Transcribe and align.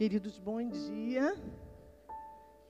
Queridos, 0.00 0.38
bom 0.38 0.66
dia. 0.66 1.36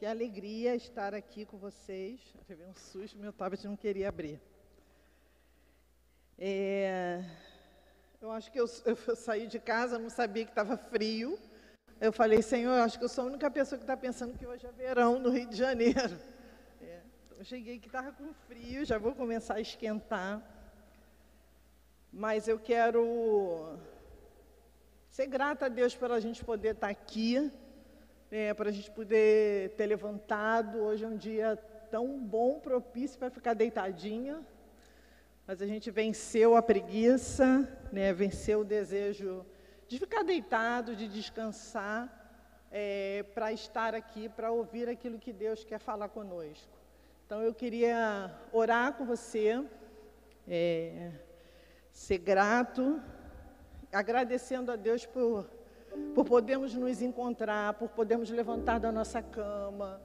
Que 0.00 0.04
alegria 0.04 0.74
estar 0.74 1.14
aqui 1.14 1.46
com 1.46 1.56
vocês. 1.58 2.18
Teve 2.44 2.64
um 2.64 2.74
susto, 2.74 3.16
meu 3.16 3.32
tablet 3.32 3.64
não 3.68 3.76
queria 3.76 4.08
abrir. 4.08 4.40
É, 6.36 7.22
eu 8.20 8.32
acho 8.32 8.50
que 8.50 8.58
eu, 8.58 8.66
eu, 8.84 9.14
saí 9.14 9.46
de 9.46 9.60
casa, 9.60 9.96
não 9.96 10.10
sabia 10.10 10.44
que 10.44 10.50
estava 10.50 10.76
frio. 10.76 11.38
Eu 12.00 12.12
falei, 12.12 12.42
Senhor, 12.42 12.74
eu 12.74 12.82
acho 12.82 12.98
que 12.98 13.04
eu 13.04 13.08
sou 13.08 13.22
a 13.22 13.26
única 13.28 13.48
pessoa 13.48 13.78
que 13.78 13.84
está 13.84 13.96
pensando 13.96 14.36
que 14.36 14.44
hoje 14.44 14.66
é 14.66 14.72
verão 14.72 15.20
no 15.20 15.30
Rio 15.30 15.46
de 15.46 15.56
Janeiro. 15.56 16.18
É, 16.82 17.02
eu 17.38 17.44
cheguei 17.44 17.78
que 17.78 17.86
estava 17.86 18.10
com 18.10 18.34
frio, 18.48 18.84
já 18.84 18.98
vou 18.98 19.14
começar 19.14 19.54
a 19.54 19.60
esquentar. 19.60 20.42
Mas 22.12 22.48
eu 22.48 22.58
quero 22.58 23.78
ser 25.10 25.26
grata 25.26 25.66
a 25.66 25.68
Deus 25.68 25.94
pela 25.96 26.20
gente 26.20 26.44
poder 26.44 26.74
estar 26.76 26.88
aqui, 26.88 27.50
né, 28.30 28.54
para 28.54 28.68
a 28.68 28.72
gente 28.72 28.90
poder 28.92 29.70
ter 29.70 29.86
levantado. 29.86 30.78
Hoje 30.78 31.04
é 31.04 31.08
um 31.08 31.16
dia 31.16 31.56
tão 31.90 32.20
bom, 32.20 32.60
propício 32.60 33.18
para 33.18 33.28
ficar 33.28 33.54
deitadinha. 33.54 34.40
Mas 35.48 35.60
a 35.60 35.66
gente 35.66 35.90
venceu 35.90 36.54
a 36.54 36.62
preguiça, 36.62 37.68
né, 37.92 38.12
venceu 38.12 38.60
o 38.60 38.64
desejo 38.64 39.44
de 39.88 39.98
ficar 39.98 40.22
deitado, 40.22 40.94
de 40.94 41.08
descansar, 41.08 42.16
é, 42.70 43.24
para 43.34 43.52
estar 43.52 43.96
aqui, 43.96 44.28
para 44.28 44.52
ouvir 44.52 44.88
aquilo 44.88 45.18
que 45.18 45.32
Deus 45.32 45.64
quer 45.64 45.80
falar 45.80 46.08
conosco. 46.08 46.72
Então 47.26 47.42
eu 47.42 47.52
queria 47.52 48.32
orar 48.52 48.92
com 48.92 49.04
você. 49.04 49.60
É, 50.46 51.10
ser 51.92 52.18
grato, 52.18 53.00
agradecendo 53.92 54.70
a 54.70 54.76
Deus 54.76 55.04
por, 55.04 55.46
por 56.14 56.24
podermos 56.24 56.74
nos 56.74 57.02
encontrar, 57.02 57.74
por 57.74 57.88
podermos 57.88 58.30
levantar 58.30 58.78
da 58.78 58.92
nossa 58.92 59.20
cama, 59.20 60.00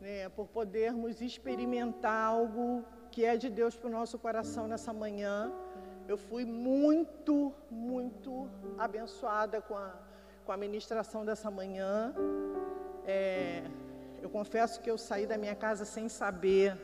né, 0.00 0.28
por 0.30 0.46
podermos 0.48 1.20
experimentar 1.20 2.26
algo 2.26 2.84
que 3.10 3.24
é 3.24 3.36
de 3.36 3.48
Deus 3.48 3.76
para 3.76 3.88
o 3.88 3.92
nosso 3.92 4.18
coração 4.18 4.66
nessa 4.66 4.92
manhã. 4.92 5.52
Eu 6.06 6.16
fui 6.16 6.44
muito, 6.44 7.52
muito 7.70 8.48
abençoada 8.76 9.60
com 9.60 9.76
a, 9.76 9.94
com 10.44 10.52
a 10.52 10.56
ministração 10.56 11.24
dessa 11.24 11.50
manhã. 11.50 12.14
É, 13.06 13.62
eu 14.20 14.28
confesso 14.28 14.80
que 14.80 14.90
eu 14.90 14.98
saí 14.98 15.26
da 15.26 15.38
minha 15.38 15.54
casa 15.54 15.84
sem 15.84 16.08
saber 16.08 16.76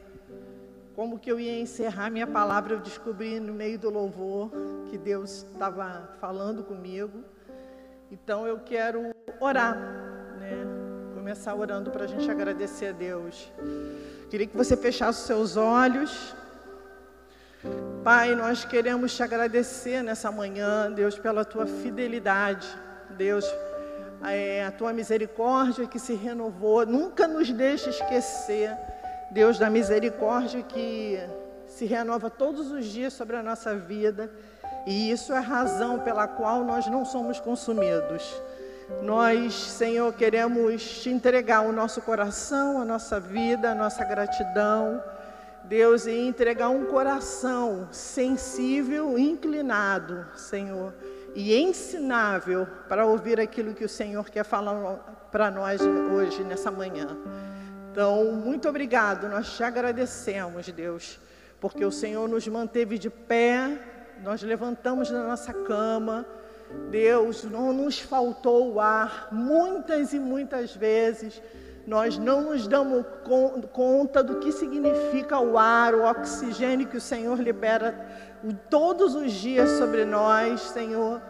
como 0.95 1.19
que 1.19 1.31
eu 1.31 1.41
ia 1.41 1.59
encerrar 1.59 2.09
minha 2.09 2.27
palavra, 2.27 2.75
eu 2.75 2.81
descobri 2.81 3.41
no 3.41 3.53
meio 3.53 3.79
do 3.79 3.91
louvor 3.91 4.51
que 4.95 4.99
Deus 4.99 5.45
estava 5.53 6.09
falando 6.21 6.63
comigo. 6.63 7.25
Então 8.13 8.47
eu 8.47 8.61
quero 8.61 9.13
orar, 9.41 9.77
né? 10.39 10.57
Começar 11.17 11.53
orando 11.53 11.91
para 11.91 12.05
a 12.05 12.07
gente 12.07 12.31
agradecer 12.31 12.91
a 12.91 12.93
Deus. 12.93 13.53
Queria 14.31 14.47
que 14.47 14.57
você 14.57 14.77
fechasse 14.77 15.19
os 15.19 15.27
seus 15.27 15.57
olhos. 15.57 16.33
Pai, 18.05 18.37
nós 18.37 18.65
queremos 18.65 19.17
te 19.17 19.23
agradecer 19.25 20.01
nessa 20.01 20.31
manhã, 20.31 20.93
Deus, 20.93 21.19
pela 21.19 21.45
tua 21.45 21.67
fidelidade, 21.67 22.69
Deus, 23.19 23.45
é, 24.23 24.65
a 24.65 24.71
tua 24.71 24.93
misericórdia 24.93 25.89
que 25.89 25.99
se 25.99 26.15
renovou. 26.15 26.87
Nunca 26.87 27.27
nos 27.27 27.51
deixe 27.51 27.91
esquecer 27.91 28.71
Deus 29.33 29.59
da 29.59 29.69
misericórdia 29.69 30.63
que 30.63 31.19
se 31.67 31.85
renova 31.85 32.31
todos 32.31 32.71
os 32.71 32.85
dias 32.85 33.13
sobre 33.13 33.35
a 33.35 33.43
nossa 33.43 33.75
vida, 33.75 34.31
e 34.87 35.11
isso 35.11 35.33
é 35.33 35.39
a 35.39 35.41
razão 35.41 36.01
pela 36.01 36.27
qual 36.27 36.65
nós 36.65 36.87
não 36.87 37.05
somos 37.05 37.41
consumidos. 37.41 38.43
Nós, 39.03 39.55
Senhor, 39.55 40.13
queremos 40.13 40.83
te 41.03 41.09
entregar 41.09 41.63
o 41.63 41.73
nosso 41.73 42.03
coração, 42.03 42.81
a 42.81 42.85
nossa 42.85 43.19
vida, 43.19 43.71
a 43.71 43.75
nossa 43.75 44.05
gratidão, 44.05 45.03
Deus, 45.65 46.07
e 46.07 46.13
entregar 46.13 46.69
um 46.69 46.85
coração 46.85 47.89
sensível, 47.91 49.19
inclinado, 49.19 50.27
Senhor, 50.37 50.93
e 51.35 51.57
ensinável 51.57 52.67
para 52.89 53.07
ouvir 53.07 53.41
aquilo 53.41 53.75
que 53.75 53.85
o 53.85 53.89
Senhor 53.89 54.29
quer 54.29 54.45
falar 54.45 54.99
para 55.33 55.51
nós 55.51 55.81
hoje, 55.81 56.45
nessa 56.45 56.71
manhã. 56.71 57.17
Então, 57.91 58.33
muito 58.33 58.69
obrigado, 58.69 59.29
nós 59.29 59.57
te 59.57 59.63
agradecemos, 59.63 60.69
Deus, 60.69 61.19
porque 61.59 61.85
o 61.85 61.91
Senhor 61.91 62.29
nos 62.29 62.47
manteve 62.47 62.99
de 62.99 63.09
pé, 63.09 63.79
nós 64.23 64.43
levantamos 64.43 65.11
da 65.11 65.23
nossa 65.23 65.53
cama, 65.53 66.27
Deus, 66.91 67.45
não 67.45 67.73
nos 67.73 68.01
faltou 68.01 68.75
o 68.75 68.81
ar, 68.81 69.29
muitas 69.31 70.13
e 70.13 70.19
muitas 70.19 70.75
vezes 70.75 71.41
nós 71.87 72.19
não 72.19 72.41
nos 72.41 72.67
damos 72.67 73.05
conta 73.73 74.23
do 74.23 74.39
que 74.39 74.51
significa 74.51 75.39
o 75.39 75.59
ar, 75.59 75.95
o 75.95 76.05
oxigênio 76.05 76.87
que 76.87 76.97
o 76.97 77.01
Senhor 77.01 77.39
libera 77.39 77.95
todos 78.71 79.15
os 79.15 79.33
dias 79.33 79.71
sobre 79.73 80.05
nós, 80.05 80.61
Senhor. 80.61 81.21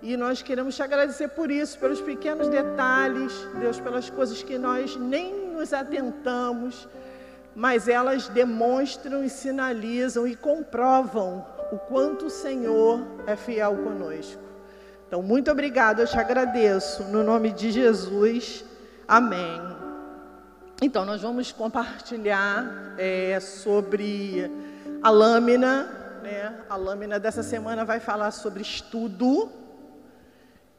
E 0.00 0.16
nós 0.16 0.40
queremos 0.40 0.76
te 0.76 0.82
agradecer 0.82 1.28
por 1.28 1.50
isso, 1.50 1.78
pelos 1.78 2.00
pequenos 2.00 2.48
detalhes, 2.48 3.32
Deus, 3.58 3.80
pelas 3.80 4.08
coisas 4.08 4.42
que 4.42 4.56
nós 4.56 4.96
nem 4.96 5.50
nos 5.50 5.72
atentamos, 5.72 6.88
mas 7.54 7.88
elas 7.88 8.28
demonstram 8.28 9.24
e 9.24 9.28
sinalizam 9.28 10.26
e 10.26 10.36
comprovam 10.36 11.44
o 11.70 11.78
quanto 11.78 12.26
o 12.26 12.30
Senhor 12.30 13.00
é 13.26 13.36
fiel 13.36 13.76
conosco. 13.76 14.40
Então, 15.06 15.22
muito 15.22 15.50
obrigado, 15.50 16.00
eu 16.00 16.06
te 16.06 16.18
agradeço, 16.18 17.04
no 17.04 17.22
nome 17.22 17.50
de 17.50 17.70
Jesus. 17.70 18.64
Amém. 19.06 19.60
Então, 20.82 21.04
nós 21.04 21.22
vamos 21.22 21.50
compartilhar 21.50 22.94
é, 22.98 23.40
sobre 23.40 24.50
a 25.02 25.10
lâmina, 25.10 26.20
né? 26.22 26.60
A 26.68 26.76
lâmina 26.76 27.18
dessa 27.18 27.42
semana 27.42 27.84
vai 27.84 28.00
falar 28.00 28.30
sobre 28.30 28.62
estudo. 28.62 29.50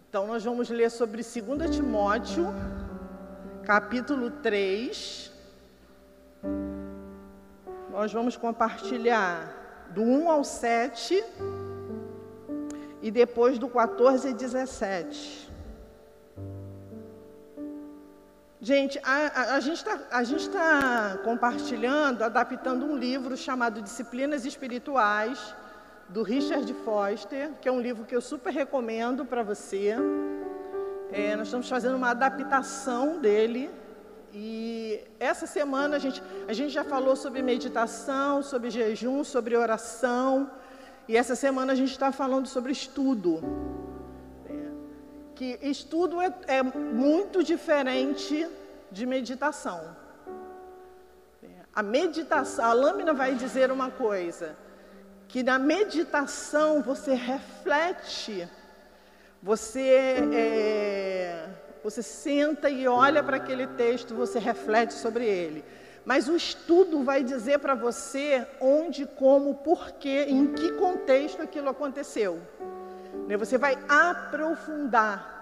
Então, 0.07 0.27
nós 0.27 0.43
vamos 0.43 0.69
ler 0.69 0.89
sobre 0.89 1.23
2 1.23 1.75
Timóteo, 1.75 2.53
capítulo 3.63 4.29
3. 4.29 5.31
Nós 7.91 8.13
vamos 8.13 8.37
compartilhar 8.37 9.58
do 9.91 10.01
1 10.01 10.29
ao 10.29 10.43
7 10.43 11.23
e 13.01 13.11
depois 13.11 13.57
do 13.57 13.67
14 13.67 14.29
e 14.29 14.33
17. 14.33 15.49
Gente, 18.61 18.99
a, 19.03 19.13
a, 19.13 19.55
a 19.55 19.59
gente 19.61 19.77
está 19.77 19.97
tá 20.59 21.17
compartilhando, 21.23 22.23
adaptando 22.23 22.85
um 22.85 22.97
livro 22.97 23.37
chamado 23.37 23.81
Disciplinas 23.81 24.45
Espirituais, 24.45 25.55
do 26.09 26.23
Richard 26.23 26.73
Foster, 26.83 27.51
que 27.61 27.69
é 27.69 27.71
um 27.71 27.79
livro 27.79 28.03
que 28.03 28.15
eu 28.15 28.21
super 28.21 28.51
recomendo 28.51 29.23
para 29.23 29.43
você. 29.43 29.95
É, 31.11 31.35
nós 31.35 31.47
estamos 31.47 31.69
fazendo 31.69 31.95
uma 31.95 32.09
adaptação 32.09 33.19
dele. 33.19 33.69
E 34.33 35.01
essa 35.19 35.47
semana 35.47 35.95
a 35.95 35.99
gente, 35.99 36.21
a 36.47 36.53
gente 36.53 36.71
já 36.71 36.83
falou 36.83 37.15
sobre 37.15 37.41
meditação, 37.41 38.43
sobre 38.43 38.69
jejum, 38.69 39.23
sobre 39.23 39.55
oração. 39.55 40.49
E 41.07 41.17
essa 41.17 41.35
semana 41.35 41.73
a 41.73 41.75
gente 41.75 41.91
está 41.91 42.11
falando 42.11 42.47
sobre 42.47 42.71
estudo. 42.71 43.41
Que 45.35 45.57
estudo 45.61 46.21
é, 46.21 46.33
é, 46.47 46.63
muito 46.63 47.43
diferente 47.43 48.47
de 48.91 49.05
meditação. 49.05 49.95
A 51.73 51.81
meditação, 51.81 52.65
a 52.65 52.73
lâmina 52.73 53.13
vai 53.13 53.35
dizer 53.35 53.71
uma 53.71 53.89
coisa, 53.89 54.55
que 55.27 55.41
na 55.43 55.57
meditação 55.57 56.81
você 56.81 57.13
reflete 57.13 58.49
você, 59.41 60.17
é, 60.33 61.47
você 61.83 62.03
senta 62.03 62.69
e 62.69 62.87
olha 62.87 63.23
para 63.23 63.37
aquele 63.37 63.67
texto, 63.67 64.13
você 64.13 64.39
reflete 64.39 64.93
sobre 64.93 65.25
ele. 65.25 65.63
Mas 66.05 66.27
o 66.27 66.35
estudo 66.35 67.03
vai 67.03 67.23
dizer 67.23 67.59
para 67.59 67.75
você 67.75 68.45
onde, 68.59 69.05
como, 69.05 69.55
porquê, 69.55 70.25
em 70.27 70.53
que 70.53 70.71
contexto 70.73 71.41
aquilo 71.41 71.69
aconteceu. 71.69 72.39
Né, 73.27 73.37
você 73.37 73.57
vai 73.57 73.77
aprofundar 73.87 75.37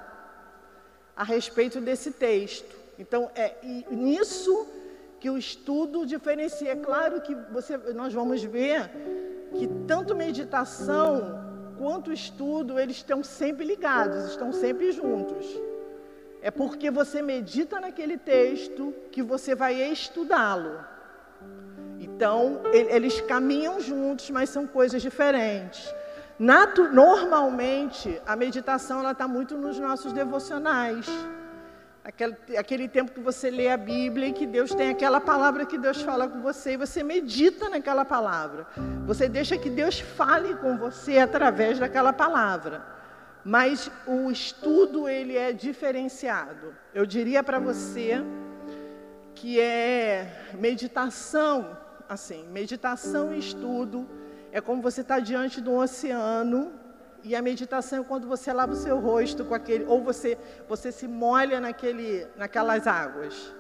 a 1.16 1.24
respeito 1.24 1.80
desse 1.80 2.12
texto. 2.12 2.76
Então, 3.00 3.32
é 3.36 3.56
nisso 3.90 4.68
que 5.20 5.30
o 5.30 5.38
estudo 5.38 6.06
diferencia. 6.06 6.72
É 6.72 6.76
claro 6.76 7.22
que 7.22 7.34
você, 7.52 7.78
nós 7.94 8.14
vamos 8.14 8.44
ver 8.44 8.92
que 9.56 9.68
tanto 9.88 10.16
meditação 10.16 11.46
quanto 11.78 12.12
estudo, 12.12 12.80
eles 12.80 12.98
estão 12.98 13.24
sempre 13.24 13.66
ligados, 13.66 14.26
estão 14.26 14.52
sempre 14.52 14.92
juntos. 14.92 15.46
É 16.48 16.52
porque 16.60 16.90
você 16.90 17.22
medita 17.22 17.78
naquele 17.82 18.18
texto 18.18 18.94
que 19.12 19.22
você 19.22 19.54
vai 19.54 19.74
estudá-lo. 19.92 20.80
Então, 22.00 22.62
eles 22.72 23.20
caminham 23.20 23.82
juntos, 23.82 24.30
mas 24.30 24.50
são 24.50 24.66
coisas 24.66 25.02
diferentes. 25.02 25.94
Natu 26.40 26.88
normalmente, 26.88 28.22
a 28.26 28.34
meditação 28.38 28.98
está 29.12 29.28
muito 29.28 29.58
nos 29.58 29.78
nossos 29.78 30.14
devocionais. 30.14 31.06
aquele, 32.02 32.38
aquele 32.58 32.88
tempo 32.88 33.12
que 33.12 33.20
você 33.20 33.50
lê 33.50 33.68
a 33.70 33.76
Bíblia 33.76 34.30
e 34.30 34.32
que 34.40 34.48
Deus 34.48 34.74
tem 34.74 34.90
aquela 34.92 35.20
palavra 35.20 35.66
que 35.66 35.78
Deus 35.78 36.02
fala 36.02 36.30
com 36.30 36.40
você 36.42 36.76
e 36.76 36.78
você 36.78 37.04
medita 37.04 37.68
naquela 37.68 38.06
palavra. 38.06 38.66
Você 39.06 39.28
deixa 39.28 39.58
que 39.58 39.70
Deus 39.70 40.00
fale 40.00 40.56
com 40.56 40.78
você 40.78 41.18
através 41.18 41.78
daquela 41.78 42.14
palavra. 42.14 42.97
Mas 43.48 43.90
o 44.06 44.30
estudo 44.30 45.08
ele 45.08 45.38
é 45.38 45.54
diferenciado. 45.54 46.76
Eu 46.94 47.06
diria 47.06 47.42
para 47.42 47.60
você 47.60 48.22
que 49.34 49.58
é 49.58 50.52
meditação, 50.60 51.78
assim, 52.10 52.46
meditação 52.50 53.34
e 53.34 53.40
estudo 53.40 54.06
é 54.52 54.60
como 54.60 54.82
você 54.82 55.00
está 55.00 55.20
diante 55.20 55.62
de 55.62 55.70
um 55.70 55.78
oceano 55.78 56.74
e 57.24 57.38
a 57.38 57.42
meditação 57.42 58.02
é 58.02 58.04
quando 58.04 58.28
você 58.28 58.52
lava 58.52 58.74
o 58.74 58.76
seu 58.76 59.00
rosto 59.00 59.46
com 59.46 59.56
aquele, 59.56 59.86
ou 59.86 60.04
você, 60.04 60.38
você 60.68 60.92
se 60.92 61.08
molha 61.08 61.62
naquele, 61.62 62.28
naquelas 62.36 62.86
águas. 62.86 63.56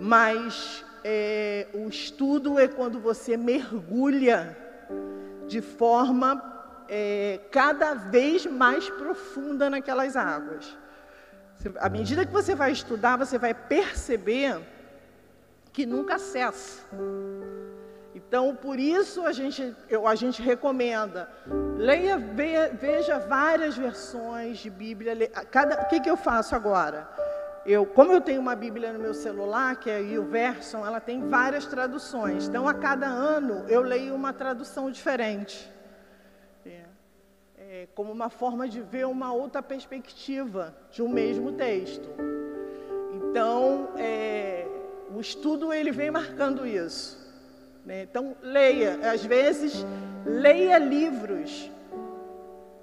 Mas 0.00 0.86
é, 1.04 1.66
o 1.74 1.86
estudo 1.86 2.58
é 2.58 2.66
quando 2.66 2.98
você 2.98 3.36
mergulha 3.36 4.56
de 5.46 5.60
forma 5.60 6.51
é, 6.94 7.40
cada 7.50 7.94
vez 7.94 8.44
mais 8.44 8.90
profunda 8.90 9.70
naquelas 9.70 10.14
águas. 10.14 10.76
À 11.78 11.88
medida 11.88 12.26
que 12.26 12.32
você 12.32 12.54
vai 12.54 12.70
estudar, 12.70 13.16
você 13.16 13.38
vai 13.38 13.54
perceber 13.54 14.60
que 15.72 15.86
nunca 15.86 16.18
cessa. 16.18 16.82
Então, 18.14 18.54
por 18.54 18.78
isso 18.78 19.24
a 19.24 19.32
gente, 19.32 19.74
eu, 19.88 20.06
a 20.06 20.14
gente 20.14 20.42
recomenda, 20.42 21.30
leia, 21.78 22.18
veja 22.78 23.18
várias 23.18 23.74
versões 23.74 24.58
de 24.58 24.68
Bíblia. 24.68 25.14
O 25.82 25.88
que, 25.88 25.98
que 25.98 26.10
eu 26.10 26.16
faço 26.16 26.54
agora? 26.54 27.08
Eu, 27.64 27.86
como 27.86 28.12
eu 28.12 28.20
tenho 28.20 28.40
uma 28.40 28.54
Bíblia 28.54 28.92
no 28.92 28.98
meu 28.98 29.14
celular, 29.14 29.76
que 29.76 29.88
é 29.88 30.00
o 30.18 30.24
Version, 30.24 30.84
ela 30.84 31.00
tem 31.00 31.26
várias 31.26 31.64
traduções. 31.64 32.48
Então, 32.48 32.68
a 32.68 32.74
cada 32.74 33.06
ano 33.06 33.64
eu 33.66 33.80
leio 33.80 34.14
uma 34.14 34.34
tradução 34.34 34.90
diferente. 34.90 35.72
Como 37.94 38.12
uma 38.12 38.28
forma 38.28 38.68
de 38.68 38.80
ver 38.80 39.06
uma 39.06 39.32
outra 39.32 39.62
perspectiva 39.62 40.74
de 40.90 41.02
um 41.02 41.08
mesmo 41.08 41.52
texto. 41.52 42.08
Então, 43.14 43.90
é, 43.96 44.66
o 45.14 45.20
estudo 45.20 45.72
ele 45.72 45.90
vem 45.90 46.10
marcando 46.10 46.66
isso. 46.66 47.18
Né? 47.84 48.02
Então, 48.02 48.36
leia, 48.42 49.10
às 49.10 49.24
vezes, 49.24 49.84
leia 50.24 50.78
livros. 50.78 51.70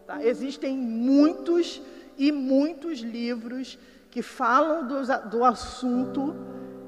Tá? 0.05 0.23
Existem 0.23 0.77
muitos 0.77 1.81
e 2.17 2.31
muitos 2.31 2.99
livros 2.99 3.77
que 4.11 4.21
falam 4.21 4.87
do, 4.87 5.29
do 5.29 5.45
assunto 5.45 6.35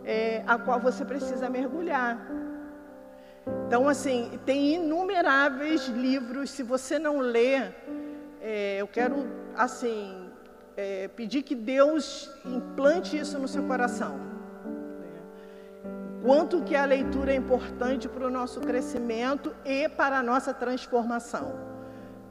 é, 0.04 0.44
a 0.46 0.58
qual 0.58 0.80
você 0.80 1.06
precisa 1.06 1.50
mergulhar. 1.50 2.19
Então, 3.68 3.88
assim, 3.88 4.40
tem 4.46 4.75
inumeráveis 4.75 5.88
livros. 5.88 6.52
Se 6.52 6.63
você 6.63 7.00
não 7.00 7.19
lê, 7.19 7.72
é, 8.41 8.77
eu 8.81 8.88
quero, 8.88 9.27
assim, 9.55 10.29
é, 10.75 11.07
pedir 11.09 11.43
que 11.43 11.55
Deus 11.55 12.29
implante 12.45 13.17
isso 13.17 13.38
no 13.38 13.47
seu 13.47 13.63
coração 13.63 14.31
quanto 16.21 16.61
que 16.61 16.75
a 16.75 16.85
leitura 16.85 17.33
é 17.33 17.35
importante 17.35 18.07
para 18.07 18.27
o 18.27 18.29
nosso 18.29 18.61
crescimento 18.61 19.53
e 19.65 19.89
para 19.89 20.19
a 20.19 20.23
nossa 20.23 20.53
transformação. 20.53 21.59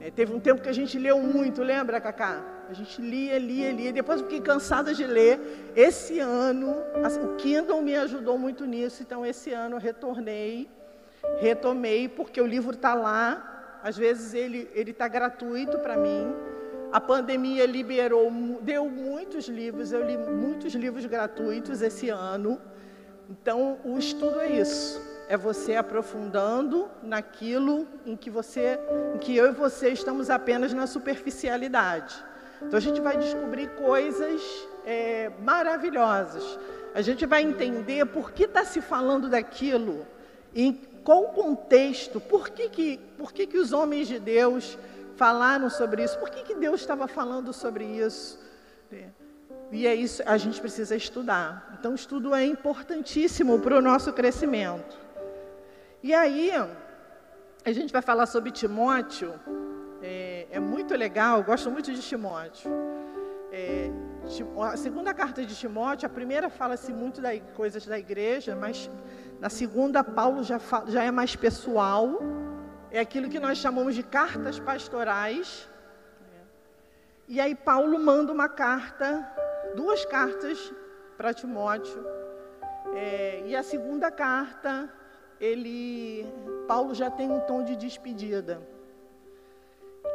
É, 0.01 0.11
teve 0.11 0.33
um 0.33 0.41
tempo 0.41 0.63
que 0.63 0.69
a 0.69 0.73
gente 0.73 0.99
leu 0.99 1.21
muito, 1.21 1.63
lembra, 1.63 2.01
Cacá? 2.01 2.43
A 2.71 2.73
gente 2.73 3.03
lia, 3.03 3.37
lia, 3.39 3.73
lia. 3.73 3.93
Depois 3.93 4.21
fiquei 4.21 4.41
cansada 4.41 4.95
de 4.95 5.05
ler. 5.05 5.73
Esse 5.75 6.21
ano, 6.21 6.77
assim, 7.05 7.21
o 7.21 7.35
Kindle 7.35 7.83
me 7.83 7.97
ajudou 7.97 8.39
muito 8.39 8.65
nisso. 8.65 9.03
Então, 9.03 9.27
esse 9.27 9.53
ano 9.53 9.77
eu 9.77 9.81
retornei, 9.81 10.71
retomei, 11.41 12.09
porque 12.09 12.41
o 12.41 12.47
livro 12.47 12.75
está 12.75 12.95
lá. 12.95 13.60
Às 13.83 13.97
vezes 13.97 14.35
ele 14.35 14.69
está 14.75 15.09
gratuito 15.09 15.79
para 15.79 15.97
mim. 15.97 16.35
A 16.93 17.01
pandemia 17.01 17.67
liberou, 17.67 18.31
deu 18.63 18.89
muitos 18.89 19.47
livros. 19.49 19.93
Eu 19.93 20.05
li 20.05 20.17
muitos 20.17 20.75
livros 20.75 21.07
gratuitos 21.07 21.83
esse 21.83 22.09
ano. 22.09 22.61
Então, 23.29 23.79
o 23.85 23.97
estudo 23.99 24.41
é 24.41 24.51
isso. 24.51 25.01
É 25.29 25.37
você 25.37 25.77
aprofundando 25.77 26.91
naquilo 27.03 27.87
em 28.05 28.17
que 28.17 28.29
você, 28.29 28.81
em 29.15 29.19
que 29.19 29.37
eu 29.37 29.47
e 29.47 29.53
você 29.53 29.91
estamos 29.91 30.29
apenas 30.29 30.73
na 30.73 30.89
superficialidade. 30.89 32.31
Então 32.63 32.77
a 32.77 32.81
gente 32.81 33.01
vai 33.01 33.17
descobrir 33.17 33.69
coisas 33.71 34.43
é, 34.85 35.31
maravilhosas. 35.41 36.59
A 36.95 37.01
gente 37.01 37.25
vai 37.25 37.43
entender 37.43 38.05
por 38.07 38.33
que 38.33 38.45
está 38.45 38.65
se 38.65 38.81
falando 38.81 39.29
daquilo, 39.29 40.07
em 40.55 40.73
qual 41.05 41.25
contexto, 41.29 42.21
por 42.21 42.51
que, 42.51 42.69
que, 42.69 43.01
por 43.17 43.33
que, 43.33 43.47
que 43.47 43.59
os 43.59 43.73
homens 43.73 44.09
de 44.09 44.19
Deus 44.19 44.79
falaram 45.17 45.69
sobre 45.69 46.03
isso, 46.03 46.19
por 46.19 46.31
que, 46.31 46.43
que 46.43 46.55
Deus 46.55 46.81
estava 46.81 47.07
falando 47.07 47.53
sobre 47.53 47.85
isso. 47.85 48.39
É. 48.91 49.09
E 49.71 49.87
é 49.87 49.95
isso 49.95 50.23
a 50.27 50.37
gente 50.37 50.61
precisa 50.61 50.97
estudar. 50.97 51.77
Então, 51.79 51.93
o 51.93 51.95
estudo 51.95 52.35
é 52.35 52.45
importantíssimo 52.45 53.59
para 53.61 53.77
o 53.77 53.83
nosso 53.83 54.13
crescimento. 54.13 54.99
E 56.03 56.15
aí, 56.15 56.51
a 57.65 57.73
gente 57.73 57.93
vai 57.93 58.03
falar 58.03 58.27
sobre 58.27 58.51
Timóteo. 58.51 59.35
É, 60.03 60.47
é 60.51 60.59
muito 60.59 60.95
legal, 60.95 61.43
gosto 61.45 61.71
muito 61.71 61.93
de 61.93 62.01
Timóteo. 62.01 62.71
É, 63.53 63.91
a 64.73 64.77
segunda 64.77 65.13
carta 65.13 65.45
de 65.45 65.55
Timóteo, 65.55 66.07
a 66.07 66.09
primeira 66.09 66.49
fala-se 66.49 66.93
muito 66.93 67.21
das 67.21 67.41
coisas 67.55 67.87
da 67.87 67.99
igreja, 67.99 68.57
mas 68.57 68.91
na 69.41 69.49
segunda, 69.49 70.05
Paulo 70.05 70.43
já, 70.43 70.59
fala, 70.59 70.91
já 70.91 71.03
é 71.03 71.11
mais 71.11 71.35
pessoal. 71.35 72.21
É 72.91 73.01
aquilo 73.01 73.31
que 73.31 73.41
nós 73.41 73.57
chamamos 73.57 73.95
de 73.95 74.03
cartas 74.03 74.61
pastorais. 74.61 75.69
E 77.27 77.41
aí, 77.41 77.55
Paulo 77.55 77.99
manda 77.99 78.33
uma 78.33 78.49
carta 78.49 79.27
duas 79.75 80.05
cartas 80.05 80.73
para 81.17 81.33
Timóteo. 81.33 82.05
É, 82.95 83.43
e 83.47 83.57
a 83.57 83.63
segunda 83.63 84.11
carta, 84.11 84.93
ele, 85.41 86.27
Paulo 86.69 86.95
já 86.95 87.11
tem 87.11 87.31
um 87.31 87.41
tom 87.41 87.63
de 87.63 87.77
despedida. 87.77 88.61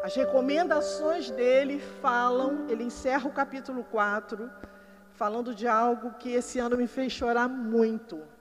As 0.04 0.16
recomendações 0.16 1.32
dele 1.32 1.80
falam, 2.02 2.66
ele 2.70 2.84
encerra 2.84 3.28
o 3.28 3.34
capítulo 3.34 3.84
4, 3.86 4.52
falando 5.14 5.56
de 5.56 5.68
algo 5.68 6.12
que 6.20 6.30
esse 6.30 6.60
ano 6.60 6.78
me 6.78 6.86
fez 6.86 7.12
chorar 7.12 7.48
muito. 7.48 8.35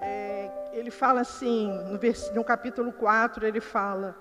É, 0.00 0.50
ele 0.72 0.90
fala 0.90 1.20
assim, 1.20 1.70
no, 1.90 1.98
vers, 1.98 2.30
no 2.34 2.42
capítulo 2.42 2.92
4, 2.92 3.46
ele 3.46 3.60
fala 3.60 4.16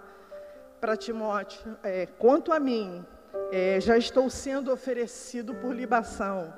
para 0.80 0.98
Timóteo: 0.98 1.78
é, 1.84 2.06
quanto 2.18 2.52
a 2.52 2.60
mim, 2.60 3.06
é, 3.52 3.80
já 3.80 3.98
estou 3.98 4.30
sendo 4.30 4.72
oferecido 4.72 5.54
por 5.56 5.74
libação, 5.74 6.54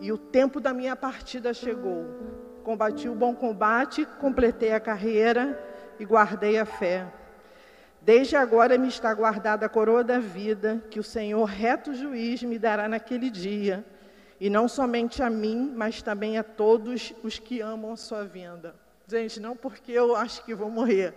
e 0.00 0.12
o 0.12 0.18
tempo 0.18 0.60
da 0.60 0.72
minha 0.72 0.96
partida 0.96 1.54
chegou. 1.54 2.04
Combati 2.62 3.08
o 3.08 3.14
bom 3.14 3.34
combate, 3.34 4.06
completei 4.20 4.72
a 4.72 4.80
carreira 4.80 5.60
e 5.98 6.04
guardei 6.04 6.58
a 6.58 6.64
fé. 6.64 7.06
Desde 8.00 8.36
agora 8.36 8.76
me 8.76 8.88
está 8.88 9.14
guardada 9.14 9.66
a 9.66 9.68
coroa 9.68 10.02
da 10.02 10.18
vida, 10.18 10.82
que 10.90 10.98
o 10.98 11.04
Senhor, 11.04 11.44
reto 11.44 11.94
juiz, 11.94 12.42
me 12.42 12.58
dará 12.58 12.88
naquele 12.88 13.30
dia, 13.30 13.84
e 14.42 14.50
não 14.50 14.66
somente 14.66 15.22
a 15.22 15.30
mim, 15.30 15.72
mas 15.74 16.02
também 16.02 16.36
a 16.36 16.42
todos 16.42 17.14
os 17.22 17.38
que 17.38 17.60
amam 17.60 17.92
a 17.92 17.96
sua 17.96 18.24
vinda. 18.24 18.74
Gente, 19.06 19.38
não 19.38 19.56
porque 19.56 19.92
eu 19.92 20.16
acho 20.16 20.44
que 20.44 20.54
vou 20.54 20.70
morrer, 20.70 21.14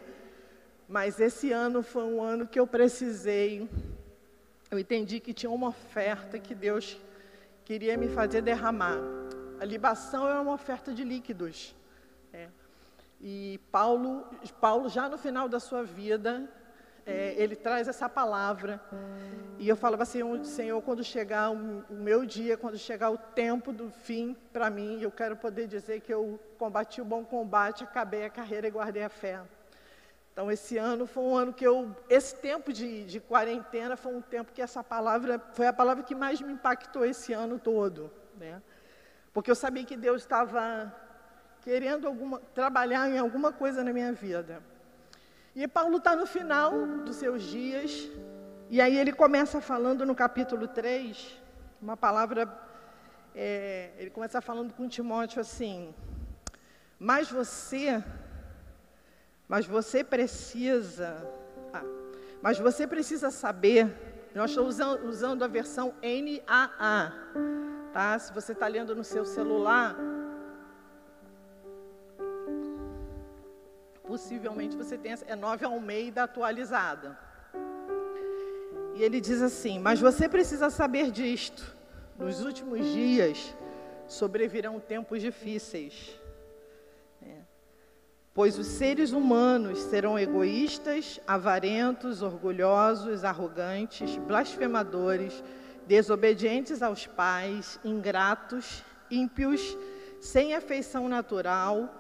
mas 0.87 1.19
esse 1.19 1.51
ano 1.51 1.81
foi 1.81 2.03
um 2.03 2.21
ano 2.21 2.47
que 2.47 2.59
eu 2.59 2.67
precisei 2.67 3.67
eu 4.75 4.79
entendi 4.79 5.19
que 5.19 5.33
tinha 5.33 5.49
uma 5.49 5.69
oferta 5.69 6.39
que 6.39 6.55
Deus 6.55 6.97
queria 7.63 7.95
me 7.95 8.09
fazer 8.09 8.41
derramar. 8.41 8.97
A 9.59 9.63
libação 9.63 10.27
é 10.27 10.39
uma 10.39 10.53
oferta 10.53 10.93
de 10.93 11.03
líquidos. 11.03 11.75
É. 12.33 12.49
E 13.21 13.59
Paulo, 13.71 14.27
Paulo, 14.59 14.89
já 14.89 15.07
no 15.07 15.17
final 15.17 15.47
da 15.47 15.59
sua 15.59 15.83
vida, 15.83 16.49
é, 17.05 17.35
ele 17.37 17.55
traz 17.55 17.87
essa 17.87 18.09
palavra. 18.09 18.81
E 19.57 19.69
eu 19.69 19.75
falava 19.75 20.03
assim, 20.03 20.21
Senhor, 20.43 20.81
quando 20.81 21.03
chegar 21.03 21.51
o, 21.51 21.85
meu 21.89 22.25
dia, 22.25 22.57
quando 22.57 22.77
chegar 22.77 23.09
o 23.09 23.17
tempo 23.17 23.71
do 23.71 23.89
fim 23.89 24.35
para 24.51 24.69
mim, 24.69 25.01
eu 25.01 25.11
quero 25.11 25.35
poder 25.35 25.67
dizer 25.67 26.01
que 26.01 26.13
eu 26.13 26.39
combati 26.57 26.99
o 27.01 27.05
bom 27.05 27.23
combate, 27.23 27.83
acabei 27.83 28.25
a 28.25 28.29
carreira 28.29 28.67
e 28.67 28.71
guardei 28.71 29.03
a 29.03 29.09
fé. 29.09 29.41
Então, 30.33 30.51
esse 30.51 30.77
ano 30.77 31.07
foi 31.07 31.23
um 31.23 31.35
ano 31.35 31.53
que 31.53 31.65
eu. 31.65 31.95
Esse 32.09 32.35
tempo 32.35 32.73
de, 32.73 33.05
de 33.05 33.21
quarentena 33.21 33.95
foi 33.95 34.13
um 34.13 34.21
tempo 34.21 34.51
que 34.51 34.61
essa 34.61 34.83
palavra 34.83 35.39
foi 35.53 35.65
a 35.65 35.71
palavra 35.71 36.03
que 36.03 36.13
mais 36.13 36.41
me 36.41 36.51
impactou 36.51 37.05
esse 37.05 37.31
ano 37.31 37.57
todo. 37.57 38.11
Né? 38.37 38.61
Porque 39.31 39.49
eu 39.49 39.55
sabia 39.55 39.85
que 39.85 39.95
Deus 39.95 40.23
estava 40.23 40.93
querendo 41.61 42.05
alguma, 42.05 42.39
trabalhar 42.53 43.09
em 43.09 43.17
alguma 43.17 43.53
coisa 43.53 43.81
na 43.81 43.93
minha 43.93 44.11
vida. 44.11 44.61
E 45.55 45.67
Paulo 45.67 45.97
está 45.97 46.15
no 46.17 46.25
final 46.25 46.85
dos 47.05 47.15
seus 47.15 47.41
dias, 47.41 48.09
e 48.69 48.81
aí 48.81 48.97
ele 48.97 49.13
começa 49.13 49.61
falando 49.61 50.05
no 50.05 50.13
capítulo 50.13 50.67
3, 50.67 51.41
uma 51.81 51.95
palavra 51.95 52.45
é, 53.33 53.91
ele 53.97 54.09
começa 54.09 54.41
falando 54.41 54.73
com 54.73 54.87
Timóteo 54.87 55.41
assim: 55.41 55.93
Mas 56.97 57.29
você, 57.29 58.03
mas 59.47 59.65
você 59.65 60.03
precisa, 60.03 61.25
ah, 61.73 61.83
mas 62.41 62.57
você 62.57 62.85
precisa 62.87 63.31
saber. 63.31 63.93
Nós 64.33 64.51
estamos 64.51 64.75
usando, 64.75 65.07
usando 65.07 65.43
a 65.43 65.47
versão 65.47 65.93
NAA, 66.01 67.13
tá? 67.93 68.19
Se 68.19 68.33
você 68.33 68.51
está 68.51 68.67
lendo 68.67 68.93
no 68.93 69.03
seu 69.03 69.23
celular, 69.23 69.95
possivelmente 74.07 74.75
você 74.75 74.97
tem 74.97 75.13
é 75.27 75.35
9 75.35 75.65
Almeida 75.65 76.23
atualizada. 76.23 77.17
E 78.95 79.03
ele 79.03 79.19
diz 79.19 79.41
assim: 79.41 79.79
Mas 79.79 79.99
você 79.99 80.27
precisa 80.29 80.69
saber 80.69 81.11
disto. 81.11 81.75
Nos 82.17 82.41
últimos 82.41 82.85
dias 82.85 83.53
sobrevirão 84.07 84.79
tempos 84.79 85.21
difíceis. 85.21 86.17
É. 87.21 87.39
Pois 88.33 88.57
os 88.57 88.67
seres 88.67 89.11
humanos 89.11 89.79
serão 89.79 90.17
egoístas, 90.17 91.19
avarentos, 91.27 92.21
orgulhosos, 92.21 93.23
arrogantes, 93.23 94.15
blasfemadores, 94.17 95.43
desobedientes 95.85 96.81
aos 96.81 97.05
pais, 97.05 97.79
ingratos, 97.83 98.83
ímpios, 99.11 99.77
sem 100.21 100.55
afeição 100.55 101.07
natural, 101.07 101.93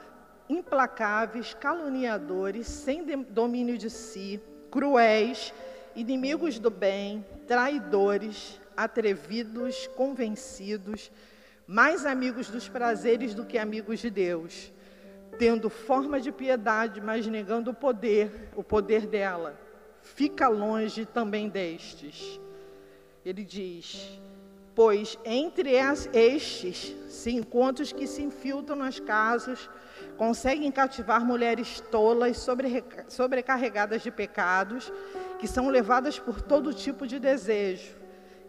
implacáveis, 0.49 1.53
caluniadores, 1.53 2.67
sem 2.67 3.03
domínio 3.23 3.77
de 3.77 3.89
si, 3.89 4.41
cruéis, 4.69 5.53
inimigos 5.95 6.59
do 6.59 6.69
bem, 6.69 7.25
traidores, 7.47 8.59
atrevidos, 8.75 9.87
convencidos, 9.95 11.11
mais 11.65 12.05
amigos 12.05 12.49
dos 12.49 12.67
prazeres 12.67 13.33
do 13.33 13.45
que 13.45 13.57
amigos 13.57 13.99
de 13.99 14.09
Deus, 14.09 14.71
tendo 15.39 15.69
forma 15.69 16.19
de 16.19 16.31
piedade, 16.31 17.01
mas 17.01 17.25
negando 17.25 17.71
o 17.71 17.73
poder, 17.73 18.49
o 18.55 18.63
poder 18.63 19.07
dela. 19.07 19.59
Fica 20.01 20.47
longe 20.47 21.05
também 21.05 21.49
destes. 21.49 22.39
Ele 23.25 23.43
diz: 23.43 24.19
Pois 24.75 25.17
entre 25.25 25.71
estes 26.13 26.95
se 27.09 27.31
encontram 27.31 27.83
os 27.83 27.91
que 27.91 28.05
se 28.05 28.21
infiltram 28.21 28.75
nas 28.75 28.99
casas, 28.99 29.67
conseguem 30.15 30.71
cativar 30.71 31.25
mulheres 31.25 31.79
tolas, 31.79 32.45
sobrecarregadas 33.07 34.01
de 34.01 34.11
pecados, 34.11 34.91
que 35.39 35.47
são 35.47 35.69
levadas 35.69 36.17
por 36.17 36.41
todo 36.41 36.73
tipo 36.73 37.05
de 37.05 37.19
desejo, 37.19 37.95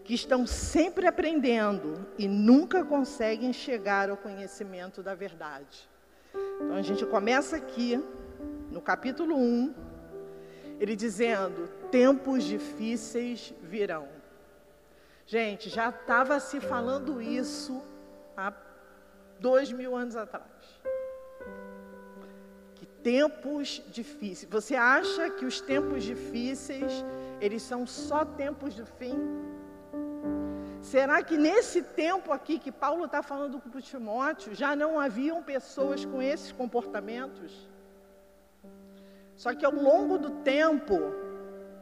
que 0.05 0.15
estão 0.15 0.47
sempre 0.47 1.07
aprendendo 1.07 2.07
e 2.17 2.29
nunca 2.29 2.85
conseguem 2.85 3.53
chegar 3.53 4.09
ao 4.09 4.17
conhecimento 4.17 5.03
da 5.03 5.15
verdade. 5.15 5.89
Então 6.35 6.77
a 6.77 6.83
gente 6.83 7.05
começa 7.07 7.57
aqui, 7.57 8.03
no 8.71 8.81
capítulo 8.81 9.37
1, 9.37 9.75
ele 10.79 10.95
dizendo: 10.95 11.69
tempos 11.91 12.45
difíceis 12.45 13.53
virão. 13.63 14.09
Gente, 15.27 15.69
já 15.69 15.89
estava 15.89 16.39
se 16.39 16.61
falando 16.61 17.21
isso 17.21 17.83
há 18.37 18.53
dois 19.41 19.73
mil 19.73 19.97
anos 19.97 20.15
atrás 20.15 20.56
tempos 23.07 23.81
difíceis. 23.99 24.51
Você 24.51 24.75
acha 24.75 25.31
que 25.31 25.45
os 25.51 25.61
tempos 25.61 26.03
difíceis, 26.03 26.93
eles 27.41 27.63
são 27.63 27.87
só 27.87 28.25
tempos 28.25 28.75
do 28.75 28.85
fim? 28.85 29.17
Será 30.83 31.23
que 31.23 31.37
nesse 31.37 31.83
tempo 31.83 32.33
aqui 32.33 32.59
que 32.59 32.73
Paulo 32.73 33.05
está 33.05 33.23
falando 33.23 33.61
com 33.61 33.79
o 33.79 33.81
Timóteo, 33.81 34.57
já 34.57 34.75
não 34.75 34.99
haviam 34.99 35.41
pessoas 35.41 36.05
com 36.05 36.21
esses 36.21 36.51
comportamentos? 36.51 37.53
Só 39.37 39.55
que 39.55 39.65
ao 39.65 39.73
longo 39.73 40.19
do 40.19 40.31
tempo, 40.55 40.99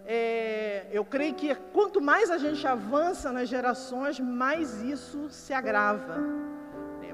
é, 0.04 0.86
eu 0.92 1.06
creio 1.06 1.34
que 1.40 1.54
quanto 1.72 2.02
mais 2.02 2.30
a 2.30 2.36
gente 2.36 2.66
avança 2.66 3.32
nas 3.32 3.48
gerações, 3.48 4.20
mais 4.20 4.82
isso 4.82 5.30
se 5.30 5.54
agrava. 5.54 6.16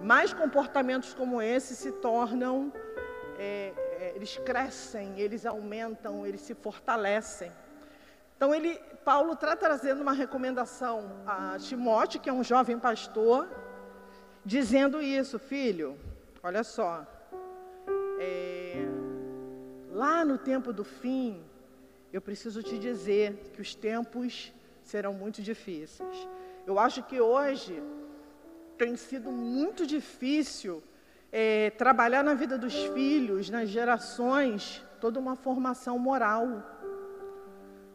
Mais 0.03 0.33
comportamentos 0.33 1.15
como 1.15 1.41
esse 1.41 1.77
se 1.77 1.93
tornam 1.93 2.73
é, 3.39 3.73
eles 4.15 4.37
crescem, 4.39 5.19
eles 5.19 5.45
aumentam, 5.47 6.27
eles 6.27 6.41
se 6.41 6.55
fortalecem. 6.55 7.51
Então 8.37 8.55
ele, 8.55 8.79
Paulo 9.05 9.35
está 9.35 9.55
trazendo 9.55 10.01
uma 10.01 10.13
recomendação 10.13 11.23
a 11.27 11.57
Timóteo, 11.59 12.21
que 12.21 12.31
é 12.31 12.33
um 12.33 12.43
jovem 12.43 12.79
pastor, 12.79 13.49
dizendo 14.45 15.03
isso, 15.03 15.39
filho, 15.39 15.99
olha 16.43 16.65
só, 16.65 17.07
é, 18.19 18.77
lá 19.91 20.25
no 20.25 20.39
tempo 20.39 20.73
do 20.73 20.85
fim, 20.85 21.45
eu 22.13 22.21
preciso 22.21 22.63
te 22.63 22.79
dizer 22.79 23.53
que 23.53 23.61
os 23.61 23.75
tempos 23.75 24.53
serão 24.83 25.13
muito 25.13 25.43
difíceis. 25.43 26.29
Eu 26.67 26.79
acho 26.79 27.03
que 27.03 27.21
hoje 27.21 27.83
tem 28.77 28.97
sido 28.97 29.31
muito 29.31 29.87
difícil 29.87 30.83
é, 31.33 31.71
trabalhar 31.71 32.25
na 32.25 32.35
vida 32.35 32.59
dos 32.59 32.75
filhos, 32.75 33.51
nas 33.51 33.69
gerações, 33.69 34.85
toda 35.01 35.19
uma 35.19 35.37
formação 35.37 35.99
moral. 35.99 36.63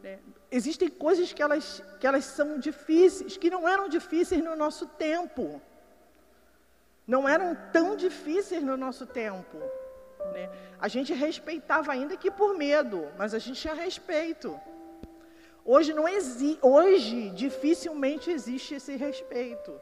É, 0.02 0.18
existem 0.50 0.88
coisas 0.88 1.32
que 1.32 1.42
elas, 1.42 1.82
que 2.00 2.06
elas 2.06 2.24
são 2.24 2.58
difíceis, 2.58 3.36
que 3.36 3.50
não 3.50 3.68
eram 3.68 3.88
difíceis 3.88 4.42
no 4.42 4.56
nosso 4.56 4.86
tempo. 4.86 5.60
Não 7.06 7.28
eram 7.28 7.56
tão 7.72 7.94
difíceis 7.94 8.62
no 8.62 8.76
nosso 8.76 9.06
tempo. 9.06 9.58
Né? 10.32 10.50
A 10.80 10.88
gente 10.88 11.12
respeitava 11.12 11.92
ainda 11.92 12.16
que 12.16 12.30
por 12.30 12.56
medo, 12.56 13.06
mas 13.18 13.34
a 13.34 13.38
gente 13.38 13.60
tinha 13.60 13.74
respeito. 13.74 14.58
Hoje 15.64 15.92
não 15.92 16.08
exi 16.08 16.58
hoje 16.62 17.30
dificilmente 17.30 18.30
existe 18.30 18.76
esse 18.76 18.94
respeito 18.96 19.72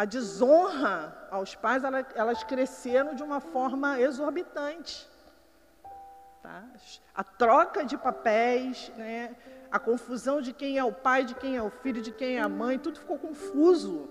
a 0.00 0.06
desonra 0.06 1.14
aos 1.30 1.54
pais, 1.54 1.82
elas 2.14 2.42
cresceram 2.42 3.14
de 3.14 3.22
uma 3.22 3.38
forma 3.38 4.00
exorbitante. 4.00 5.06
Tá? 6.42 6.64
A 7.14 7.22
troca 7.22 7.84
de 7.84 7.98
papéis, 7.98 8.90
né? 8.96 9.36
a 9.70 9.78
confusão 9.78 10.40
de 10.40 10.54
quem 10.54 10.78
é 10.78 10.84
o 10.84 10.90
pai, 10.90 11.24
de 11.24 11.34
quem 11.34 11.54
é 11.54 11.62
o 11.62 11.68
filho, 11.68 12.00
de 12.00 12.12
quem 12.12 12.38
é 12.38 12.40
a 12.40 12.48
mãe, 12.48 12.78
tudo 12.78 12.98
ficou 12.98 13.18
confuso. 13.18 14.08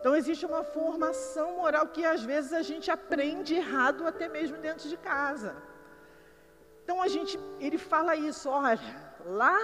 Então 0.00 0.16
existe 0.16 0.44
uma 0.44 0.64
formação 0.64 1.58
moral 1.58 1.86
que 1.86 2.04
às 2.04 2.24
vezes 2.24 2.52
a 2.52 2.62
gente 2.62 2.90
aprende 2.90 3.54
errado 3.54 4.08
até 4.08 4.28
mesmo 4.28 4.56
dentro 4.56 4.88
de 4.88 4.96
casa. 4.96 5.54
Então 6.82 7.00
a 7.00 7.06
gente, 7.06 7.38
ele 7.60 7.78
fala 7.78 8.16
isso, 8.16 8.50
olha, 8.50 8.80
lá 9.24 9.56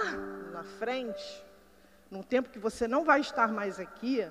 na 0.53 0.63
frente, 0.63 1.45
num 2.09 2.23
tempo 2.23 2.49
que 2.49 2.59
você 2.59 2.87
não 2.87 3.03
vai 3.03 3.19
estar 3.19 3.49
mais 3.49 3.77
aqui, 3.77 4.25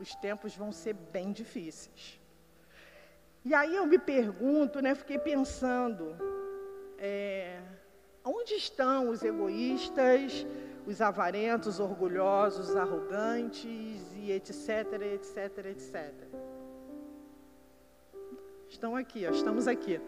os 0.00 0.14
tempos 0.14 0.54
vão 0.54 0.72
ser 0.72 0.94
bem 0.94 1.32
difíceis. 1.32 2.20
E 3.44 3.54
aí 3.54 3.74
eu 3.74 3.86
me 3.86 3.98
pergunto, 3.98 4.80
né, 4.80 4.94
fiquei 4.94 5.18
pensando, 5.18 6.16
é, 6.98 7.60
onde 8.24 8.54
estão 8.54 9.08
os 9.08 9.22
egoístas, 9.22 10.46
os 10.86 11.00
avarentos, 11.00 11.80
orgulhosos, 11.80 12.74
arrogantes 12.74 14.12
e 14.16 14.32
etc, 14.32 14.92
etc, 15.14 15.66
etc. 15.66 16.14
Estão 18.68 18.96
aqui, 18.96 19.26
ó, 19.26 19.30
estamos 19.30 19.66
aqui. 19.66 20.00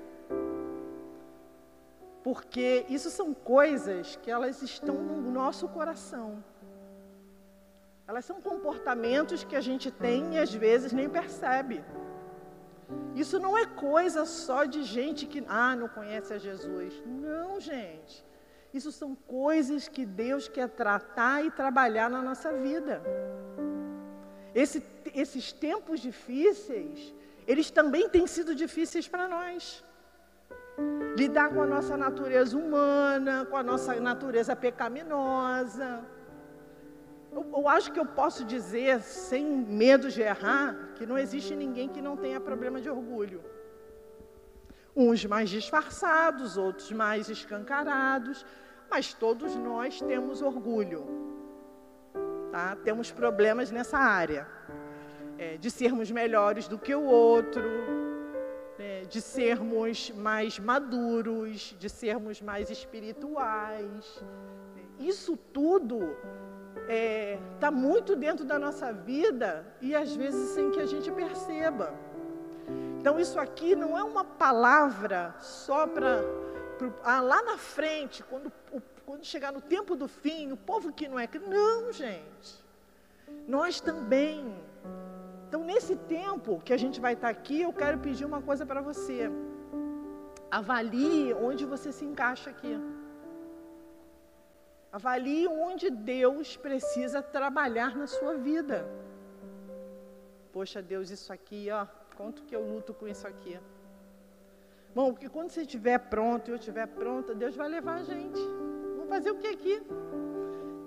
Porque 2.23 2.85
isso 2.88 3.11
são 3.11 3.32
coisas 3.32 4.16
que 4.16 4.30
elas 4.30 4.61
estão 4.62 4.94
no 4.94 5.30
nosso 5.30 5.66
coração. 5.68 6.44
Elas 8.10 8.24
são 8.24 8.38
comportamentos 8.40 9.44
que 9.44 9.54
a 9.54 9.60
gente 9.60 9.88
tem 9.88 10.34
e 10.34 10.38
às 10.44 10.52
vezes 10.52 10.92
nem 10.92 11.08
percebe. 11.08 11.76
Isso 13.14 13.38
não 13.38 13.56
é 13.56 13.64
coisa 13.64 14.24
só 14.26 14.64
de 14.64 14.82
gente 14.82 15.26
que 15.26 15.44
ah, 15.46 15.76
não 15.76 15.86
conhece 15.86 16.34
a 16.34 16.38
Jesus. 16.46 16.92
Não, 17.06 17.60
gente. 17.60 18.26
Isso 18.74 18.90
são 18.90 19.14
coisas 19.14 19.86
que 19.86 20.04
Deus 20.04 20.48
quer 20.48 20.68
tratar 20.70 21.44
e 21.44 21.52
trabalhar 21.52 22.10
na 22.10 22.20
nossa 22.20 22.52
vida. 22.52 23.00
Esse, 24.52 24.82
esses 25.14 25.52
tempos 25.52 26.00
difíceis, 26.00 27.14
eles 27.46 27.70
também 27.70 28.08
têm 28.08 28.26
sido 28.26 28.56
difíceis 28.56 29.06
para 29.06 29.28
nós. 29.28 29.84
Lidar 31.16 31.50
com 31.54 31.62
a 31.62 31.66
nossa 31.74 31.96
natureza 31.96 32.58
humana, 32.58 33.46
com 33.48 33.56
a 33.56 33.62
nossa 33.62 33.94
natureza 34.00 34.56
pecaminosa 34.56 36.04
eu, 37.32 37.46
eu, 37.58 37.68
acho 37.68 37.92
que 37.92 38.00
eu 38.00 38.06
posso 38.06 38.44
dizer, 38.44 39.00
sem 39.00 39.44
medo 39.46 40.10
de 40.10 40.22
errar, 40.22 40.92
que 40.96 41.06
não 41.06 41.16
existe 41.16 41.54
ninguém 41.54 41.88
que 41.88 42.02
não 42.02 42.16
tenha 42.16 42.40
problema 42.40 42.80
de 42.80 42.90
orgulho. 42.90 43.42
Uns 44.94 45.25
mais 45.25 45.49
disfarçados, 45.49 46.56
outros 46.56 46.90
mais 46.92 47.28
escancarados, 47.28 48.44
mas 48.90 49.14
todos 49.14 49.54
nós 49.56 50.00
temos 50.00 50.42
orgulho. 50.42 51.06
Tá? 52.50 52.76
Temos 52.84 53.10
problemas 53.12 53.70
nessa 53.70 53.99
área. 53.99 54.46
é, 55.40 55.56
de 55.56 55.70
sermos 55.70 56.10
melhores 56.10 56.68
do 56.68 56.78
que 56.78 56.94
o 56.94 57.02
outro, 57.02 57.62
né, 58.78 59.04
de 59.08 59.20
sermos 59.22 60.10
mais 60.10 60.58
maduros, 60.58 61.75
de 61.78 61.88
sermos 61.88 62.42
mais 62.42 62.70
espirituais. 62.70 64.22
Isso 64.99 65.38
tudo 65.38 66.14
está 66.90 66.92
é, 66.92 67.38
tá 67.61 67.70
muito 67.70 68.16
dentro 68.16 68.44
da 68.44 68.59
nossa 68.59 68.92
vida 68.92 69.64
e 69.80 69.94
às 69.94 70.14
vezes 70.16 70.50
sem 70.50 70.73
que 70.73 70.80
a 70.80 70.87
gente 70.87 71.11
perceba. 71.12 71.94
Então, 72.99 73.18
isso 73.18 73.38
aqui 73.38 73.76
não 73.76 73.97
é 73.97 74.02
uma 74.02 74.25
palavra 74.25 75.35
só 75.38 75.87
para. 75.87 76.23
Ah, 77.04 77.20
lá 77.20 77.42
na 77.42 77.56
frente, 77.56 78.23
quando, 78.25 78.52
quando 79.06 79.25
chegar 79.25 79.52
no 79.52 79.61
tempo 79.61 79.94
do 79.94 80.09
fim, 80.09 80.50
o 80.52 80.56
povo 80.56 80.92
que 80.92 81.09
não 81.09 81.18
é. 81.18 81.28
Não, 81.47 81.92
gente. 81.92 82.62
Nós 83.47 83.80
também. 83.80 84.54
Então, 85.49 85.64
nesse 85.64 85.97
tempo 85.97 86.61
que 86.64 86.73
a 86.73 86.76
gente 86.76 87.00
vai 87.00 87.14
estar 87.14 87.28
aqui, 87.28 87.62
eu 87.62 87.73
quero 87.73 87.99
pedir 87.99 88.25
uma 88.25 88.42
coisa 88.42 88.66
para 88.66 88.80
você. 88.80 89.30
Avalie 90.50 91.32
onde 91.35 91.64
você 91.64 91.92
se 91.92 92.04
encaixa 92.04 92.50
aqui. 92.50 92.78
Avalie 94.92 95.47
onde 95.47 95.88
Deus 95.88 96.56
precisa 96.56 97.23
trabalhar 97.23 97.97
na 97.97 98.06
sua 98.06 98.37
vida. 98.37 98.88
Poxa, 100.52 100.82
Deus, 100.82 101.11
isso 101.11 101.32
aqui, 101.32 101.68
ó, 101.70 101.87
quanto 102.16 102.42
que 102.42 102.54
eu 102.54 102.62
luto 102.66 102.92
com 102.92 103.06
isso 103.06 103.26
aqui. 103.26 103.59
Bom, 104.92 105.12
porque 105.12 105.28
quando 105.28 105.50
você 105.50 105.62
estiver 105.62 105.99
pronto 105.99 106.49
e 106.49 106.50
eu 106.50 106.56
estiver 106.56 106.87
pronta, 106.88 107.35
Deus 107.35 107.54
vai 107.54 107.68
levar 107.68 108.00
a 108.00 108.02
gente. 108.02 108.40
Vamos 108.97 109.09
fazer 109.09 109.30
o 109.30 109.38
que 109.38 109.47
aqui? 109.47 109.80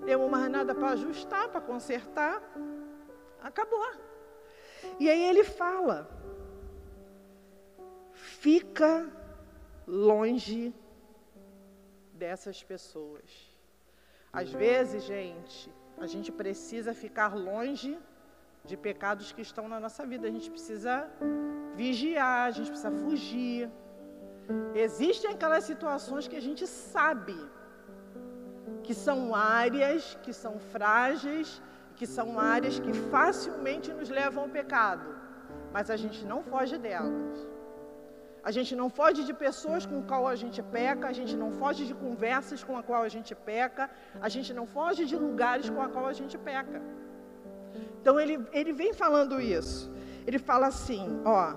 Temos 0.04 0.30
mais 0.30 0.50
nada 0.50 0.74
para 0.74 0.90
ajustar, 0.90 1.48
para 1.48 1.62
consertar. 1.62 2.42
Acabou. 3.42 3.90
E 5.00 5.08
aí 5.08 5.24
ele 5.24 5.44
fala: 5.44 6.06
fica 8.12 9.10
longe 9.86 10.74
dessas 12.12 12.62
pessoas. 12.62 13.53
Às 14.40 14.50
vezes, 14.64 15.04
gente, 15.04 15.72
a 16.04 16.06
gente 16.12 16.30
precisa 16.32 16.92
ficar 17.04 17.30
longe 17.50 17.96
de 18.68 18.76
pecados 18.76 19.30
que 19.32 19.42
estão 19.48 19.66
na 19.68 19.78
nossa 19.84 20.04
vida. 20.12 20.26
A 20.26 20.34
gente 20.36 20.50
precisa 20.50 20.94
vigiar, 21.76 22.48
a 22.48 22.50
gente 22.50 22.70
precisa 22.72 22.90
fugir. 22.90 23.70
Existem 24.74 25.30
aquelas 25.30 25.64
situações 25.64 26.26
que 26.26 26.36
a 26.42 26.46
gente 26.48 26.66
sabe 26.66 27.38
que 28.82 28.94
são 29.06 29.34
áreas 29.34 30.18
que 30.24 30.32
são 30.32 30.58
frágeis, 30.58 31.62
que 31.96 32.06
são 32.06 32.38
áreas 32.38 32.78
que 32.78 32.92
facilmente 33.14 33.92
nos 33.92 34.10
levam 34.10 34.44
ao 34.44 34.48
pecado, 34.48 35.08
mas 35.72 35.90
a 35.90 35.96
gente 35.96 36.24
não 36.26 36.42
foge 36.42 36.76
delas. 36.76 37.53
A 38.44 38.50
gente 38.50 38.76
não 38.76 38.88
foge 38.90 39.24
de 39.24 39.32
pessoas 39.32 39.86
com 39.86 40.02
qual 40.02 40.28
a 40.28 40.36
gente 40.36 40.62
peca, 40.62 41.08
a 41.08 41.14
gente 41.18 41.34
não 41.34 41.50
foge 41.50 41.86
de 41.86 41.94
conversas 41.94 42.62
com 42.62 42.76
a 42.76 42.82
qual 42.82 43.02
a 43.02 43.08
gente 43.08 43.34
peca, 43.34 43.90
a 44.20 44.28
gente 44.28 44.52
não 44.52 44.66
foge 44.66 45.06
de 45.06 45.16
lugares 45.16 45.70
com 45.70 45.80
a 45.80 45.88
qual 45.88 46.06
a 46.06 46.12
gente 46.12 46.36
peca. 46.36 46.82
Então 48.00 48.20
ele, 48.20 48.38
ele 48.52 48.72
vem 48.72 48.92
falando 48.92 49.40
isso. 49.40 49.90
Ele 50.26 50.38
fala 50.38 50.66
assim, 50.66 51.22
ó, 51.24 51.54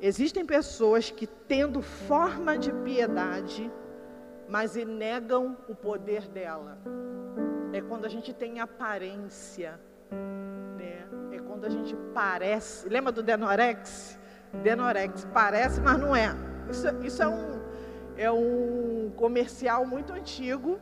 existem 0.00 0.46
pessoas 0.46 1.10
que 1.10 1.26
tendo 1.26 1.82
forma 1.82 2.56
de 2.56 2.72
piedade, 2.72 3.68
mas 4.48 4.76
negam 4.76 5.56
o 5.68 5.74
poder 5.74 6.28
dela. 6.28 6.78
É 7.72 7.80
quando 7.80 8.04
a 8.04 8.08
gente 8.08 8.32
tem 8.32 8.60
aparência, 8.60 9.80
né? 10.78 11.04
É 11.32 11.38
quando 11.40 11.64
a 11.64 11.68
gente 11.68 11.96
parece. 12.14 12.88
Lembra 12.88 13.10
do 13.10 13.24
Denorex? 13.24 14.16
Denorex. 14.62 15.26
Parece, 15.32 15.80
mas 15.80 15.98
não 15.98 16.14
é. 16.14 16.34
Isso, 16.70 16.86
isso 17.02 17.22
é, 17.22 17.28
um, 17.28 17.60
é 18.16 18.30
um 18.30 19.12
comercial 19.16 19.86
muito 19.86 20.12
antigo. 20.12 20.78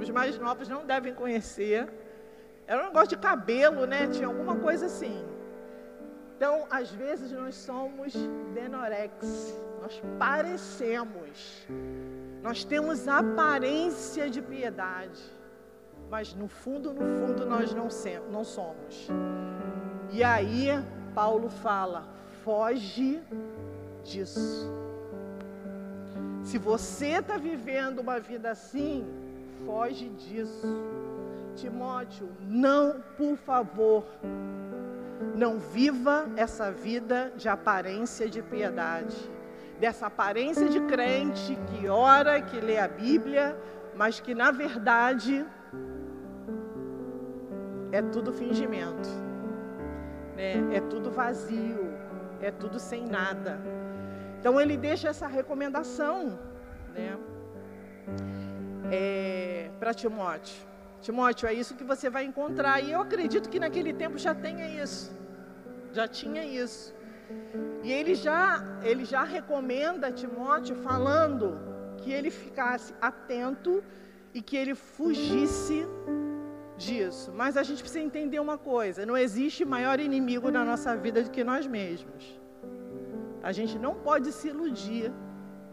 Os 0.00 0.08
mais 0.10 0.38
novos 0.38 0.68
não 0.68 0.84
devem 0.84 1.14
conhecer. 1.14 1.88
Era 2.66 2.82
um 2.82 2.86
negócio 2.86 3.10
de 3.10 3.16
cabelo, 3.16 3.86
né? 3.86 4.06
Tinha 4.08 4.26
alguma 4.26 4.56
coisa 4.56 4.86
assim. 4.86 5.24
Então, 6.36 6.66
às 6.70 6.90
vezes, 6.90 7.30
nós 7.32 7.54
somos 7.54 8.14
Denorex. 8.54 9.54
Nós 9.80 10.02
parecemos. 10.18 11.66
Nós 12.42 12.64
temos 12.64 13.06
aparência 13.06 14.28
de 14.28 14.42
piedade. 14.42 15.22
Mas 16.10 16.34
no 16.34 16.48
fundo, 16.48 16.92
no 16.92 17.06
fundo, 17.18 17.46
nós 17.46 17.72
não, 17.72 17.88
não 18.30 18.44
somos. 18.44 19.08
E 20.10 20.22
aí, 20.22 20.68
Paulo 21.14 21.48
fala: 21.48 22.06
foge 22.44 23.20
disso. 24.04 24.70
Se 26.42 26.58
você 26.58 27.18
está 27.18 27.36
vivendo 27.36 28.00
uma 28.00 28.18
vida 28.18 28.50
assim, 28.50 29.06
foge 29.64 30.08
disso. 30.10 30.66
Timóteo, 31.54 32.28
não, 32.40 33.02
por 33.16 33.36
favor, 33.36 34.04
não 35.34 35.58
viva 35.58 36.28
essa 36.36 36.72
vida 36.72 37.32
de 37.36 37.48
aparência 37.48 38.28
de 38.28 38.40
piedade, 38.40 39.16
dessa 39.78 40.06
aparência 40.06 40.68
de 40.68 40.80
crente 40.80 41.58
que 41.66 41.88
ora, 41.88 42.40
que 42.40 42.58
lê 42.58 42.78
a 42.78 42.88
Bíblia, 42.88 43.56
mas 43.94 44.18
que 44.18 44.34
na 44.34 44.50
verdade 44.50 45.44
é 47.92 48.00
tudo 48.00 48.32
fingimento, 48.32 49.08
né? 50.34 50.74
é 50.74 50.80
tudo 50.80 51.10
vazio, 51.10 51.91
é 52.42 52.50
tudo 52.50 52.78
sem 52.78 53.06
nada. 53.06 53.60
Então 54.38 54.60
ele 54.60 54.76
deixa 54.76 55.08
essa 55.08 55.26
recomendação, 55.26 56.38
né? 56.94 57.16
É, 58.90 59.70
para 59.78 59.94
Timóteo. 59.94 60.60
Timóteo, 61.00 61.48
é 61.48 61.54
isso 61.54 61.74
que 61.74 61.84
você 61.84 62.10
vai 62.10 62.24
encontrar. 62.24 62.80
E 62.80 62.92
eu 62.92 63.00
acredito 63.00 63.48
que 63.48 63.58
naquele 63.58 63.92
tempo 63.92 64.18
já 64.18 64.34
tenha 64.34 64.68
isso. 64.82 65.12
Já 65.92 66.06
tinha 66.08 66.44
isso. 66.44 66.94
E 67.82 67.92
ele 67.92 68.14
já, 68.14 68.64
ele 68.82 69.04
já 69.04 69.24
recomenda 69.24 70.08
a 70.08 70.12
Timóteo 70.12 70.76
falando 70.76 71.58
que 71.98 72.12
ele 72.12 72.30
ficasse 72.30 72.92
atento 73.00 73.82
e 74.34 74.40
que 74.40 74.56
ele 74.56 74.74
fugisse 74.74 75.86
disso. 76.86 77.32
Mas 77.32 77.56
a 77.56 77.62
gente 77.62 77.82
precisa 77.82 78.04
entender 78.04 78.40
uma 78.40 78.58
coisa: 78.58 79.06
não 79.06 79.16
existe 79.16 79.64
maior 79.64 79.98
inimigo 80.00 80.50
na 80.50 80.64
nossa 80.64 80.96
vida 80.96 81.22
do 81.22 81.30
que 81.30 81.44
nós 81.44 81.66
mesmos. 81.66 82.40
A 83.42 83.52
gente 83.52 83.78
não 83.78 83.94
pode 83.94 84.30
se 84.32 84.48
iludir 84.48 85.12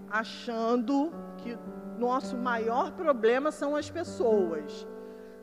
achando 0.10 1.12
que 1.38 1.58
nosso 1.98 2.36
maior 2.38 2.92
problema 2.92 3.52
são 3.52 3.76
as 3.76 3.90
pessoas. 3.90 4.88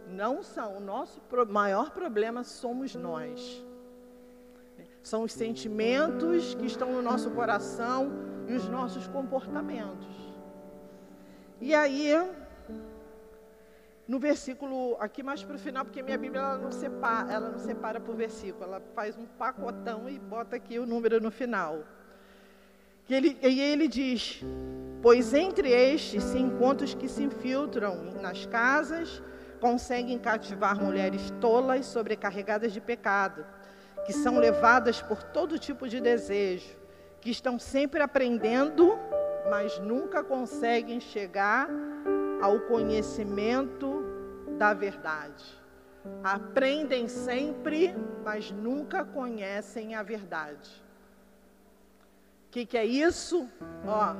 Não 0.08 0.42
são. 0.42 0.76
O 0.76 0.80
nosso 0.80 1.20
maior 1.48 1.90
problema 1.90 2.42
somos 2.42 2.94
nós. 2.94 3.64
São 5.02 5.22
os 5.22 5.32
sentimentos 5.32 6.54
que 6.56 6.66
estão 6.66 6.92
no 6.92 7.00
nosso 7.00 7.30
coração 7.30 8.10
e 8.48 8.54
os 8.54 8.68
nossos 8.68 9.06
comportamentos. 9.06 10.16
E 11.60 11.74
aí, 11.74 12.12
no 14.08 14.20
versículo, 14.20 14.96
aqui 15.00 15.22
mais 15.22 15.42
para 15.42 15.56
o 15.56 15.58
final, 15.58 15.84
porque 15.84 16.02
minha 16.02 16.16
Bíblia 16.16 16.40
ela 16.40 16.58
não, 16.58 16.70
separa, 16.70 17.32
ela 17.32 17.50
não 17.50 17.58
separa 17.58 17.98
por 17.98 18.14
versículo, 18.14 18.64
ela 18.64 18.80
faz 18.94 19.16
um 19.16 19.26
pacotão 19.26 20.08
e 20.08 20.18
bota 20.18 20.54
aqui 20.56 20.78
o 20.78 20.86
número 20.86 21.20
no 21.20 21.30
final. 21.30 21.82
E 23.08 23.14
ele, 23.14 23.36
e 23.42 23.60
ele 23.60 23.88
diz: 23.88 24.42
Pois 25.02 25.34
entre 25.34 25.70
estes 25.70 26.22
se 26.22 26.38
encontram 26.38 26.84
os 26.84 26.94
que 26.94 27.08
se 27.08 27.22
infiltram 27.22 28.12
nas 28.20 28.46
casas, 28.46 29.20
conseguem 29.60 30.18
cativar 30.18 30.80
mulheres 30.80 31.32
tolas, 31.40 31.86
sobrecarregadas 31.86 32.72
de 32.72 32.80
pecado, 32.80 33.44
que 34.04 34.12
são 34.12 34.38
levadas 34.38 35.02
por 35.02 35.22
todo 35.22 35.58
tipo 35.58 35.88
de 35.88 36.00
desejo, 36.00 36.76
que 37.20 37.30
estão 37.30 37.58
sempre 37.58 38.00
aprendendo, 38.02 38.96
mas 39.50 39.78
nunca 39.80 40.22
conseguem 40.22 41.00
chegar 41.00 41.68
ao 42.40 42.60
conhecimento 42.60 44.04
da 44.58 44.74
verdade. 44.74 45.44
Aprendem 46.22 47.08
sempre, 47.08 47.94
mas 48.24 48.50
nunca 48.50 49.04
conhecem 49.04 49.94
a 49.94 50.02
verdade. 50.02 50.82
O 52.46 52.50
que, 52.50 52.64
que 52.64 52.78
é 52.78 52.84
isso? 52.84 53.48
Ó, 53.86 54.14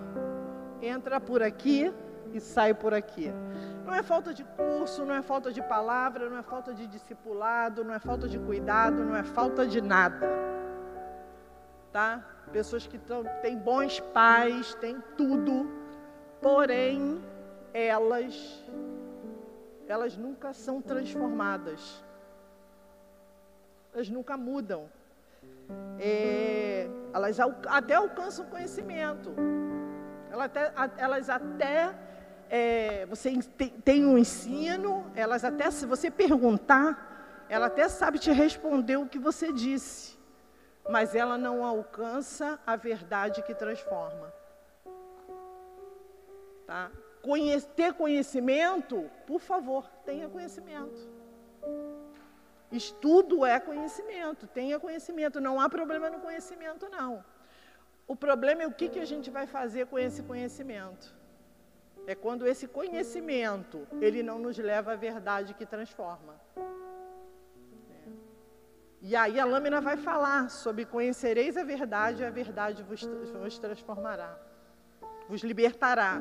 entra 0.82 1.20
por 1.20 1.42
aqui 1.42 1.92
e 2.32 2.40
sai 2.40 2.74
por 2.74 2.92
aqui. 2.92 3.32
Não 3.84 3.94
é 3.94 4.02
falta 4.02 4.34
de 4.34 4.42
curso, 4.42 5.04
não 5.04 5.14
é 5.14 5.22
falta 5.22 5.52
de 5.52 5.62
palavra, 5.62 6.28
não 6.28 6.38
é 6.38 6.42
falta 6.42 6.74
de 6.74 6.86
discipulado, 6.86 7.84
não 7.84 7.94
é 7.94 7.98
falta 7.98 8.28
de 8.28 8.38
cuidado, 8.38 9.04
não 9.04 9.16
é 9.16 9.22
falta 9.22 9.66
de 9.66 9.80
nada. 9.80 10.28
Tá? 11.92 12.22
Pessoas 12.52 12.86
que 12.86 12.98
tão, 12.98 13.24
têm 13.40 13.56
bons 13.56 14.00
pais, 14.12 14.74
têm 14.74 15.02
tudo, 15.16 15.70
porém 16.42 17.22
elas 17.84 18.64
elas 19.88 20.16
nunca 20.16 20.52
são 20.52 20.82
transformadas. 20.82 22.02
Elas 23.94 24.08
nunca 24.08 24.36
mudam. 24.36 24.90
é, 25.98 26.88
elas 27.12 27.38
até 27.68 27.94
alcançam 27.94 28.46
conhecimento. 28.46 29.34
Elas 30.30 30.46
até, 30.46 30.72
elas 30.98 31.30
até 31.30 31.94
é, 32.50 33.06
você 33.06 33.32
tem, 33.56 33.70
tem 33.70 34.04
um 34.04 34.18
ensino, 34.18 35.10
elas 35.14 35.44
até, 35.44 35.70
se 35.70 35.86
você 35.86 36.10
perguntar, 36.10 37.44
ela 37.48 37.66
até 37.66 37.88
sabe 37.88 38.18
te 38.18 38.30
responder 38.30 38.96
o 38.96 39.06
que 39.06 39.18
você 39.18 39.52
disse, 39.52 40.18
mas 40.88 41.14
ela 41.14 41.38
não 41.38 41.64
alcança 41.64 42.58
a 42.66 42.76
verdade 42.76 43.42
que 43.42 43.54
transforma. 43.54 44.32
Tá? 46.66 46.90
Ter 47.74 47.92
conhecimento, 47.94 49.10
por 49.26 49.40
favor, 49.40 49.88
tenha 50.04 50.28
conhecimento. 50.28 51.16
Estudo 52.70 53.44
é 53.44 53.58
conhecimento, 53.58 54.46
tenha 54.46 54.78
conhecimento, 54.78 55.40
não 55.40 55.60
há 55.60 55.68
problema 55.68 56.10
no 56.10 56.20
conhecimento, 56.20 56.88
não. 56.88 57.24
O 58.06 58.14
problema 58.14 58.62
é 58.62 58.66
o 58.66 58.72
que, 58.72 58.88
que 58.88 58.98
a 58.98 59.04
gente 59.04 59.30
vai 59.30 59.46
fazer 59.46 59.86
com 59.86 59.98
esse 59.98 60.22
conhecimento. 60.22 61.14
É 62.06 62.14
quando 62.14 62.46
esse 62.46 62.68
conhecimento, 62.68 63.86
ele 64.00 64.22
não 64.22 64.38
nos 64.38 64.56
leva 64.58 64.92
à 64.92 64.96
verdade 64.96 65.54
que 65.54 65.66
transforma. 65.66 66.40
É. 66.56 66.62
E 69.00 69.16
aí 69.16 69.40
a 69.40 69.44
lâmina 69.44 69.80
vai 69.80 69.96
falar 69.96 70.48
sobre 70.50 70.84
conhecereis 70.84 71.56
a 71.56 71.64
verdade 71.64 72.22
e 72.22 72.26
a 72.26 72.30
verdade 72.30 72.82
vos, 72.84 73.02
vos 73.02 73.58
transformará, 73.58 74.38
vos 75.28 75.42
libertará. 75.42 76.20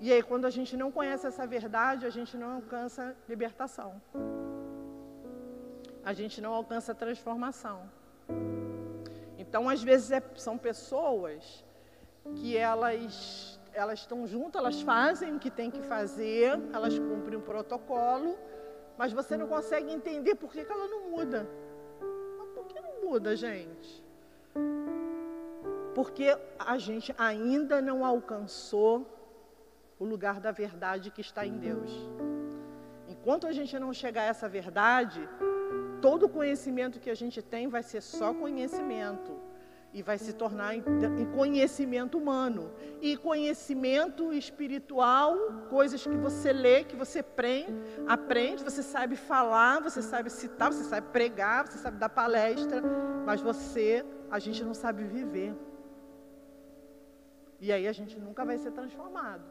E 0.00 0.10
aí 0.12 0.22
quando 0.22 0.46
a 0.46 0.50
gente 0.50 0.76
não 0.76 0.90
conhece 0.90 1.26
essa 1.26 1.46
verdade, 1.46 2.06
a 2.06 2.10
gente 2.10 2.36
não 2.36 2.54
alcança 2.54 3.14
libertação. 3.28 4.00
A 6.02 6.12
gente 6.14 6.40
não 6.40 6.54
alcança 6.54 6.94
transformação. 6.94 7.78
Então, 9.36 9.68
às 9.68 9.82
vezes, 9.82 10.10
é, 10.10 10.22
são 10.36 10.56
pessoas 10.56 11.64
que 12.36 12.56
elas 12.56 13.58
elas 13.72 14.00
estão 14.00 14.26
juntas, 14.26 14.60
elas 14.60 14.82
fazem 14.82 15.36
o 15.36 15.38
que 15.38 15.50
tem 15.50 15.70
que 15.70 15.80
fazer, 15.82 16.58
elas 16.72 16.98
cumprem 16.98 17.38
um 17.38 17.40
protocolo, 17.40 18.36
mas 18.98 19.12
você 19.12 19.36
não 19.36 19.46
consegue 19.46 19.92
entender 19.92 20.34
por 20.34 20.50
que, 20.50 20.64
que 20.64 20.72
ela 20.72 20.88
não 20.88 21.10
muda. 21.10 21.48
Mas 22.38 22.48
por 22.48 22.66
que 22.66 22.80
não 22.80 23.08
muda, 23.08 23.36
gente? 23.36 24.04
Porque 25.94 26.36
a 26.58 26.76
gente 26.78 27.14
ainda 27.16 27.80
não 27.80 28.04
alcançou 28.04 29.06
o 30.00 30.04
lugar 30.04 30.40
da 30.40 30.50
verdade 30.50 31.10
que 31.10 31.20
está 31.20 31.46
em 31.46 31.56
Deus. 31.58 31.92
Enquanto 33.06 33.46
a 33.46 33.52
gente 33.52 33.78
não 33.78 33.92
chegar 33.92 34.22
a 34.22 34.32
essa 34.34 34.48
verdade, 34.48 35.20
todo 36.00 36.28
conhecimento 36.28 36.98
que 36.98 37.10
a 37.10 37.14
gente 37.14 37.40
tem 37.42 37.68
vai 37.68 37.82
ser 37.82 38.00
só 38.00 38.32
conhecimento 38.32 39.32
e 39.92 40.02
vai 40.02 40.16
se 40.16 40.32
tornar 40.32 40.74
em, 40.74 40.82
conhecimento 41.34 42.16
humano. 42.16 42.72
E 43.02 43.16
conhecimento 43.16 44.32
espiritual, 44.32 45.36
coisas 45.68 46.02
que 46.02 46.16
você 46.16 46.52
lê, 46.52 46.84
que 46.84 46.96
você 46.96 47.18
aprende, 47.18 47.74
aprende, 48.06 48.64
você 48.64 48.82
sabe 48.82 49.16
falar, 49.16 49.80
você 49.80 50.00
sabe 50.00 50.30
citar, 50.30 50.72
você 50.72 50.84
sabe 50.84 51.08
pregar, 51.08 51.66
você 51.66 51.78
sabe 51.78 51.98
dar 51.98 52.08
palestra, 52.08 52.80
mas 53.26 53.40
você, 53.40 54.04
a 54.30 54.38
gente 54.38 54.64
não 54.64 54.74
sabe 54.74 55.04
viver. 55.04 55.54
E 57.60 57.72
aí 57.72 57.86
a 57.86 57.92
gente 57.92 58.18
nunca 58.18 58.44
vai 58.44 58.56
ser 58.56 58.70
transformado, 58.70 59.44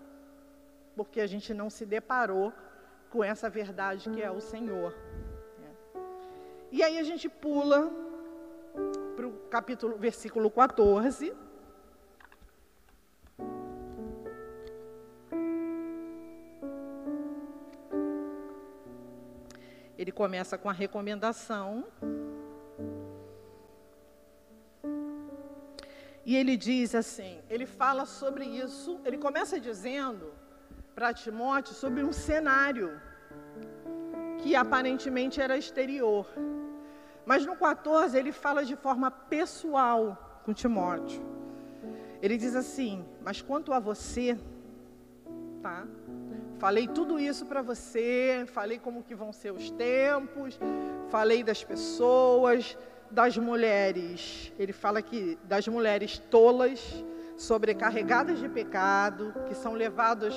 porque 0.99 1.21
a 1.21 1.27
gente 1.27 1.53
não 1.53 1.69
se 1.69 1.85
deparou 1.85 2.51
com 3.09 3.23
essa 3.23 3.49
verdade 3.49 4.09
que 4.09 4.21
é 4.21 4.29
o 4.29 4.41
Senhor. 4.41 4.93
E 6.69 6.83
aí 6.83 6.99
a 6.99 7.03
gente 7.03 7.29
pula 7.29 7.89
para 9.15 9.25
o 9.25 9.31
capítulo, 9.49 9.97
versículo 9.97 10.51
14. 10.51 11.33
Ele 19.97 20.12
começa 20.12 20.57
com 20.57 20.69
a 20.69 20.73
recomendação. 20.73 21.88
E 26.25 26.35
ele 26.35 26.57
diz 26.57 26.93
assim: 26.93 27.41
ele 27.49 27.65
fala 27.65 28.05
sobre 28.05 28.43
isso, 28.43 28.99
ele 29.05 29.17
começa 29.17 29.57
dizendo 29.57 30.48
para 30.99 31.13
Timóteo 31.13 31.73
sobre 31.73 32.03
um 32.03 32.12
cenário 32.12 32.99
que 34.39 34.53
aparentemente 34.53 35.39
era 35.39 35.57
exterior. 35.57 36.27
Mas 37.25 37.45
no 37.45 37.55
14 37.55 38.17
ele 38.17 38.33
fala 38.33 38.65
de 38.65 38.75
forma 38.75 39.09
pessoal 39.09 40.41
com 40.43 40.51
Timóteo. 40.51 41.21
Ele 42.21 42.35
diz 42.35 42.53
assim: 42.53 43.05
Mas 43.21 43.41
quanto 43.41 43.71
a 43.71 43.79
você, 43.79 44.38
tá? 45.62 45.88
Falei 46.57 46.85
tudo 46.85 47.17
isso 47.17 47.45
para 47.45 47.62
você, 47.62 48.45
falei 48.47 48.77
como 48.77 49.01
que 49.01 49.15
vão 49.15 49.31
ser 49.31 49.53
os 49.53 49.71
tempos, 49.71 50.59
falei 51.07 51.45
das 51.45 51.63
pessoas, 51.63 52.77
das 53.09 53.38
mulheres. 53.38 54.51
Ele 54.59 54.73
fala 54.73 55.01
que 55.01 55.39
das 55.45 55.65
mulheres 55.65 56.19
tolas, 56.29 57.05
sobrecarregadas 57.38 58.38
de 58.39 58.49
pecado, 58.49 59.33
que 59.47 59.55
são 59.55 59.71
levadas 59.71 60.35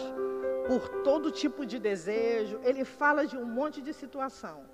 por 0.67 0.89
todo 1.03 1.31
tipo 1.31 1.65
de 1.65 1.79
desejo. 1.79 2.61
Ele 2.63 2.85
fala 2.85 3.27
de 3.27 3.37
um 3.37 3.45
monte 3.45 3.81
de 3.81 3.93
situação. 3.93 4.65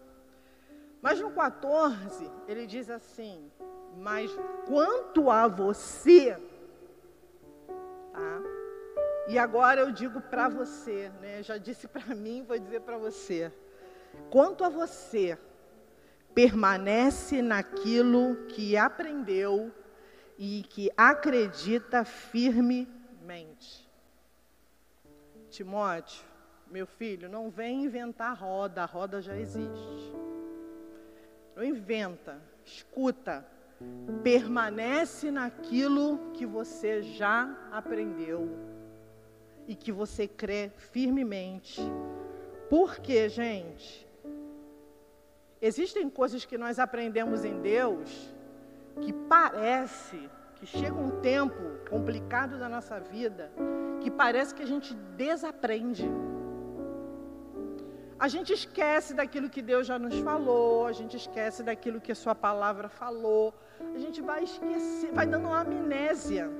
Mas 1.00 1.20
no 1.20 1.30
14, 1.30 2.30
ele 2.46 2.66
diz 2.66 2.90
assim: 2.90 3.50
Mas 3.96 4.30
quanto 4.66 5.30
a 5.30 5.46
você, 5.46 6.36
tá? 8.12 8.42
E 9.28 9.38
agora 9.38 9.82
eu 9.82 9.92
digo 9.92 10.20
para 10.20 10.48
você, 10.48 11.10
né? 11.20 11.42
Já 11.42 11.58
disse 11.58 11.86
para 11.86 12.14
mim, 12.16 12.44
vou 12.46 12.58
dizer 12.58 12.80
para 12.80 12.98
você. 12.98 13.52
Quanto 14.30 14.64
a 14.64 14.68
você, 14.68 15.38
permanece 16.34 17.42
naquilo 17.42 18.36
que 18.46 18.76
aprendeu 18.76 19.72
e 20.38 20.62
que 20.68 20.90
acredita 20.96 22.04
firmemente. 22.04 23.87
Timóteo, 25.58 26.24
meu 26.70 26.86
filho, 26.86 27.28
não 27.28 27.50
vem 27.50 27.82
inventar 27.82 28.32
roda, 28.38 28.84
a 28.84 28.84
roda 28.84 29.20
já 29.20 29.36
existe. 29.36 30.14
Não 31.56 31.64
inventa, 31.64 32.40
escuta, 32.64 33.44
permanece 34.22 35.32
naquilo 35.32 36.30
que 36.32 36.46
você 36.46 37.02
já 37.02 37.58
aprendeu 37.72 38.48
e 39.66 39.74
que 39.74 39.90
você 39.90 40.28
crê 40.28 40.70
firmemente. 40.76 41.80
Porque, 42.70 43.28
gente, 43.28 44.06
existem 45.60 46.08
coisas 46.08 46.44
que 46.44 46.56
nós 46.56 46.78
aprendemos 46.78 47.44
em 47.44 47.60
Deus 47.60 48.32
que 49.00 49.12
parece 49.12 50.30
que 50.54 50.66
chega 50.66 50.94
um 50.94 51.20
tempo 51.20 51.80
complicado 51.90 52.60
da 52.60 52.68
nossa 52.68 53.00
vida 53.00 53.50
que 54.00 54.10
parece 54.10 54.54
que 54.54 54.62
a 54.62 54.66
gente 54.66 54.94
desaprende. 54.94 56.08
A 58.18 58.26
gente 58.26 58.52
esquece 58.52 59.14
daquilo 59.14 59.48
que 59.48 59.62
Deus 59.62 59.86
já 59.86 59.98
nos 59.98 60.18
falou, 60.20 60.86
a 60.86 60.92
gente 60.92 61.16
esquece 61.16 61.62
daquilo 61.62 62.00
que 62.00 62.10
a 62.10 62.16
sua 62.16 62.34
palavra 62.34 62.88
falou. 62.88 63.54
A 63.94 63.98
gente 63.98 64.20
vai 64.20 64.42
esquecer, 64.42 65.12
vai 65.12 65.26
dando 65.26 65.46
uma 65.46 65.60
amnésia 65.60 66.50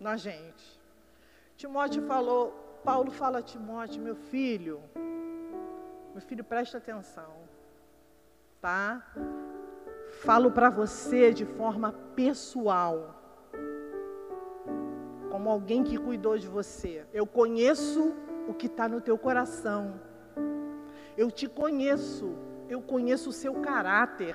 na 0.00 0.16
gente. 0.16 0.80
Timóteo 1.56 2.02
falou, 2.06 2.80
Paulo 2.82 3.10
fala 3.10 3.40
a 3.40 3.42
Timóteo, 3.42 4.00
meu 4.00 4.14
filho, 4.14 4.80
meu 6.12 6.22
filho, 6.22 6.42
presta 6.42 6.78
atenção, 6.78 7.32
tá? 8.60 9.04
Falo 10.22 10.50
para 10.50 10.70
você 10.70 11.34
de 11.34 11.44
forma 11.44 11.92
pessoal, 12.14 13.17
como 15.38 15.50
alguém 15.50 15.84
que 15.84 15.96
cuidou 15.96 16.36
de 16.36 16.48
você. 16.48 17.06
Eu 17.12 17.24
conheço 17.24 18.12
o 18.48 18.52
que 18.52 18.66
está 18.66 18.88
no 18.88 19.00
teu 19.00 19.16
coração. 19.16 19.82
Eu 21.16 21.30
te 21.30 21.46
conheço, 21.46 22.34
eu 22.68 22.80
conheço 22.82 23.30
o 23.30 23.32
seu 23.32 23.54
caráter. 23.68 24.34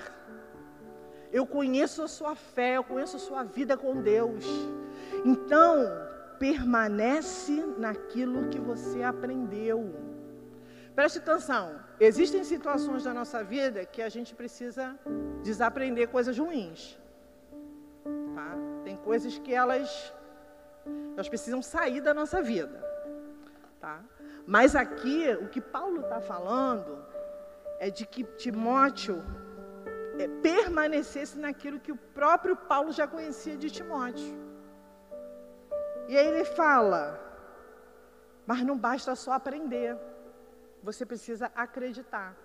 Eu 1.30 1.44
conheço 1.46 2.02
a 2.02 2.08
sua 2.08 2.34
fé, 2.34 2.78
eu 2.78 2.84
conheço 2.84 3.16
a 3.16 3.18
sua 3.18 3.42
vida 3.44 3.76
com 3.76 4.00
Deus. 4.00 4.46
Então, 5.26 5.74
permanece 6.38 7.56
naquilo 7.76 8.48
que 8.48 8.58
você 8.58 9.02
aprendeu. 9.02 9.94
Preste 10.94 11.18
atenção, 11.18 11.64
existem 12.00 12.42
situações 12.44 13.04
da 13.04 13.12
nossa 13.12 13.44
vida 13.44 13.84
que 13.84 14.00
a 14.00 14.08
gente 14.08 14.34
precisa 14.34 14.98
desaprender 15.42 16.08
coisas 16.08 16.38
ruins. 16.38 16.98
Tá? 18.34 18.50
Tem 18.84 18.96
coisas 18.96 19.38
que 19.38 19.52
elas, 19.52 20.14
elas 21.14 21.28
precisam 21.28 21.62
sair 21.62 22.00
da 22.00 22.12
nossa 22.12 22.42
vida. 22.42 22.82
Tá? 23.80 24.02
Mas 24.46 24.74
aqui, 24.76 25.30
o 25.40 25.48
que 25.48 25.60
Paulo 25.60 26.00
está 26.00 26.20
falando 26.20 27.04
é 27.78 27.90
de 27.90 28.04
que 28.06 28.24
Timóteo 28.24 29.22
é, 30.18 30.28
permanecesse 30.42 31.38
naquilo 31.38 31.80
que 31.80 31.92
o 31.92 31.96
próprio 31.96 32.56
Paulo 32.56 32.92
já 32.92 33.06
conhecia 33.06 33.56
de 33.56 33.70
Timóteo. 33.70 34.34
E 36.08 36.16
aí 36.16 36.26
ele 36.26 36.44
fala, 36.44 37.18
mas 38.46 38.62
não 38.62 38.76
basta 38.76 39.14
só 39.14 39.32
aprender, 39.32 39.96
você 40.82 41.06
precisa 41.06 41.50
acreditar. 41.54 42.36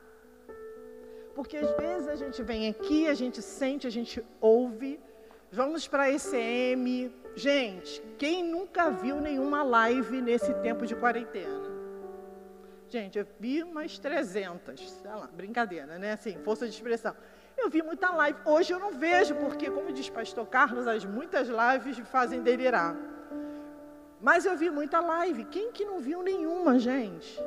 Porque 1.36 1.58
às 1.58 1.72
vezes 1.78 2.08
a 2.08 2.16
gente 2.16 2.42
vem 2.42 2.70
aqui, 2.70 3.08
a 3.08 3.14
gente 3.14 3.42
sente, 3.42 3.86
a 3.86 3.90
gente 3.90 4.26
ouve, 4.40 5.00
vamos 5.52 5.88
para 5.88 6.04
a 6.04 6.12
ECM. 6.12 7.12
Gente, 7.36 8.02
quem 8.18 8.44
nunca 8.44 8.90
viu 8.90 9.20
nenhuma 9.22 9.64
live 9.64 10.22
nesse 10.22 10.54
tempo 10.56 10.86
de 10.86 10.96
quarentena? 10.96 11.70
Gente, 12.88 13.20
eu 13.20 13.28
vi 13.40 13.62
umas 13.62 14.00
300, 14.00 14.92
sei 14.92 15.12
lá, 15.12 15.30
brincadeira, 15.32 16.00
né? 16.00 16.14
Assim, 16.14 16.38
força 16.40 16.68
de 16.68 16.74
expressão. 16.74 17.16
Eu 17.56 17.70
vi 17.70 17.84
muita 17.84 18.10
live. 18.12 18.40
Hoje 18.46 18.74
eu 18.74 18.80
não 18.80 18.92
vejo, 18.92 19.36
porque, 19.36 19.70
como 19.70 19.92
diz 19.92 20.10
pastor 20.10 20.48
Carlos, 20.48 20.88
as 20.88 21.06
muitas 21.06 21.48
lives 21.48 22.00
fazem 22.10 22.42
delirar. 22.42 22.96
Mas 24.20 24.46
eu 24.46 24.58
vi 24.58 24.70
muita 24.70 25.00
live. 25.00 25.46
Quem 25.46 25.72
que 25.72 25.86
não 25.86 26.00
viu 26.00 26.24
nenhuma, 26.24 26.80
gente? 26.80 27.40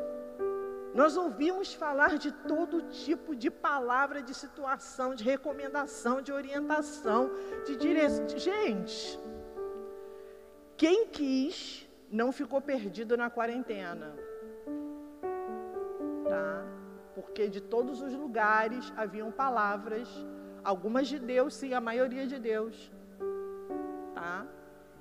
Nós 0.94 1.16
ouvimos 1.16 1.72
falar 1.72 2.18
de 2.18 2.30
todo 2.30 2.82
tipo 2.82 3.34
de 3.34 3.50
palavra, 3.50 4.22
de 4.22 4.34
situação, 4.34 5.14
de 5.14 5.24
recomendação, 5.24 6.20
de 6.20 6.30
orientação, 6.30 7.30
de 7.64 7.76
direção. 7.76 8.28
Gente, 8.38 9.18
quem 10.76 11.06
quis 11.06 11.88
não 12.10 12.30
ficou 12.30 12.60
perdido 12.60 13.16
na 13.16 13.30
quarentena. 13.30 14.14
Tá? 16.28 16.62
Porque 17.14 17.48
de 17.48 17.62
todos 17.62 18.02
os 18.02 18.12
lugares 18.12 18.92
haviam 18.94 19.32
palavras, 19.32 20.08
algumas 20.62 21.08
de 21.08 21.18
Deus, 21.18 21.54
sim, 21.54 21.72
a 21.72 21.80
maioria 21.80 22.26
de 22.26 22.38
Deus. 22.38 22.92
Tá? 24.14 24.46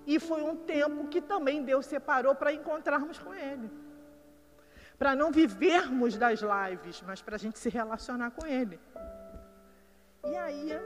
E 0.08 0.20
foi 0.20 0.42
um 0.42 0.56
tempo 0.56 1.10
que 1.10 1.20
também 1.20 1.64
Deus 1.64 1.86
separou 1.86 2.34
para 2.34 2.54
encontrarmos 2.54 3.20
com 3.20 3.34
Ele 3.34 3.70
para 5.02 5.16
não 5.16 5.32
vivermos 5.32 6.16
das 6.16 6.42
lives, 6.42 7.02
mas 7.08 7.24
para 7.24 7.36
a 7.36 7.40
gente 7.40 7.58
se 7.58 7.70
relacionar 7.70 8.30
com 8.30 8.46
Ele. 8.46 8.80
E 10.24 10.36
aí, 10.38 10.80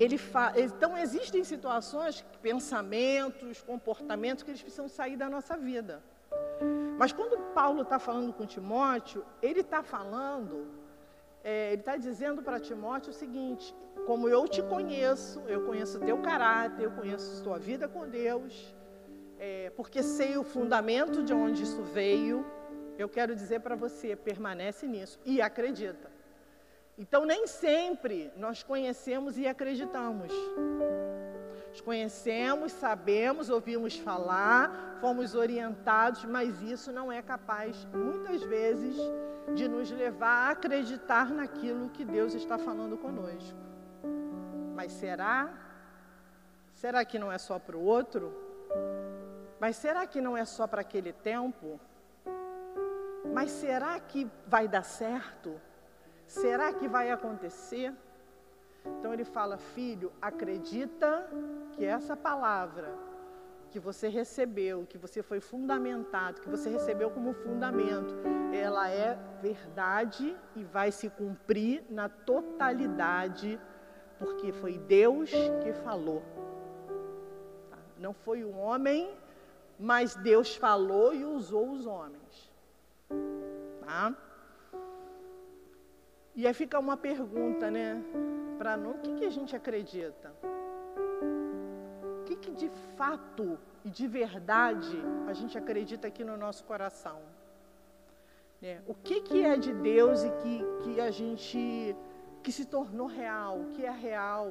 ele 0.00 0.16
fala, 0.16 0.58
então 0.58 0.96
existem 0.96 1.44
situações, 1.44 2.24
pensamentos, 2.40 3.60
comportamentos 3.60 4.42
que 4.42 4.50
eles 4.50 4.62
precisam 4.62 4.88
sair 4.88 5.18
da 5.18 5.28
nossa 5.28 5.54
vida. 5.54 6.02
Mas 6.96 7.12
quando 7.12 7.36
Paulo 7.52 7.82
está 7.82 7.98
falando 7.98 8.32
com 8.32 8.46
Timóteo, 8.46 9.22
ele 9.42 9.60
está 9.60 9.82
falando, 9.82 10.66
é, 11.42 11.72
ele 11.72 11.82
está 11.82 11.98
dizendo 11.98 12.42
para 12.42 12.58
Timóteo 12.58 13.10
o 13.10 13.14
seguinte: 13.14 13.76
como 14.06 14.30
eu 14.30 14.48
te 14.48 14.62
conheço, 14.62 15.42
eu 15.46 15.66
conheço 15.66 15.98
o 15.98 16.00
teu 16.00 16.16
caráter, 16.22 16.84
eu 16.84 16.92
conheço 16.92 17.38
a 17.38 17.44
tua 17.44 17.58
vida 17.58 17.86
com 17.86 18.08
Deus, 18.08 18.74
é, 19.38 19.70
porque 19.76 20.02
sei 20.02 20.36
o 20.36 20.44
fundamento 20.44 21.22
de 21.22 21.32
onde 21.32 21.62
isso 21.62 21.82
veio, 21.82 22.44
eu 22.96 23.08
quero 23.08 23.34
dizer 23.34 23.60
para 23.60 23.74
você, 23.74 24.14
permanece 24.14 24.86
nisso 24.86 25.18
e 25.24 25.40
acredita. 25.40 26.10
Então, 26.96 27.24
nem 27.24 27.46
sempre 27.46 28.32
nós 28.36 28.62
conhecemos 28.62 29.36
e 29.36 29.46
acreditamos. 29.46 30.32
Nós 31.68 31.80
conhecemos, 31.80 32.70
sabemos, 32.70 33.50
ouvimos 33.50 33.98
falar, 33.98 34.98
fomos 35.00 35.34
orientados, 35.34 36.24
mas 36.24 36.62
isso 36.62 36.92
não 36.92 37.10
é 37.10 37.20
capaz, 37.20 37.84
muitas 37.92 38.42
vezes, 38.44 38.96
de 39.54 39.66
nos 39.66 39.90
levar 39.90 40.48
a 40.48 40.50
acreditar 40.50 41.30
naquilo 41.30 41.90
que 41.90 42.04
Deus 42.04 42.32
está 42.32 42.56
falando 42.56 42.96
conosco. 42.96 43.58
Mas 44.72 44.92
será? 44.92 45.52
Será 46.74 47.04
que 47.04 47.18
não 47.18 47.32
é 47.32 47.38
só 47.38 47.58
para 47.58 47.76
o 47.76 47.84
outro? 47.84 48.43
Mas 49.64 49.76
será 49.76 50.06
que 50.06 50.20
não 50.20 50.36
é 50.36 50.44
só 50.44 50.66
para 50.66 50.82
aquele 50.82 51.10
tempo? 51.10 51.80
Mas 53.32 53.50
será 53.50 53.98
que 53.98 54.30
vai 54.46 54.68
dar 54.68 54.82
certo? 54.82 55.58
Será 56.26 56.70
que 56.70 56.86
vai 56.86 57.10
acontecer? 57.10 57.90
Então 58.84 59.14
ele 59.14 59.24
fala: 59.24 59.56
Filho, 59.56 60.12
acredita 60.20 61.26
que 61.72 61.82
essa 61.82 62.14
palavra 62.14 62.94
que 63.70 63.80
você 63.80 64.08
recebeu, 64.08 64.84
que 64.86 64.98
você 64.98 65.22
foi 65.22 65.40
fundamentado, 65.40 66.42
que 66.42 66.50
você 66.50 66.68
recebeu 66.68 67.10
como 67.10 67.32
fundamento, 67.32 68.14
ela 68.52 68.90
é 68.90 69.18
verdade 69.40 70.36
e 70.54 70.62
vai 70.62 70.92
se 70.92 71.08
cumprir 71.08 71.82
na 71.88 72.10
totalidade, 72.10 73.58
porque 74.18 74.52
foi 74.52 74.76
Deus 74.76 75.30
que 75.62 75.72
falou. 75.72 76.22
Tá? 77.70 77.78
Não 77.96 78.12
foi 78.12 78.44
um 78.44 78.58
homem 78.58 79.23
mas 79.78 80.14
Deus 80.16 80.56
falou 80.56 81.14
e 81.14 81.24
usou 81.24 81.70
os 81.70 81.86
homens. 81.86 82.52
Tá? 83.84 84.14
E 86.34 86.46
aí 86.46 86.54
fica 86.54 86.78
uma 86.78 86.96
pergunta, 86.96 87.70
né? 87.70 88.02
Para 88.58 88.76
nós, 88.76 88.96
o 88.96 88.98
que, 88.98 89.14
que 89.14 89.24
a 89.24 89.30
gente 89.30 89.54
acredita? 89.54 90.32
O 92.20 92.24
que, 92.24 92.36
que 92.36 92.50
de 92.52 92.70
fato 92.96 93.58
e 93.84 93.90
de 93.90 94.06
verdade 94.08 95.00
a 95.28 95.32
gente 95.32 95.56
acredita 95.56 96.08
aqui 96.08 96.24
no 96.24 96.36
nosso 96.36 96.64
coração? 96.64 97.20
Né? 98.60 98.82
O 98.86 98.94
que, 98.94 99.20
que 99.20 99.44
é 99.44 99.56
de 99.56 99.72
Deus 99.74 100.24
e 100.24 100.30
que, 100.30 100.64
que 100.82 101.00
a 101.00 101.10
gente 101.10 101.94
que 102.42 102.52
se 102.52 102.66
tornou 102.66 103.06
real, 103.06 103.66
que 103.72 103.84
é 103.84 103.90
real? 103.90 104.48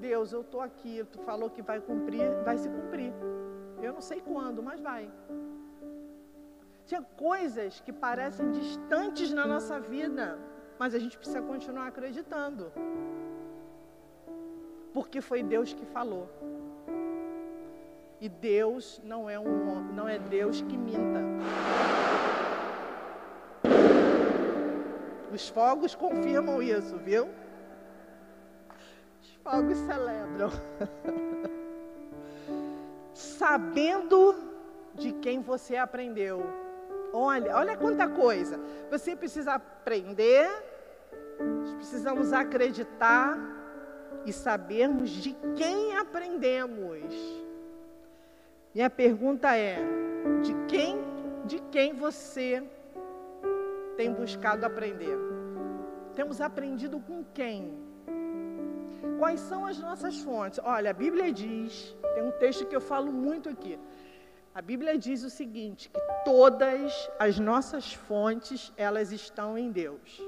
Deus, 0.00 0.32
eu 0.32 0.42
estou 0.42 0.60
aqui, 0.60 1.02
tu 1.10 1.18
falou 1.20 1.48
que 1.48 1.62
vai 1.62 1.80
cumprir, 1.80 2.30
vai 2.44 2.58
se 2.58 2.68
cumprir. 2.68 3.12
Eu 3.84 3.92
não 3.92 4.00
sei 4.00 4.20
quando, 4.20 4.62
mas 4.62 4.80
vai. 4.80 5.10
Tinha 6.86 7.02
coisas 7.02 7.80
que 7.80 7.92
parecem 7.92 8.50
distantes 8.50 9.30
na 9.32 9.46
nossa 9.46 9.78
vida, 9.78 10.38
mas 10.78 10.94
a 10.94 10.98
gente 10.98 11.16
precisa 11.18 11.42
continuar 11.42 11.88
acreditando. 11.88 12.72
Porque 14.92 15.20
foi 15.20 15.42
Deus 15.42 15.74
que 15.74 15.84
falou. 15.84 16.28
E 18.20 18.28
Deus 18.28 19.02
não 19.04 19.28
é 19.28 19.38
um 19.38 19.92
não 19.92 20.08
é 20.08 20.18
Deus 20.18 20.62
que 20.62 20.76
minta. 20.78 21.20
Os 25.32 25.48
fogos 25.48 25.94
confirmam 25.94 26.62
isso, 26.62 26.96
viu? 26.98 27.28
Os 29.20 29.30
fogos 29.42 29.76
celebram. 29.78 30.50
sabendo 33.44 34.34
de 34.94 35.12
quem 35.12 35.42
você 35.42 35.76
aprendeu. 35.76 36.42
Olha, 37.12 37.54
olha 37.54 37.76
quanta 37.76 38.08
coisa. 38.08 38.58
Você 38.90 39.14
precisa 39.14 39.52
aprender, 39.52 40.48
precisamos 41.76 42.32
acreditar 42.32 43.38
e 44.24 44.32
sabermos 44.32 45.10
de 45.10 45.36
quem 45.56 45.94
aprendemos. 45.94 47.14
Minha 48.74 48.88
pergunta 48.88 49.54
é: 49.54 49.76
de 50.40 50.54
quem, 50.66 50.98
de 51.44 51.60
quem 51.70 51.92
você 51.92 52.64
tem 53.94 54.10
buscado 54.10 54.64
aprender? 54.64 55.18
Temos 56.14 56.40
aprendido 56.40 56.98
com 56.98 57.22
quem? 57.34 57.83
Quais 59.18 59.40
são 59.40 59.66
as 59.66 59.78
nossas 59.78 60.18
fontes? 60.20 60.60
Olha, 60.62 60.90
a 60.90 60.92
Bíblia 60.92 61.32
diz, 61.32 61.96
tem 62.14 62.22
um 62.22 62.32
texto 62.32 62.66
que 62.66 62.76
eu 62.76 62.80
falo 62.80 63.12
muito 63.12 63.48
aqui. 63.48 63.78
A 64.54 64.62
Bíblia 64.62 64.96
diz 64.96 65.22
o 65.24 65.30
seguinte, 65.30 65.88
que 65.88 66.00
todas 66.24 67.10
as 67.18 67.38
nossas 67.38 67.92
fontes, 67.92 68.72
elas 68.76 69.10
estão 69.10 69.58
em 69.58 69.70
Deus. 69.70 70.22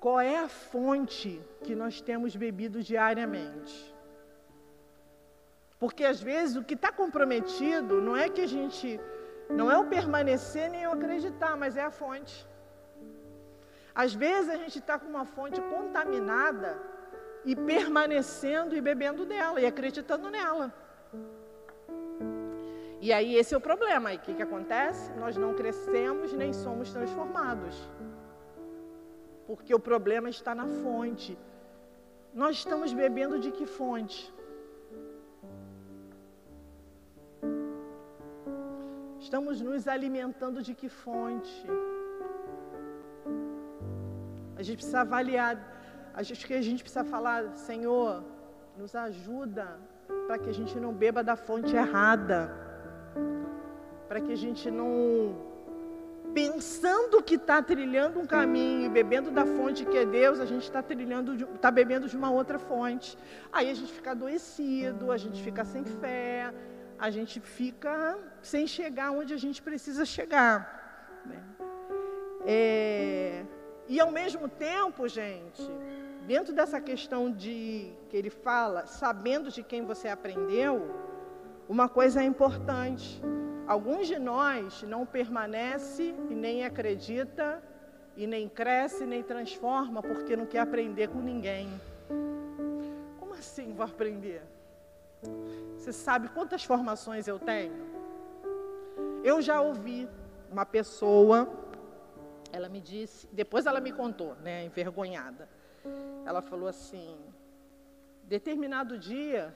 Qual 0.00 0.18
é 0.18 0.38
a 0.38 0.48
fonte 0.48 1.40
que 1.62 1.74
nós 1.74 2.00
temos 2.00 2.34
bebido 2.34 2.82
diariamente? 2.82 3.94
Porque 5.78 6.04
às 6.04 6.20
vezes 6.20 6.56
o 6.56 6.64
que 6.64 6.74
está 6.74 6.90
comprometido 6.90 8.00
não 8.02 8.16
é 8.16 8.28
que 8.28 8.40
a 8.40 8.46
gente, 8.46 9.00
não 9.48 9.70
é 9.70 9.78
o 9.78 9.86
permanecer 9.86 10.70
nem 10.70 10.86
o 10.86 10.92
acreditar, 10.92 11.56
mas 11.56 11.76
é 11.76 11.82
a 11.82 11.90
fonte. 11.90 12.46
Às 13.94 14.14
vezes 14.14 14.48
a 14.50 14.56
gente 14.56 14.78
está 14.78 14.98
com 14.98 15.08
uma 15.08 15.24
fonte 15.24 15.60
contaminada 15.60 16.78
e 17.44 17.56
permanecendo 17.56 18.76
e 18.76 18.80
bebendo 18.80 19.24
dela 19.24 19.60
e 19.60 19.66
acreditando 19.66 20.30
nela. 20.30 20.72
E 23.00 23.12
aí 23.12 23.34
esse 23.34 23.54
é 23.54 23.56
o 23.56 23.60
problema. 23.60 24.12
E 24.12 24.16
o 24.16 24.20
que, 24.20 24.34
que 24.34 24.42
acontece? 24.42 25.10
Nós 25.14 25.36
não 25.36 25.54
crescemos 25.54 26.32
nem 26.32 26.52
somos 26.52 26.92
transformados. 26.92 27.74
Porque 29.46 29.74
o 29.74 29.80
problema 29.80 30.28
está 30.28 30.54
na 30.54 30.66
fonte. 30.66 31.36
Nós 32.32 32.56
estamos 32.56 32.92
bebendo 32.92 33.38
de 33.38 33.50
que 33.50 33.66
fonte? 33.66 34.32
Estamos 39.18 39.60
nos 39.60 39.88
alimentando 39.88 40.62
de 40.62 40.74
que 40.74 40.88
fonte? 40.88 41.66
Gente 44.62 44.76
precisa 44.76 45.00
avaliar, 45.00 45.58
acho 46.14 46.46
que 46.46 46.54
a 46.54 46.62
gente 46.62 46.82
precisa 46.82 47.04
falar, 47.04 47.56
Senhor, 47.56 48.24
nos 48.76 48.94
ajuda 48.94 49.78
para 50.26 50.38
que 50.38 50.48
a 50.48 50.52
gente 50.52 50.78
não 50.78 50.92
beba 50.92 51.22
da 51.22 51.36
fonte 51.36 51.74
errada, 51.74 52.50
para 54.08 54.20
que 54.20 54.32
a 54.32 54.36
gente 54.36 54.70
não, 54.70 55.36
pensando 56.34 57.22
que 57.22 57.34
está 57.34 57.62
trilhando 57.62 58.20
um 58.20 58.26
caminho 58.26 58.86
e 58.86 58.88
bebendo 58.88 59.30
da 59.30 59.44
fonte 59.44 59.84
que 59.84 59.96
é 59.96 60.06
Deus, 60.06 60.40
a 60.40 60.46
gente 60.46 60.62
está 60.62 60.82
trilhando, 60.82 61.34
está 61.54 61.70
bebendo 61.70 62.08
de 62.08 62.16
uma 62.16 62.30
outra 62.30 62.58
fonte. 62.58 63.16
Aí 63.52 63.70
a 63.70 63.74
gente 63.74 63.92
fica 63.92 64.12
adoecido, 64.12 65.10
a 65.10 65.16
gente 65.16 65.42
fica 65.42 65.64
sem 65.64 65.84
fé, 65.84 66.52
a 66.98 67.10
gente 67.10 67.40
fica 67.40 68.18
sem 68.42 68.66
chegar 68.66 69.10
onde 69.10 69.32
a 69.34 69.36
gente 69.36 69.60
precisa 69.62 70.04
chegar. 70.04 71.22
Né? 71.24 71.42
É, 72.46 73.44
e 73.90 73.98
ao 73.98 74.12
mesmo 74.12 74.46
tempo, 74.48 75.08
gente, 75.08 75.68
dentro 76.24 76.54
dessa 76.54 76.80
questão 76.80 77.28
de 77.28 77.92
que 78.08 78.16
ele 78.16 78.30
fala, 78.30 78.86
sabendo 78.86 79.50
de 79.50 79.64
quem 79.64 79.84
você 79.84 80.06
aprendeu, 80.06 80.94
uma 81.68 81.88
coisa 81.88 82.22
é 82.22 82.24
importante. 82.24 83.20
Alguns 83.66 84.06
de 84.06 84.16
nós 84.16 84.84
não 84.84 85.04
permanece 85.04 86.14
e 86.30 86.34
nem 86.36 86.64
acredita 86.64 87.60
e 88.16 88.28
nem 88.28 88.48
cresce 88.48 89.04
nem 89.04 89.24
transforma 89.24 90.00
porque 90.00 90.36
não 90.36 90.46
quer 90.46 90.60
aprender 90.60 91.08
com 91.08 91.18
ninguém. 91.18 91.68
Como 93.18 93.34
assim 93.34 93.72
vou 93.72 93.84
aprender? 93.84 94.42
Você 95.76 95.92
sabe 95.92 96.28
quantas 96.28 96.62
formações 96.62 97.26
eu 97.26 97.40
tenho? 97.40 97.74
Eu 99.24 99.42
já 99.42 99.60
ouvi 99.60 100.08
uma 100.48 100.64
pessoa, 100.64 101.48
ela 102.52 102.68
me 102.68 102.80
disse, 102.80 103.26
depois 103.32 103.66
ela 103.66 103.80
me 103.80 103.92
contou, 103.92 104.34
né, 104.36 104.64
envergonhada. 104.64 105.48
Ela 106.24 106.42
falou 106.42 106.68
assim: 106.68 107.16
determinado 108.24 108.98
dia 108.98 109.54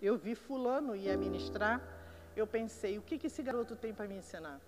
eu 0.00 0.16
vi 0.16 0.34
fulano 0.34 0.96
ia 0.96 1.16
ministrar, 1.16 1.82
eu 2.34 2.46
pensei, 2.46 2.98
o 2.98 3.02
que, 3.02 3.18
que 3.18 3.26
esse 3.26 3.42
garoto 3.42 3.76
tem 3.76 3.92
para 3.92 4.08
me 4.08 4.16
ensinar? 4.16 4.60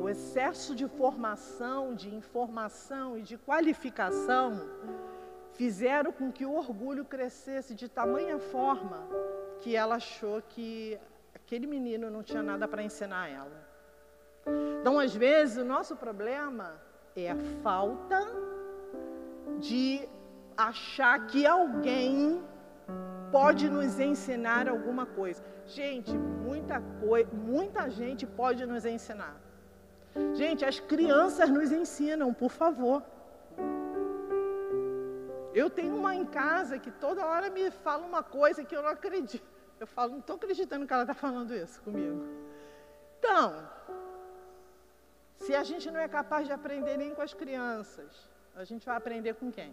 O 0.00 0.08
excesso 0.08 0.74
de 0.74 0.88
formação, 0.88 1.94
de 1.94 2.14
informação 2.14 3.18
e 3.18 3.22
de 3.22 3.36
qualificação 3.36 4.58
fizeram 5.52 6.10
com 6.10 6.32
que 6.32 6.46
o 6.46 6.54
orgulho 6.54 7.04
crescesse 7.04 7.74
de 7.74 7.86
tamanha 7.86 8.38
forma 8.38 9.06
que 9.60 9.76
ela 9.76 9.96
achou 9.96 10.40
que 10.40 10.98
aquele 11.34 11.66
menino 11.66 12.08
não 12.08 12.22
tinha 12.22 12.42
nada 12.42 12.66
para 12.66 12.82
ensinar 12.82 13.24
a 13.24 13.28
ela. 13.28 13.69
Então, 14.80 14.98
às 14.98 15.14
vezes, 15.14 15.56
o 15.58 15.64
nosso 15.64 15.96
problema 15.96 16.74
é 17.14 17.30
a 17.30 17.36
falta 17.62 18.20
de 19.58 20.08
achar 20.56 21.26
que 21.26 21.46
alguém 21.46 22.42
pode 23.30 23.68
nos 23.68 23.98
ensinar 24.00 24.68
alguma 24.68 25.06
coisa. 25.06 25.42
Gente, 25.66 26.16
muita 26.16 26.80
coisa, 27.00 27.28
muita 27.32 27.88
gente 27.90 28.26
pode 28.26 28.66
nos 28.66 28.84
ensinar. 28.84 29.36
Gente, 30.34 30.64
as 30.64 30.80
crianças 30.80 31.48
nos 31.48 31.70
ensinam, 31.70 32.34
por 32.34 32.50
favor. 32.50 33.02
Eu 35.54 35.68
tenho 35.68 35.96
uma 35.96 36.14
em 36.14 36.24
casa 36.24 36.78
que 36.78 36.90
toda 36.90 37.26
hora 37.26 37.50
me 37.50 37.70
fala 37.70 38.04
uma 38.04 38.22
coisa 38.22 38.64
que 38.64 38.74
eu 38.74 38.82
não 38.82 38.90
acredito. 38.90 39.48
Eu 39.78 39.86
falo, 39.86 40.12
não 40.12 40.18
estou 40.18 40.36
acreditando 40.36 40.86
que 40.86 40.92
ela 40.92 41.02
está 41.02 41.14
falando 41.14 41.54
isso 41.54 41.80
comigo. 41.82 42.24
Então, 43.18 43.68
se 45.44 45.54
a 45.60 45.62
gente 45.68 45.90
não 45.90 46.00
é 46.06 46.08
capaz 46.18 46.46
de 46.46 46.52
aprender 46.52 46.96
nem 47.02 47.14
com 47.14 47.22
as 47.22 47.34
crianças, 47.42 48.28
a 48.54 48.64
gente 48.70 48.84
vai 48.84 48.96
aprender 48.96 49.34
com 49.40 49.50
quem? 49.50 49.72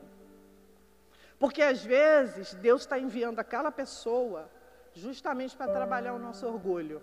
Porque 1.41 1.61
às 1.61 1.83
vezes 1.83 2.53
Deus 2.67 2.81
está 2.81 2.97
enviando 2.97 3.39
aquela 3.39 3.71
pessoa 3.71 4.49
justamente 4.93 5.55
para 5.55 5.71
trabalhar 5.71 6.13
o 6.13 6.19
nosso 6.27 6.47
orgulho. 6.47 7.01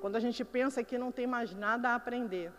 Quando 0.00 0.16
a 0.16 0.20
gente 0.20 0.42
pensa 0.44 0.82
que 0.82 0.96
não 0.96 1.12
tem 1.12 1.26
mais 1.26 1.54
nada 1.54 1.90
a 1.90 1.94
aprender. 1.94 2.50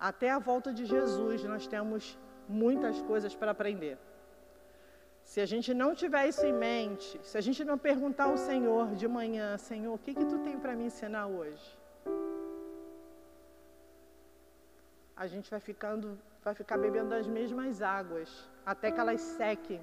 Até 0.00 0.30
a 0.30 0.38
volta 0.38 0.72
de 0.72 0.84
Jesus, 0.86 1.44
nós 1.44 1.66
temos 1.66 2.18
muitas 2.48 3.00
coisas 3.02 3.34
para 3.34 3.50
aprender. 3.52 3.98
Se 5.30 5.40
a 5.40 5.46
gente 5.46 5.72
não 5.72 5.94
tiver 5.94 6.28
isso 6.28 6.44
em 6.44 6.52
mente, 6.52 7.18
se 7.22 7.36
a 7.38 7.40
gente 7.40 7.64
não 7.64 7.76
perguntar 7.78 8.24
ao 8.24 8.36
Senhor 8.36 8.94
de 8.94 9.08
manhã, 9.08 9.56
Senhor, 9.56 9.92
o 9.94 9.98
que 9.98 10.12
que 10.14 10.26
tu 10.32 10.38
tem 10.46 10.58
para 10.58 10.76
me 10.76 10.84
ensinar 10.84 11.26
hoje? 11.26 11.66
A 15.16 15.26
gente 15.26 15.50
vai 15.50 15.60
ficando, 15.60 16.18
vai 16.44 16.54
ficar 16.54 16.76
bebendo 16.76 17.10
das 17.10 17.26
mesmas 17.26 17.80
águas 17.80 18.28
até 18.66 18.92
que 18.92 19.00
elas 19.00 19.20
sequem. 19.20 19.80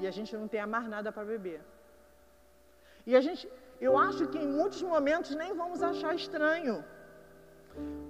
E 0.00 0.06
a 0.06 0.10
gente 0.10 0.36
não 0.36 0.48
tenha 0.48 0.66
mais 0.66 0.88
nada 0.88 1.12
para 1.12 1.24
beber. 1.24 1.60
E 3.06 3.14
a 3.14 3.20
gente, 3.20 3.48
eu 3.80 3.98
acho 3.98 4.26
que 4.28 4.38
em 4.38 4.48
muitos 4.48 4.82
momentos 4.82 5.34
nem 5.34 5.52
vamos 5.54 5.82
achar 5.82 6.14
estranho. 6.14 6.84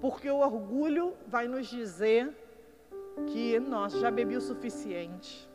Porque 0.01 0.31
o 0.31 0.39
orgulho 0.39 1.15
vai 1.27 1.49
nos 1.49 1.67
dizer 1.67 2.35
que, 3.27 3.59
nossa, 3.61 3.99
já 3.99 4.11
bebi 4.11 4.37
o 4.37 4.41
suficiente. 4.41 5.52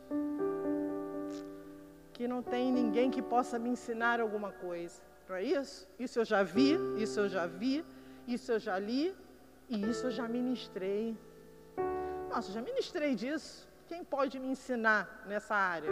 Que 2.17 2.27
não 2.27 2.41
tem 2.41 2.71
ninguém 2.71 3.11
que 3.11 3.21
possa 3.21 3.59
me 3.59 3.69
ensinar 3.69 4.19
alguma 4.19 4.51
coisa. 4.51 4.99
Não 5.29 5.35
é 5.35 5.43
isso? 5.43 5.87
Isso 5.99 6.19
eu 6.19 6.25
já 6.25 6.41
vi, 6.41 6.77
isso 6.97 7.19
eu 7.19 7.29
já 7.29 7.45
vi, 7.45 7.85
isso 8.27 8.51
eu 8.53 8.59
já 8.59 8.79
li 8.79 9.15
e 9.69 9.89
isso 9.89 10.07
eu 10.07 10.11
já 10.11 10.27
ministrei. 10.27 11.15
Nossa, 12.29 12.51
já 12.51 12.61
ministrei 12.61 13.13
disso. 13.13 13.67
Quem 13.87 14.03
pode 14.03 14.39
me 14.39 14.47
ensinar 14.47 15.25
nessa 15.27 15.55
área? 15.55 15.91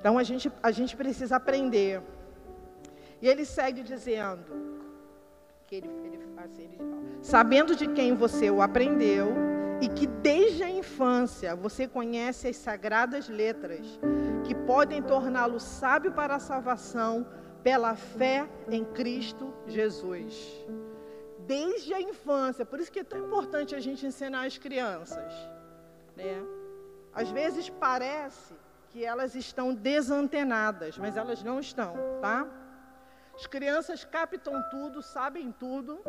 Então 0.00 0.18
a 0.18 0.24
gente, 0.24 0.50
a 0.62 0.70
gente 0.70 0.96
precisa 0.96 1.36
aprender. 1.36 2.02
E 3.22 3.28
ele 3.28 3.44
segue 3.44 3.82
dizendo: 3.82 4.50
que 5.68 5.76
ele, 5.76 5.88
ele, 6.04 6.18
assim, 6.36 6.62
ele 6.62 6.78
sabendo 7.22 7.76
de 7.76 7.86
quem 7.88 8.14
você 8.14 8.50
o 8.50 8.60
aprendeu 8.62 9.47
e 9.80 9.88
que 9.88 10.06
desde 10.06 10.62
a 10.62 10.70
infância 10.70 11.54
você 11.54 11.86
conhece 11.86 12.48
as 12.48 12.56
sagradas 12.56 13.28
letras 13.28 13.86
que 14.44 14.54
podem 14.54 15.02
torná-lo 15.02 15.60
sábio 15.60 16.12
para 16.12 16.36
a 16.36 16.40
salvação 16.40 17.26
pela 17.62 17.94
fé 17.94 18.48
em 18.68 18.84
Cristo 18.84 19.54
Jesus. 19.66 20.66
Desde 21.46 21.94
a 21.94 22.00
infância, 22.00 22.64
por 22.64 22.80
isso 22.80 22.90
que 22.90 23.00
é 23.00 23.04
tão 23.04 23.24
importante 23.26 23.74
a 23.74 23.80
gente 23.80 24.04
ensinar 24.04 24.46
as 24.46 24.58
crianças, 24.58 25.32
né? 26.16 26.42
Às 27.12 27.30
vezes 27.30 27.68
parece 27.68 28.54
que 28.90 29.04
elas 29.04 29.34
estão 29.34 29.74
desantenadas, 29.74 30.98
mas 30.98 31.16
elas 31.16 31.42
não 31.42 31.58
estão, 31.60 31.94
tá? 32.20 32.46
As 33.34 33.46
crianças 33.46 34.04
captam 34.04 34.62
tudo, 34.70 35.02
sabem 35.02 35.52
tudo. 35.52 36.00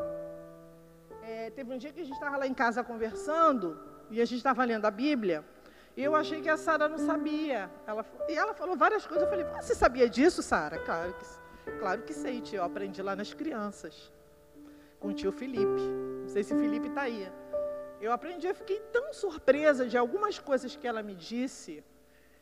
É, 1.29 1.51
teve 1.51 1.71
um 1.71 1.77
dia 1.77 1.91
que 1.93 2.01
a 2.01 2.03
gente 2.03 2.15
estava 2.15 2.37
lá 2.37 2.47
em 2.47 2.55
casa 2.55 2.83
conversando 2.83 3.79
e 4.09 4.19
a 4.19 4.25
gente 4.25 4.37
estava 4.37 4.63
lendo 4.63 4.85
a 4.85 4.89
Bíblia. 4.89 5.45
E 5.95 6.03
eu 6.03 6.15
achei 6.15 6.41
que 6.41 6.49
a 6.49 6.57
Sara 6.57 6.87
não 6.89 6.97
sabia. 6.97 7.69
Ela, 7.85 8.03
e 8.27 8.33
ela 8.35 8.53
falou 8.55 8.75
várias 8.75 9.05
coisas. 9.05 9.25
Eu 9.25 9.29
falei, 9.29 9.45
você 9.61 9.75
sabia 9.75 10.09
disso, 10.09 10.41
Sara? 10.41 10.79
Claro 10.79 11.13
que, 11.19 11.71
claro 11.81 12.01
que 12.01 12.13
sei, 12.13 12.41
tio. 12.41 12.57
Eu 12.57 12.63
aprendi 12.63 12.99
lá 13.03 13.15
nas 13.15 13.31
crianças. 13.31 14.11
Com 14.99 15.09
o 15.09 15.13
tio 15.13 15.31
Felipe. 15.31 15.83
Não 16.23 16.29
sei 16.29 16.43
se 16.43 16.55
Felipe 16.55 16.87
está 16.87 17.01
aí. 17.01 17.31
Eu 18.01 18.11
aprendi, 18.11 18.47
eu 18.47 18.55
fiquei 18.55 18.79
tão 18.91 19.13
surpresa 19.13 19.85
de 19.87 19.97
algumas 19.99 20.39
coisas 20.39 20.75
que 20.75 20.87
ela 20.87 21.03
me 21.03 21.13
disse. 21.13 21.83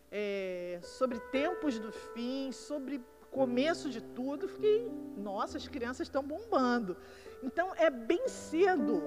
É, 0.10 0.80
sobre 0.82 1.20
tempos 1.40 1.78
do 1.78 1.92
fim, 1.92 2.54
sobre 2.54 3.02
começo 3.32 3.90
de 3.90 4.02
tudo, 4.02 4.48
fiquei, 4.48 4.90
nossa, 5.18 5.58
as 5.58 5.68
crianças 5.68 6.08
estão 6.08 6.24
bombando. 6.24 6.96
Então 7.44 7.74
é 7.76 7.90
bem 7.90 8.28
cedo 8.28 9.02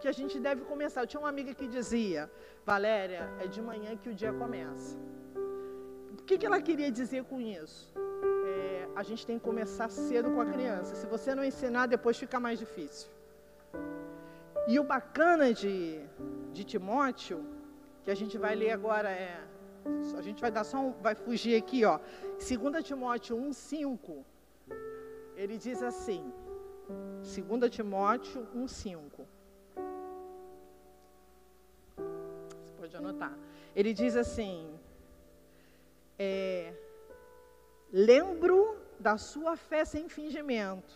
que 0.00 0.08
a 0.08 0.12
gente 0.12 0.38
deve 0.38 0.62
começar. 0.62 1.02
Eu 1.02 1.06
tinha 1.06 1.20
uma 1.20 1.28
amiga 1.28 1.54
que 1.54 1.66
dizia, 1.66 2.30
Valéria, 2.64 3.30
é 3.40 3.46
de 3.46 3.60
manhã 3.60 3.96
que 3.96 4.08
o 4.08 4.14
dia 4.14 4.32
começa. 4.32 4.96
O 6.18 6.22
que, 6.26 6.38
que 6.38 6.46
ela 6.46 6.60
queria 6.60 6.90
dizer 6.90 7.24
com 7.24 7.40
isso? 7.40 7.92
É, 8.46 8.88
a 8.94 9.02
gente 9.02 9.26
tem 9.26 9.38
que 9.38 9.44
começar 9.44 9.88
cedo 9.88 10.30
com 10.30 10.40
a 10.40 10.46
criança. 10.46 10.94
Se 10.94 11.06
você 11.06 11.34
não 11.34 11.44
ensinar, 11.44 11.86
depois 11.86 12.18
fica 12.18 12.38
mais 12.38 12.58
difícil. 12.58 13.08
E 14.68 14.78
o 14.80 14.84
bacana 14.84 15.52
de, 15.52 16.00
de 16.52 16.64
Timóteo, 16.64 17.44
que 18.02 18.10
a 18.10 18.14
gente 18.14 18.36
vai 18.36 18.54
ler 18.54 18.72
agora, 18.72 19.10
é 19.10 19.40
a 20.16 20.22
gente 20.22 20.40
vai 20.40 20.50
dar 20.50 20.64
só 20.64 20.78
um, 20.78 20.92
vai 21.00 21.14
fugir 21.14 21.56
aqui, 21.56 21.84
ó. 21.84 21.98
2 22.38 22.84
Timóteo 22.84 23.36
1:5. 23.36 24.24
Ele 25.36 25.56
diz 25.56 25.82
assim: 25.82 26.32
2 27.22 27.70
Timóteo 27.70 28.46
1:5. 28.54 29.26
Você 32.64 32.72
pode 32.76 32.96
anotar. 32.96 33.36
Ele 33.74 33.92
diz 33.92 34.16
assim: 34.16 34.78
é, 36.18 36.72
lembro 37.92 38.76
da 38.98 39.18
sua 39.18 39.56
fé 39.56 39.84
sem 39.84 40.08
fingimento, 40.08 40.94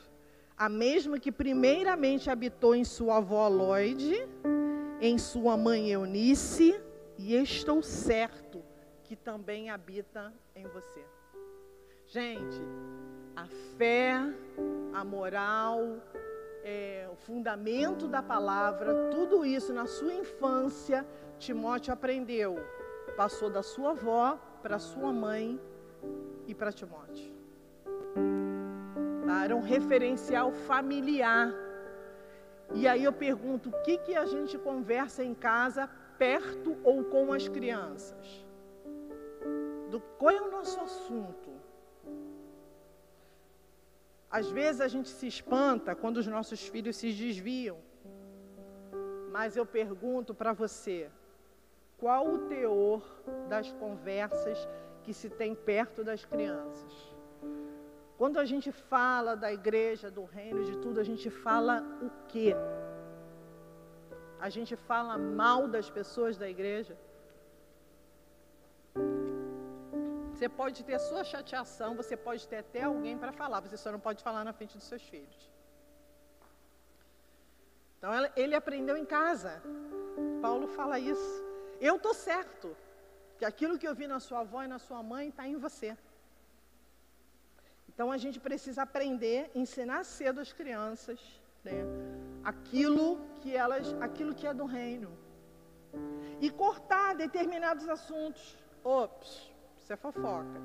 a 0.56 0.68
mesma 0.68 1.18
que 1.18 1.32
primeiramente 1.32 2.30
habitou 2.30 2.74
em 2.74 2.84
sua 2.84 3.18
avó 3.18 3.48
Lloyd, 3.48 4.14
em 5.00 5.18
sua 5.18 5.56
mãe 5.56 5.90
Eunice, 5.90 6.80
e 7.18 7.34
estou 7.34 7.82
certo 7.82 8.62
que 9.04 9.16
também 9.16 9.70
habita 9.70 10.32
em 10.54 10.66
você. 10.66 11.04
Gente, 12.12 12.60
a 13.36 13.46
fé, 13.76 14.16
a 14.92 15.04
moral, 15.04 16.02
é, 16.64 17.08
o 17.12 17.14
fundamento 17.14 18.08
da 18.08 18.20
palavra, 18.20 19.10
tudo 19.12 19.44
isso 19.44 19.72
na 19.72 19.86
sua 19.86 20.12
infância, 20.12 21.06
Timóteo 21.38 21.92
aprendeu. 21.92 22.56
Passou 23.16 23.48
da 23.48 23.62
sua 23.62 23.90
avó 23.90 24.36
para 24.60 24.80
sua 24.80 25.12
mãe 25.12 25.60
e 26.48 26.52
para 26.52 26.72
Timóteo. 26.72 27.32
Era 29.44 29.54
um 29.54 29.62
referencial 29.62 30.50
familiar. 30.50 31.54
E 32.74 32.88
aí 32.88 33.04
eu 33.04 33.12
pergunto, 33.12 33.68
o 33.68 33.82
que, 33.84 33.98
que 33.98 34.16
a 34.16 34.26
gente 34.26 34.58
conversa 34.58 35.22
em 35.22 35.32
casa, 35.32 35.88
perto 36.18 36.76
ou 36.82 37.04
com 37.04 37.32
as 37.32 37.46
crianças? 37.46 38.44
Do, 39.88 40.00
qual 40.18 40.32
é 40.32 40.40
o 40.40 40.50
nosso 40.50 40.80
assunto? 40.80 41.49
Às 44.30 44.48
vezes 44.50 44.80
a 44.80 44.88
gente 44.88 45.08
se 45.08 45.26
espanta 45.26 45.94
quando 45.94 46.18
os 46.18 46.26
nossos 46.26 46.60
filhos 46.66 46.96
se 46.96 47.12
desviam. 47.12 47.78
Mas 49.30 49.56
eu 49.56 49.66
pergunto 49.66 50.32
para 50.34 50.52
você, 50.52 51.10
qual 51.98 52.26
o 52.28 52.38
teor 52.46 53.02
das 53.48 53.72
conversas 53.72 54.68
que 55.02 55.12
se 55.12 55.28
tem 55.28 55.54
perto 55.54 56.04
das 56.04 56.24
crianças? 56.24 56.92
Quando 58.16 58.38
a 58.38 58.44
gente 58.44 58.70
fala 58.70 59.34
da 59.34 59.52
igreja, 59.52 60.10
do 60.10 60.24
reino, 60.24 60.64
de 60.64 60.76
tudo, 60.78 61.00
a 61.00 61.04
gente 61.04 61.28
fala 61.30 61.82
o 62.02 62.10
quê? 62.28 62.54
A 64.38 64.48
gente 64.48 64.76
fala 64.76 65.18
mal 65.18 65.66
das 65.66 65.90
pessoas 65.90 66.36
da 66.36 66.48
igreja? 66.48 66.96
Você 70.40 70.48
pode 70.48 70.82
ter 70.82 70.98
sua 70.98 71.22
chateação, 71.22 71.94
você 71.94 72.16
pode 72.16 72.48
ter 72.48 72.60
até 72.64 72.84
alguém 72.84 73.18
para 73.22 73.30
falar, 73.30 73.60
você 73.60 73.76
só 73.76 73.92
não 73.92 74.00
pode 74.00 74.22
falar 74.22 74.42
na 74.42 74.54
frente 74.54 74.74
dos 74.78 74.86
seus 74.86 75.02
filhos. 75.02 75.50
Então 77.98 78.10
ele 78.34 78.54
aprendeu 78.54 78.96
em 78.96 79.04
casa. 79.04 79.62
Paulo 80.40 80.66
fala 80.66 80.98
isso. 80.98 81.44
Eu 81.78 81.96
estou 81.96 82.14
certo 82.14 82.74
que 83.36 83.44
aquilo 83.44 83.78
que 83.78 83.86
eu 83.86 83.94
vi 83.94 84.06
na 84.06 84.18
sua 84.18 84.40
avó 84.40 84.62
e 84.62 84.66
na 84.66 84.78
sua 84.78 85.02
mãe 85.02 85.28
está 85.28 85.46
em 85.46 85.58
você. 85.58 85.94
Então 87.90 88.10
a 88.10 88.16
gente 88.16 88.40
precisa 88.40 88.84
aprender, 88.84 89.50
ensinar 89.54 90.04
cedo 90.04 90.40
as 90.40 90.54
crianças, 90.54 91.20
né, 91.62 91.84
aquilo 92.42 93.20
que 93.42 93.54
elas, 93.54 93.92
aquilo 94.00 94.34
que 94.34 94.46
é 94.46 94.54
do 94.54 94.64
reino, 94.64 95.10
e 96.40 96.48
cortar 96.48 97.14
determinados 97.14 97.86
assuntos. 97.90 98.56
Ops, 98.82 99.49
isso 99.90 99.94
é 99.94 99.96
fofoca. 99.96 100.60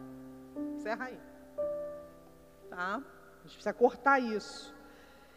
Encerra 0.76 1.06
aí. 1.06 1.20
Tá? 2.70 2.98
A 2.98 3.42
gente 3.44 3.56
precisa 3.56 3.74
cortar 3.74 4.20
isso. 4.20 4.74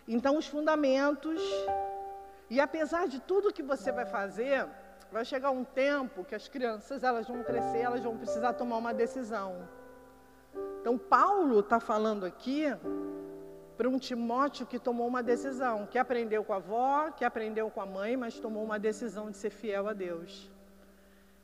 Então, 0.07 0.37
os 0.37 0.47
fundamentos. 0.47 1.41
E 2.51 2.61
apesar 2.61 3.09
de 3.09 3.19
tudo 3.21 3.53
que 3.53 3.63
você 3.63 3.91
vai 3.91 4.05
fazer, 4.05 4.67
vai 5.11 5.25
chegar 5.25 5.51
um 5.51 5.65
tempo 5.65 6.25
que 6.25 6.35
as 6.35 6.49
crianças 6.49 7.03
elas 7.03 7.27
vão 7.27 7.43
crescer, 7.43 7.79
elas 7.79 8.03
vão 8.03 8.17
precisar 8.17 8.53
tomar 8.53 8.77
uma 8.77 8.93
decisão. 8.93 9.67
Então, 10.81 10.99
Paulo 10.99 11.61
está 11.61 11.81
falando 11.81 12.27
aqui 12.27 12.67
para 13.75 13.89
um 13.89 13.99
Timóteo 13.99 14.67
que 14.67 14.79
tomou 14.79 15.07
uma 15.07 15.23
decisão, 15.23 15.87
que 15.87 15.99
aprendeu 15.99 16.45
com 16.45 16.53
a 16.53 16.57
avó, 16.57 17.11
que 17.11 17.25
aprendeu 17.25 17.71
com 17.71 17.81
a 17.81 17.87
mãe, 17.87 18.19
mas 18.19 18.39
tomou 18.39 18.63
uma 18.63 18.79
decisão 18.79 19.31
de 19.31 19.37
ser 19.39 19.51
fiel 19.51 19.89
a 19.89 19.95
Deus. 19.95 20.51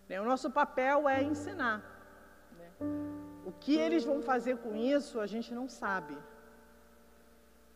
Né, 0.09 0.21
o 0.21 0.25
nosso 0.25 0.51
papel 0.51 1.09
é 1.09 1.23
ensinar. 1.23 1.94
O 3.45 3.53
que 3.53 3.77
eles 3.77 4.05
vão 4.05 4.23
fazer 4.23 4.57
com 4.59 4.75
isso, 4.75 5.21
a 5.21 5.27
gente 5.27 5.53
não 5.53 5.69
sabe. 5.69 6.17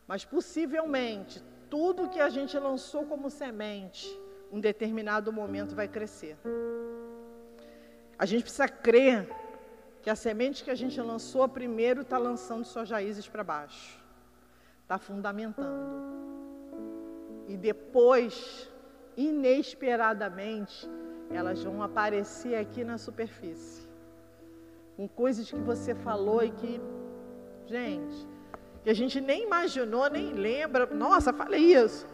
Mas 0.07 0.25
possivelmente, 0.25 1.43
tudo 1.69 2.09
que 2.09 2.19
a 2.19 2.29
gente 2.29 2.57
lançou 2.57 3.05
como 3.05 3.29
semente, 3.29 4.07
um 4.51 4.59
determinado 4.59 5.31
momento 5.31 5.75
vai 5.75 5.87
crescer. 5.87 6.37
A 8.17 8.25
gente 8.25 8.43
precisa 8.43 8.67
crer 8.67 9.29
que 10.01 10.09
a 10.09 10.15
semente 10.15 10.63
que 10.63 10.71
a 10.71 10.75
gente 10.75 10.99
lançou 10.99 11.47
primeiro 11.47 12.01
está 12.01 12.17
lançando 12.17 12.65
suas 12.65 12.89
raízes 12.89 13.27
para 13.27 13.43
baixo, 13.43 14.03
está 14.81 14.97
fundamentando. 14.97 16.09
E 17.47 17.55
depois, 17.55 18.69
inesperadamente, 19.15 20.89
elas 21.29 21.63
vão 21.63 21.83
aparecer 21.83 22.55
aqui 22.55 22.83
na 22.83 22.97
superfície 22.97 23.88
com 24.99 25.07
coisas 25.07 25.49
que 25.49 25.57
você 25.59 25.95
falou 25.95 26.43
e 26.43 26.51
que, 26.51 26.81
gente, 27.65 28.27
que 28.83 28.89
a 28.89 28.93
gente 28.93 29.21
nem 29.21 29.43
imaginou, 29.43 30.09
nem 30.09 30.33
lembra. 30.33 30.87
Nossa, 30.87 31.31
falei 31.31 31.73
isso. 31.73 32.05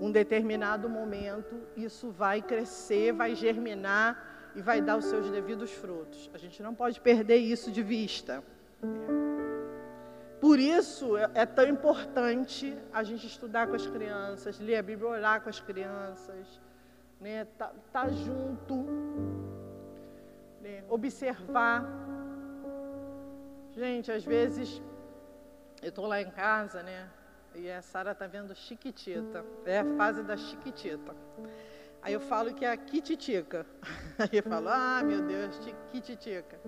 Um 0.00 0.12
determinado 0.12 0.88
momento, 0.88 1.56
isso 1.76 2.12
vai 2.12 2.40
crescer, 2.40 3.12
vai 3.12 3.34
germinar 3.34 4.52
e 4.54 4.62
vai 4.62 4.80
dar 4.80 4.96
os 4.96 5.06
seus 5.06 5.28
devidos 5.28 5.72
frutos. 5.72 6.30
A 6.32 6.38
gente 6.38 6.62
não 6.62 6.72
pode 6.72 7.00
perder 7.00 7.38
isso 7.38 7.72
de 7.72 7.82
vista. 7.82 8.40
Por 10.40 10.60
isso 10.60 11.16
é, 11.16 11.28
é 11.34 11.44
tão 11.44 11.66
importante 11.66 12.78
a 12.92 13.02
gente 13.02 13.26
estudar 13.26 13.66
com 13.66 13.74
as 13.74 13.88
crianças, 13.88 14.60
ler 14.60 14.76
a 14.76 14.82
Bíblia, 14.84 15.10
orar 15.10 15.40
com 15.40 15.48
as 15.48 15.58
crianças, 15.58 16.60
né? 17.20 17.44
Tá, 17.58 17.72
tá 17.92 18.08
junto, 18.08 18.86
observar. 20.88 21.84
Gente, 23.72 24.10
às 24.10 24.24
vezes 24.24 24.82
eu 25.82 25.90
estou 25.90 26.06
lá 26.06 26.20
em 26.20 26.30
casa, 26.30 26.82
né? 26.82 27.08
E 27.54 27.70
a 27.70 27.82
Sara 27.82 28.12
está 28.12 28.26
vendo 28.26 28.54
Chiquitita. 28.54 29.44
É 29.64 29.80
a 29.80 29.84
fase 29.96 30.22
da 30.22 30.36
Chiquitita. 30.36 31.14
Aí 32.02 32.12
eu 32.12 32.20
falo 32.20 32.54
que 32.54 32.64
é 32.64 32.70
a 32.70 32.76
Kititica. 32.76 33.66
Aí 34.18 34.38
eu 34.38 34.42
falo, 34.42 34.68
ah, 34.68 35.02
meu 35.04 35.22
Deus, 35.22 35.58
Kititica. 35.90 36.60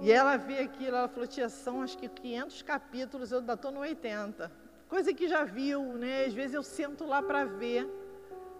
E 0.00 0.12
ela 0.12 0.36
vê 0.36 0.60
aquilo, 0.60 0.96
ela 0.96 1.08
falou, 1.08 1.26
tia, 1.26 1.48
são 1.48 1.82
acho 1.82 1.98
que 1.98 2.08
500 2.08 2.62
capítulos, 2.62 3.32
eu 3.32 3.40
ainda 3.40 3.54
estou 3.54 3.70
no 3.70 3.80
80. 3.80 4.50
Coisa 4.88 5.12
que 5.12 5.28
já 5.28 5.44
viu, 5.44 5.82
né? 5.94 6.26
Às 6.26 6.34
vezes 6.34 6.54
eu 6.54 6.62
sento 6.62 7.04
lá 7.04 7.22
para 7.22 7.44
ver, 7.44 7.88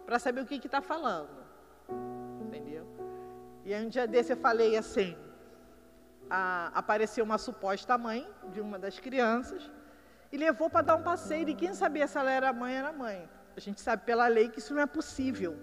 para 0.05 0.18
saber 0.18 0.41
o 0.41 0.47
que 0.47 0.57
está 0.57 0.80
falando. 0.80 1.39
E 3.69 3.75
aí 3.75 3.85
um 3.85 3.91
dia 3.91 4.07
desse 4.07 4.33
eu 4.33 4.37
falei 4.39 4.79
assim, 4.79 5.14
a, 6.31 6.71
apareceu 6.75 7.23
uma 7.23 7.37
suposta 7.37 7.99
mãe 7.99 8.27
de 8.51 8.62
uma 8.62 8.79
das 8.79 8.99
crianças 8.99 9.71
e 10.33 10.39
levou 10.39 10.71
para 10.71 10.87
dar 10.87 10.97
um 10.97 11.03
passeio. 11.03 11.47
E 11.47 11.55
quem 11.55 11.75
sabia 11.75 12.07
se 12.09 12.16
ela 12.16 12.31
era 12.31 12.51
mãe, 12.51 12.77
era 12.77 12.91
mãe. 12.91 13.29
A 13.55 13.61
gente 13.61 13.83
sabe 13.83 14.07
pela 14.07 14.27
lei 14.27 14.49
que 14.49 14.59
isso 14.59 14.73
não 14.73 14.81
é 14.81 14.87
possível. 14.87 15.59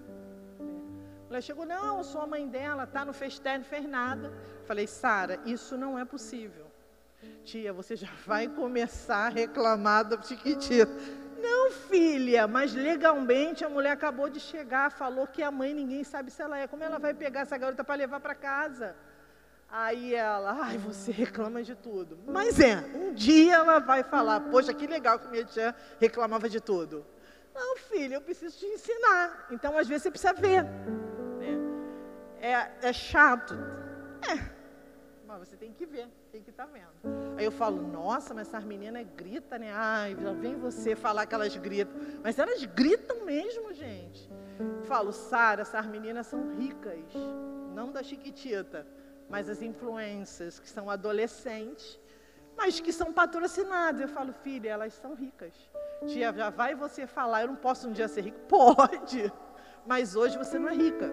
Ela 1.31 1.41
chegou, 1.41 1.65
não, 1.65 1.97
eu 1.97 2.03
sou 2.03 2.21
a 2.21 2.27
mãe 2.27 2.47
dela, 2.47 2.85
tá, 2.85 3.03
não 3.03 3.11
fez 3.11 3.39
teste, 3.39 3.57
não 3.57 3.65
fez 3.65 3.89
nada. 3.89 4.31
Falei, 4.65 4.85
Sara, 4.85 5.39
isso 5.43 5.75
não 5.75 5.97
é 5.97 6.05
possível. 6.05 6.67
Tia, 7.43 7.73
você 7.73 7.95
já 7.95 8.11
vai 8.23 8.47
começar 8.47 9.25
a 9.25 9.29
reclamar 9.29 10.05
do 10.05 10.23
chiquitito. 10.23 10.93
Não, 11.45 11.71
filha, 11.71 12.47
mas 12.47 12.73
legalmente 12.73 13.63
a 13.63 13.69
mulher 13.69 13.91
acabou 13.91 14.27
de 14.27 14.39
chegar, 14.39 14.91
falou 14.91 15.27
que 15.27 15.43
a 15.43 15.51
mãe 15.51 15.75
ninguém 15.75 16.03
sabe 16.03 16.31
se 16.31 16.41
ela 16.41 16.57
é. 16.57 16.67
Como 16.67 16.83
ela 16.83 16.97
vai 16.97 17.13
pegar 17.13 17.41
essa 17.41 17.55
garota 17.55 17.83
para 17.83 17.93
levar 17.93 18.19
para 18.19 18.33
casa? 18.33 18.95
Aí 19.69 20.15
ela, 20.15 20.57
ai, 20.63 20.77
você 20.79 21.11
reclama 21.11 21.61
de 21.61 21.75
tudo. 21.75 22.17
Mas 22.25 22.59
é, 22.59 22.77
um 22.95 23.13
dia 23.13 23.55
ela 23.55 23.77
vai 23.79 24.01
falar, 24.03 24.39
poxa, 24.39 24.73
que 24.73 24.87
legal 24.87 25.19
que 25.19 25.27
minha 25.27 25.45
tia 25.45 25.75
reclamava 25.99 26.49
de 26.49 26.59
tudo. 26.59 27.05
Não, 27.53 27.77
filha, 27.77 28.15
eu 28.15 28.21
preciso 28.21 28.57
te 28.57 28.65
ensinar. 28.65 29.47
Então, 29.51 29.77
às 29.77 29.87
vezes, 29.87 30.03
você 30.03 30.11
precisa 30.11 30.33
ver. 30.33 30.63
Né? 30.63 31.57
É, 32.41 32.89
é 32.89 32.93
chato? 32.93 33.53
É, 34.27 34.49
mas 35.27 35.47
você 35.47 35.55
tem 35.55 35.71
que 35.71 35.85
ver, 35.85 36.07
tem 36.35 36.43
que 36.43 36.49
estar 36.49 36.65
tá 36.65 36.71
vendo. 36.73 37.37
Aí 37.37 37.45
eu 37.45 37.51
falo, 37.51 37.81
nossa, 37.81 38.33
mas 38.33 38.49
essas 38.49 38.63
meninas 38.65 39.07
gritam, 39.15 39.57
né? 39.57 39.71
Ai, 39.71 40.17
já 40.19 40.33
vem 40.33 40.57
você 40.57 40.93
falar 40.93 41.25
que 41.25 41.33
elas 41.33 41.55
gritam. 41.55 41.95
Mas 42.21 42.37
elas 42.37 42.65
gritam 42.65 43.23
mesmo, 43.23 43.73
gente. 43.73 44.29
Eu 44.59 44.83
falo, 44.83 45.13
Sara, 45.13 45.61
essas 45.61 45.85
meninas 45.85 46.27
são 46.27 46.53
ricas, 46.57 46.99
não 47.73 47.89
da 47.89 48.03
chiquitita, 48.03 48.85
mas 49.29 49.49
as 49.49 49.61
influências 49.61 50.59
que 50.59 50.69
são 50.69 50.89
adolescentes, 50.89 51.99
mas 52.57 52.81
que 52.81 52.91
são 52.91 53.13
patrocinadas. 53.13 54.01
Eu 54.01 54.09
falo, 54.09 54.33
filha, 54.33 54.69
elas 54.69 54.93
são 54.93 55.13
ricas. 55.13 55.53
Tia, 56.05 56.33
já 56.33 56.49
vai 56.49 56.75
você 56.75 57.07
falar, 57.07 57.43
eu 57.43 57.47
não 57.47 57.55
posso 57.55 57.87
um 57.87 57.93
dia 57.93 58.09
ser 58.09 58.25
rico? 58.25 58.39
Pode, 58.49 59.31
mas 59.85 60.17
hoje 60.17 60.37
você 60.37 60.59
não 60.59 60.67
é 60.67 60.75
rica. 60.75 61.09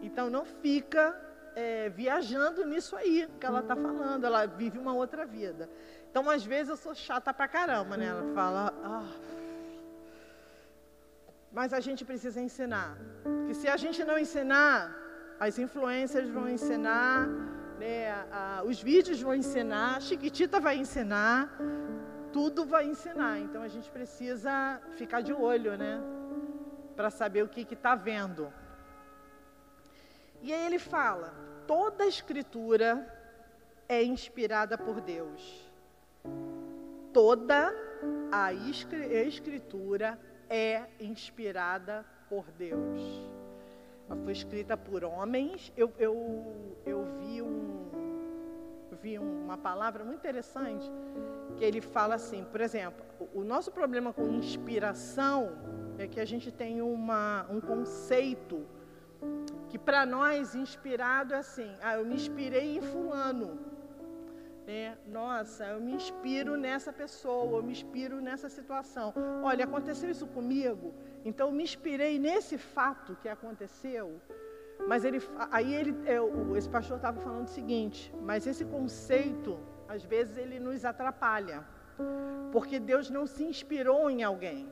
Então 0.00 0.30
não 0.30 0.44
fica 0.44 1.27
é, 1.54 1.88
viajando 1.88 2.64
nisso 2.64 2.96
aí 2.96 3.28
que 3.38 3.46
ela 3.46 3.60
está 3.60 3.76
falando. 3.76 4.24
Ela 4.24 4.46
vive 4.46 4.78
uma 4.78 4.92
outra 4.92 5.24
vida. 5.24 5.68
Então, 6.10 6.28
às 6.28 6.44
vezes, 6.44 6.68
eu 6.70 6.76
sou 6.76 6.94
chata 6.94 7.32
pra 7.32 7.46
caramba, 7.46 7.96
né? 7.96 8.06
Ela 8.06 8.34
fala. 8.34 8.74
Ah. 8.82 9.08
Mas 11.52 11.72
a 11.72 11.80
gente 11.80 12.04
precisa 12.04 12.40
ensinar. 12.40 12.96
Que 13.46 13.54
se 13.54 13.68
a 13.68 13.76
gente 13.76 14.04
não 14.04 14.18
ensinar, 14.18 14.94
as 15.40 15.58
influências 15.58 16.28
vão 16.28 16.48
ensinar, 16.48 17.26
né? 17.78 18.12
os 18.64 18.82
vídeos 18.82 19.20
vão 19.20 19.34
ensinar, 19.34 20.02
Chiquitita 20.02 20.60
vai 20.60 20.76
ensinar, 20.76 21.56
tudo 22.32 22.64
vai 22.66 22.86
ensinar. 22.86 23.38
Então 23.38 23.62
a 23.62 23.68
gente 23.68 23.90
precisa 23.90 24.80
ficar 24.96 25.20
de 25.20 25.32
olho, 25.32 25.76
né? 25.76 26.00
Para 26.96 27.10
saber 27.10 27.42
o 27.42 27.48
que 27.48 27.62
está 27.72 27.94
vendo. 27.94 28.52
E 30.42 30.52
aí 30.52 30.66
ele 30.66 30.78
fala: 30.78 31.34
toda 31.66 32.04
a 32.04 32.06
escritura 32.06 33.06
é 33.88 34.02
inspirada 34.02 34.76
por 34.76 35.00
Deus. 35.00 35.68
Toda 37.12 37.74
a 38.30 38.52
escritura 38.52 40.18
é 40.48 40.82
inspirada 41.00 42.04
por 42.28 42.44
Deus. 42.52 43.00
Ela 44.08 44.16
foi 44.22 44.32
escrita 44.32 44.76
por 44.76 45.04
homens. 45.04 45.72
Eu, 45.76 45.92
eu, 45.98 46.76
eu 46.86 47.04
vi, 47.18 47.42
um, 47.42 47.90
vi 49.02 49.18
uma 49.18 49.56
palavra 49.56 50.04
muito 50.04 50.18
interessante 50.18 50.90
que 51.56 51.64
ele 51.64 51.80
fala 51.80 52.14
assim, 52.14 52.44
por 52.44 52.60
exemplo, 52.60 53.04
o, 53.34 53.42
nosso 53.42 53.70
problema 53.70 54.12
com 54.12 54.28
inspiração 54.28 55.52
é 55.98 56.06
que 56.06 56.20
a 56.20 56.24
gente 56.24 56.52
tem 56.52 56.80
uma, 56.80 57.46
um 57.50 57.60
conceito 57.60 58.64
que 59.68 59.78
para 59.78 60.04
nós 60.06 60.54
inspirado 60.54 61.34
é 61.34 61.38
assim, 61.38 61.70
ah, 61.82 61.96
eu 61.96 62.04
me 62.04 62.14
inspirei 62.14 62.76
em 62.76 62.80
fulano. 62.80 63.58
Né? 64.66 64.96
Nossa, 65.06 65.64
eu 65.64 65.80
me 65.80 65.92
inspiro 65.92 66.56
nessa 66.56 66.92
pessoa, 66.92 67.58
eu 67.58 67.62
me 67.62 67.72
inspiro 67.72 68.20
nessa 68.20 68.48
situação. 68.48 69.14
Olha, 69.42 69.64
aconteceu 69.64 70.10
isso 70.10 70.26
comigo, 70.26 70.92
então 71.24 71.48
eu 71.48 71.52
me 71.52 71.62
inspirei 71.62 72.18
nesse 72.18 72.58
fato 72.58 73.16
que 73.22 73.28
aconteceu. 73.28 74.20
Mas 74.86 75.04
ele, 75.04 75.20
aí 75.50 75.74
ele, 75.74 75.94
eu, 76.06 76.56
esse 76.56 76.68
pastor 76.68 76.96
estava 76.96 77.20
falando 77.20 77.46
o 77.46 77.50
seguinte, 77.50 78.14
mas 78.22 78.46
esse 78.46 78.64
conceito, 78.64 79.58
às 79.88 80.04
vezes, 80.04 80.36
ele 80.36 80.60
nos 80.60 80.84
atrapalha. 80.84 81.64
Porque 82.52 82.78
Deus 82.78 83.10
não 83.10 83.26
se 83.26 83.42
inspirou 83.44 84.08
em 84.08 84.22
alguém, 84.22 84.70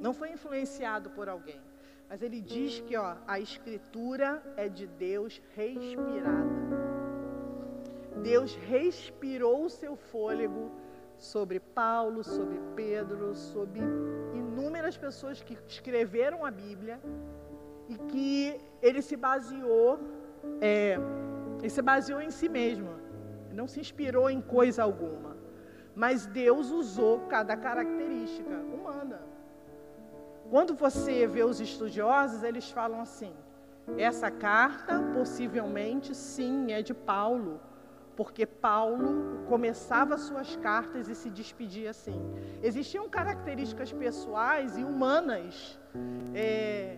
não 0.00 0.12
foi 0.12 0.30
influenciado 0.30 1.10
por 1.10 1.28
alguém. 1.28 1.60
Mas 2.08 2.22
ele 2.22 2.40
diz 2.40 2.80
que 2.80 2.96
ó, 2.96 3.16
a 3.26 3.40
escritura 3.40 4.42
é 4.56 4.68
de 4.68 4.86
Deus 4.86 5.42
respirada. 5.54 6.56
Deus 8.22 8.54
respirou 8.54 9.64
o 9.64 9.70
seu 9.70 9.96
fôlego 9.96 10.70
sobre 11.18 11.58
Paulo, 11.60 12.22
sobre 12.22 12.58
Pedro, 12.74 13.34
sobre 13.34 13.80
inúmeras 14.34 14.96
pessoas 14.96 15.42
que 15.42 15.56
escreveram 15.66 16.44
a 16.44 16.50
Bíblia 16.50 17.00
e 17.88 17.96
que 17.96 18.60
ele 18.82 19.02
se 19.02 19.16
baseou, 19.16 19.98
é, 20.60 20.98
ele 21.58 21.70
se 21.70 21.82
baseou 21.82 22.20
em 22.20 22.30
si 22.30 22.48
mesmo, 22.48 22.90
não 23.52 23.66
se 23.66 23.80
inspirou 23.80 24.28
em 24.30 24.40
coisa 24.40 24.82
alguma, 24.82 25.36
mas 25.94 26.26
Deus 26.26 26.70
usou 26.70 27.20
cada 27.26 27.56
característica 27.56 28.50
humana. 28.50 29.35
Quando 30.50 30.74
você 30.74 31.26
vê 31.26 31.42
os 31.42 31.60
estudiosos, 31.60 32.42
eles 32.42 32.70
falam 32.70 33.00
assim: 33.00 33.32
essa 33.96 34.30
carta 34.30 35.00
possivelmente 35.14 36.14
sim 36.14 36.72
é 36.72 36.82
de 36.82 36.94
Paulo, 36.94 37.60
porque 38.16 38.46
Paulo 38.46 39.44
começava 39.48 40.16
suas 40.18 40.56
cartas 40.56 41.08
e 41.08 41.14
se 41.14 41.30
despedia 41.30 41.90
assim. 41.90 42.20
Existiam 42.62 43.08
características 43.08 43.92
pessoais 43.92 44.76
e 44.76 44.82
humanas 44.82 45.78
é, 46.34 46.96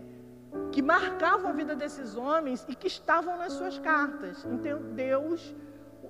que 0.73 0.81
marcavam 0.81 1.51
a 1.51 1.53
vida 1.53 1.75
desses 1.75 2.17
homens 2.17 2.65
e 2.69 2.75
que 2.75 2.87
estavam 2.87 3.37
nas 3.37 3.53
suas 3.55 3.79
cartas. 3.79 4.45
Então, 4.45 4.81
Deus, 4.95 5.55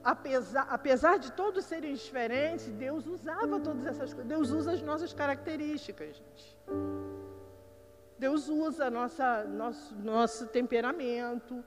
apesar, 0.05 0.67
apesar 0.71 1.19
de 1.19 1.33
todos 1.33 1.65
serem 1.65 1.95
diferentes, 1.95 2.69
Deus 2.69 3.07
usava 3.07 3.59
todas 3.59 3.87
essas 3.87 4.13
coisas. 4.13 4.29
Deus 4.29 4.51
usa 4.51 4.73
as 4.73 4.83
nossas 4.83 5.13
características. 5.13 6.17
Gente. 6.17 7.08
Deus 8.19 8.49
usa 8.49 8.91
nossa, 8.91 9.45
nosso, 9.45 9.95
nosso 9.97 10.47
temperamento. 10.47 11.65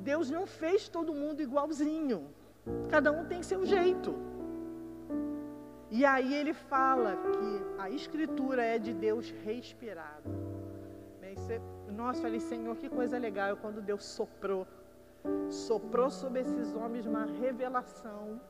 Deus 0.00 0.30
não 0.30 0.46
fez 0.46 0.88
todo 0.88 1.14
mundo 1.14 1.40
igualzinho. 1.40 2.28
Cada 2.88 3.12
um 3.12 3.24
tem 3.24 3.42
seu 3.42 3.64
jeito. 3.64 4.14
E 5.90 6.04
aí 6.04 6.34
ele 6.34 6.52
fala 6.52 7.16
que 7.16 7.80
a 7.82 7.88
escritura 7.88 8.62
é 8.64 8.78
de 8.78 8.92
Deus 8.92 9.30
respirada. 9.44 10.28
Nossa, 11.96 12.22
falei, 12.22 12.40
Senhor, 12.40 12.76
que 12.76 12.88
coisa 12.88 13.16
legal 13.16 13.56
quando 13.56 13.80
Deus 13.80 14.04
soprou. 14.04 14.66
Soprou 15.48 16.10
sobre 16.10 16.40
esses 16.40 16.74
homens 16.74 17.06
uma 17.06 17.24
revelação. 17.24 18.40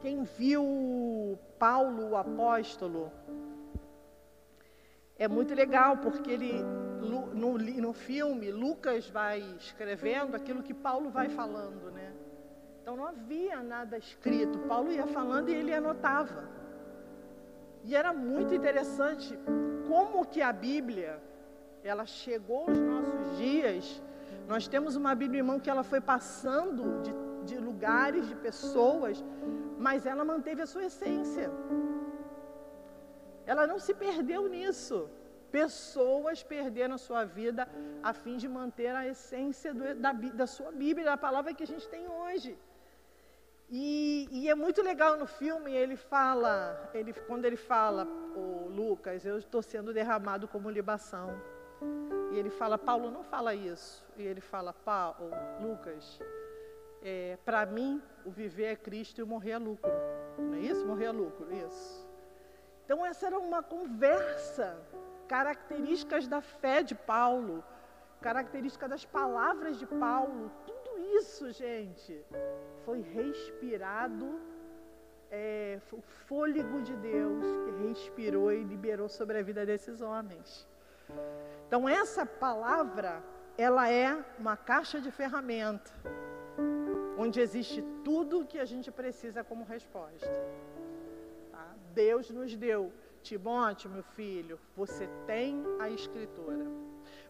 Quem 0.00 0.22
viu 0.22 1.38
Paulo, 1.58 2.10
o 2.10 2.16
apóstolo, 2.16 3.12
é 5.20 5.28
muito 5.28 5.54
legal, 5.54 5.98
porque 5.98 6.30
ele, 6.30 6.52
no, 7.02 7.58
no 7.86 7.92
filme, 7.92 8.50
Lucas 8.50 9.06
vai 9.10 9.38
escrevendo 9.58 10.34
aquilo 10.34 10.62
que 10.62 10.72
Paulo 10.72 11.10
vai 11.10 11.28
falando, 11.28 11.90
né? 11.90 12.10
Então 12.80 12.96
não 12.96 13.06
havia 13.06 13.62
nada 13.62 13.98
escrito, 13.98 14.58
Paulo 14.60 14.90
ia 14.90 15.06
falando 15.06 15.50
e 15.50 15.54
ele 15.54 15.74
anotava. 15.74 16.48
E 17.84 17.94
era 17.94 18.14
muito 18.14 18.54
interessante 18.54 19.38
como 19.86 20.24
que 20.24 20.40
a 20.40 20.54
Bíblia, 20.54 21.20
ela 21.84 22.06
chegou 22.06 22.62
aos 22.68 22.78
nossos 22.78 23.36
dias. 23.36 24.02
Nós 24.48 24.66
temos 24.66 24.96
uma 24.96 25.14
Bíblia, 25.14 25.40
irmão, 25.40 25.60
que 25.60 25.68
ela 25.68 25.82
foi 25.82 26.00
passando 26.00 27.02
de, 27.02 27.12
de 27.44 27.58
lugares, 27.58 28.26
de 28.26 28.34
pessoas, 28.36 29.22
mas 29.78 30.06
ela 30.06 30.24
manteve 30.24 30.62
a 30.62 30.66
sua 30.66 30.86
essência. 30.86 31.50
Ela 33.52 33.66
não 33.66 33.78
se 33.86 33.92
perdeu 34.04 34.42
nisso. 34.48 34.98
Pessoas 35.50 36.40
perderam 36.54 36.94
a 36.94 37.04
sua 37.06 37.24
vida 37.24 37.62
a 38.00 38.12
fim 38.12 38.36
de 38.42 38.48
manter 38.48 38.94
a 38.94 39.04
essência 39.12 39.74
do, 39.74 39.84
da, 40.04 40.12
da, 40.12 40.46
sua 40.46 40.70
Bíblia, 40.70 41.04
da 41.04 41.16
palavra 41.16 41.52
que 41.52 41.64
a 41.64 41.66
gente 41.66 41.88
tem 41.88 42.04
hoje. 42.08 42.56
E, 43.68 44.28
e, 44.30 44.48
é 44.48 44.54
muito 44.54 44.80
legal 44.82 45.16
no 45.16 45.26
filme, 45.26 45.72
ele 45.72 45.96
fala, 45.96 46.90
ele, 46.94 47.12
quando 47.12 47.44
ele 47.44 47.56
fala, 47.56 48.04
o 48.36 48.68
Lucas, 48.68 49.26
eu 49.26 49.36
estou 49.38 49.62
sendo 49.62 49.92
derramado 49.92 50.46
como 50.46 50.70
libação. 50.70 51.28
E 52.32 52.38
ele 52.38 52.50
fala, 52.50 52.78
Paulo, 52.78 53.10
não 53.10 53.24
fala 53.24 53.52
isso. 53.52 54.06
E 54.16 54.22
ele 54.22 54.40
fala, 54.40 54.72
Paulo, 54.72 55.30
Lucas, 55.60 56.20
é, 57.02 57.36
para 57.44 57.66
mim, 57.66 58.00
o 58.24 58.30
viver 58.30 58.66
é 58.66 58.76
Cristo 58.76 59.18
e 59.18 59.24
o 59.24 59.26
morrer 59.26 59.52
é 59.52 59.58
lucro. 59.58 59.90
Não 60.38 60.54
é 60.54 60.60
isso? 60.60 60.86
Morrer 60.86 61.06
é 61.06 61.10
lucro, 61.10 61.52
isso. 61.66 62.09
Então, 62.90 63.06
essa 63.06 63.26
era 63.26 63.38
uma 63.38 63.62
conversa, 63.62 64.76
características 65.28 66.26
da 66.26 66.40
fé 66.40 66.82
de 66.82 66.92
Paulo, 66.92 67.62
características 68.20 68.90
das 68.90 69.04
palavras 69.04 69.78
de 69.78 69.86
Paulo, 69.86 70.50
tudo 70.66 70.98
isso, 71.16 71.52
gente, 71.52 72.20
foi 72.84 73.00
respirado, 73.00 74.40
é, 75.30 75.78
o 75.92 76.00
fôlego 76.00 76.82
de 76.82 76.96
Deus 76.96 77.44
que 77.62 77.86
respirou 77.86 78.52
e 78.52 78.64
liberou 78.64 79.08
sobre 79.08 79.38
a 79.38 79.42
vida 79.50 79.64
desses 79.64 80.00
homens. 80.00 80.66
Então, 81.68 81.88
essa 81.88 82.26
palavra, 82.26 83.22
ela 83.56 83.88
é 83.88 84.18
uma 84.36 84.56
caixa 84.56 85.00
de 85.00 85.12
ferramenta, 85.12 85.92
onde 87.16 87.40
existe 87.40 87.84
tudo 88.02 88.40
o 88.40 88.44
que 88.44 88.58
a 88.58 88.64
gente 88.64 88.90
precisa 88.90 89.44
como 89.44 89.62
resposta. 89.62 90.28
Deus 91.90 92.30
nos 92.30 92.56
deu. 92.56 92.92
Timóteo, 93.22 93.90
meu 93.90 94.02
filho, 94.02 94.58
você 94.74 95.06
tem 95.26 95.62
a 95.78 95.90
Escritura. 95.90 96.66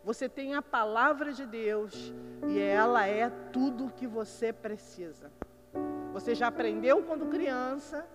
Você 0.04 0.28
tem 0.28 0.54
a 0.54 0.62
palavra 0.62 1.32
de 1.32 1.44
Deus 1.44 2.14
e 2.48 2.58
ela 2.58 3.06
é 3.06 3.28
tudo 3.52 3.86
o 3.86 3.90
que 3.90 4.06
você 4.06 4.52
precisa. 4.52 5.32
Você 6.12 6.34
já 6.34 6.46
aprendeu 6.46 7.02
quando 7.02 7.26
criança, 7.26 8.06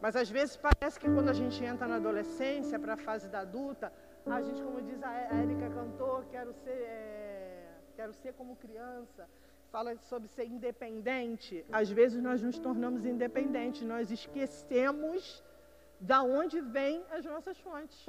mas 0.00 0.14
às 0.14 0.30
vezes 0.30 0.56
parece 0.56 1.00
que 1.00 1.08
quando 1.08 1.30
a 1.30 1.32
gente 1.32 1.64
entra 1.64 1.88
na 1.88 1.96
adolescência, 1.96 2.78
para 2.78 2.94
a 2.94 2.96
fase 2.98 3.28
da 3.28 3.40
adulta, 3.40 3.92
a 4.26 4.40
gente, 4.42 4.62
como 4.62 4.82
diz 4.82 5.02
a 5.02 5.12
Érica 5.12 5.70
cantor, 5.70 6.26
quero 6.30 6.52
ser, 6.52 6.70
é, 6.70 7.78
quero 7.96 8.12
ser 8.12 8.34
como 8.34 8.56
criança 8.56 9.26
fala 9.72 9.96
sobre 9.96 10.28
ser 10.28 10.44
independente, 10.44 11.64
às 11.72 11.90
vezes 11.90 12.22
nós 12.22 12.42
nos 12.42 12.58
tornamos 12.58 13.06
independentes, 13.06 13.80
nós 13.82 14.10
esquecemos 14.10 15.42
da 16.10 16.18
onde 16.38 16.60
vêm 16.76 16.98
as 17.16 17.24
nossas 17.32 17.58
fontes. 17.66 18.00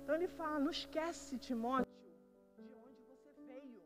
Então 0.00 0.14
ele 0.14 0.28
fala: 0.38 0.58
não 0.64 0.72
esquece, 0.78 1.38
Timóteo, 1.38 1.92
de 2.56 2.74
onde 2.86 3.00
você 3.10 3.32
veio. 3.50 3.84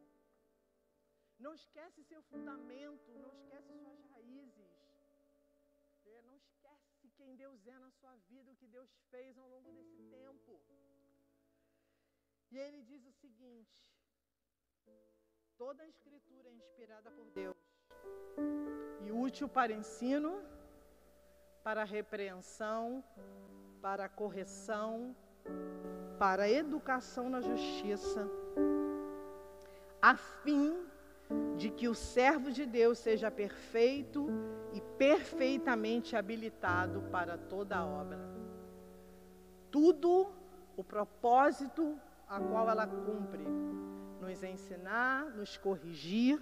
Não 1.38 1.54
esquece 1.54 2.02
seu 2.10 2.22
fundamento, 2.30 3.08
não 3.24 3.32
esquece 3.38 3.70
suas 3.82 4.00
raízes. 4.12 4.72
Não 6.26 6.36
esquece 6.36 7.08
quem 7.18 7.36
Deus 7.36 7.66
é 7.66 7.78
na 7.78 7.90
sua 7.90 8.14
vida, 8.30 8.50
o 8.52 8.56
que 8.56 8.66
Deus 8.66 8.90
fez 9.10 9.38
ao 9.38 9.48
longo 9.48 9.70
desse 9.72 10.02
tempo. 10.18 10.52
E 12.50 12.58
ele 12.58 12.82
diz 12.82 13.04
o 13.06 13.12
seguinte: 13.12 13.78
toda 15.56 15.82
a 15.82 15.88
escritura 15.94 16.48
é 16.48 16.52
inspirada 16.52 17.10
por 17.10 17.26
Deus 17.30 17.56
e 19.04 19.10
útil 19.12 19.48
para 19.48 19.72
ensino, 19.72 20.30
para 21.64 21.82
repreensão, 21.82 23.02
para 23.80 24.06
correção, 24.06 25.16
para 26.18 26.48
educação 26.48 27.30
na 27.30 27.40
justiça, 27.40 28.28
a 30.00 30.14
fim 30.14 30.86
de 31.56 31.70
que 31.70 31.88
o 31.88 31.94
servo 31.94 32.50
de 32.50 32.66
Deus 32.66 32.98
seja 32.98 33.30
perfeito 33.30 34.26
e 34.74 34.80
perfeitamente 34.98 36.14
habilitado 36.14 37.00
para 37.10 37.38
toda 37.38 37.78
a 37.78 37.86
obra. 37.86 38.20
Tudo 39.70 40.30
o 40.76 40.84
propósito 40.84 41.98
a 42.28 42.38
qual 42.40 42.68
ela 42.68 42.86
cumpre, 42.86 43.44
nos 44.20 44.42
ensinar, 44.42 45.30
nos 45.30 45.56
corrigir, 45.56 46.38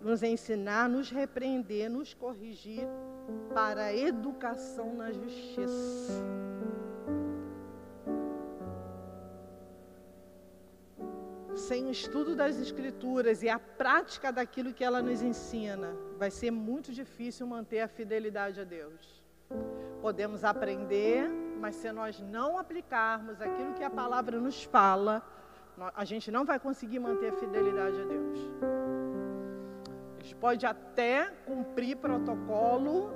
nos 0.00 0.24
ensinar, 0.24 0.88
nos 0.88 1.10
repreender, 1.10 1.88
nos 1.88 2.12
corrigir 2.12 2.88
para 3.54 3.84
a 3.84 3.96
educação 3.96 4.94
na 4.94 5.12
justiça. 5.12 6.24
sem 11.70 11.86
o 11.86 11.90
estudo 11.90 12.34
das 12.34 12.58
Escrituras 12.58 13.42
e 13.42 13.48
a 13.48 13.58
prática 13.58 14.32
daquilo 14.32 14.72
que 14.72 14.82
ela 14.82 15.00
nos 15.00 15.22
ensina, 15.22 15.94
vai 16.18 16.30
ser 16.30 16.50
muito 16.50 16.90
difícil 16.92 17.46
manter 17.46 17.80
a 17.80 17.86
fidelidade 17.86 18.60
a 18.60 18.64
Deus. 18.64 19.22
Podemos 20.00 20.42
aprender, 20.42 21.28
mas 21.60 21.76
se 21.76 21.92
nós 21.92 22.18
não 22.20 22.58
aplicarmos 22.58 23.40
aquilo 23.40 23.74
que 23.74 23.84
a 23.84 23.90
palavra 23.90 24.40
nos 24.40 24.64
fala, 24.64 25.22
a 25.94 26.04
gente 26.04 26.30
não 26.30 26.44
vai 26.44 26.58
conseguir 26.58 26.98
manter 26.98 27.28
a 27.28 27.36
fidelidade 27.36 28.00
a 28.00 28.04
Deus. 28.04 28.38
Gente 30.30 30.38
pode 30.38 30.64
até 30.64 31.28
cumprir 31.44 31.96
protocolo 31.96 33.10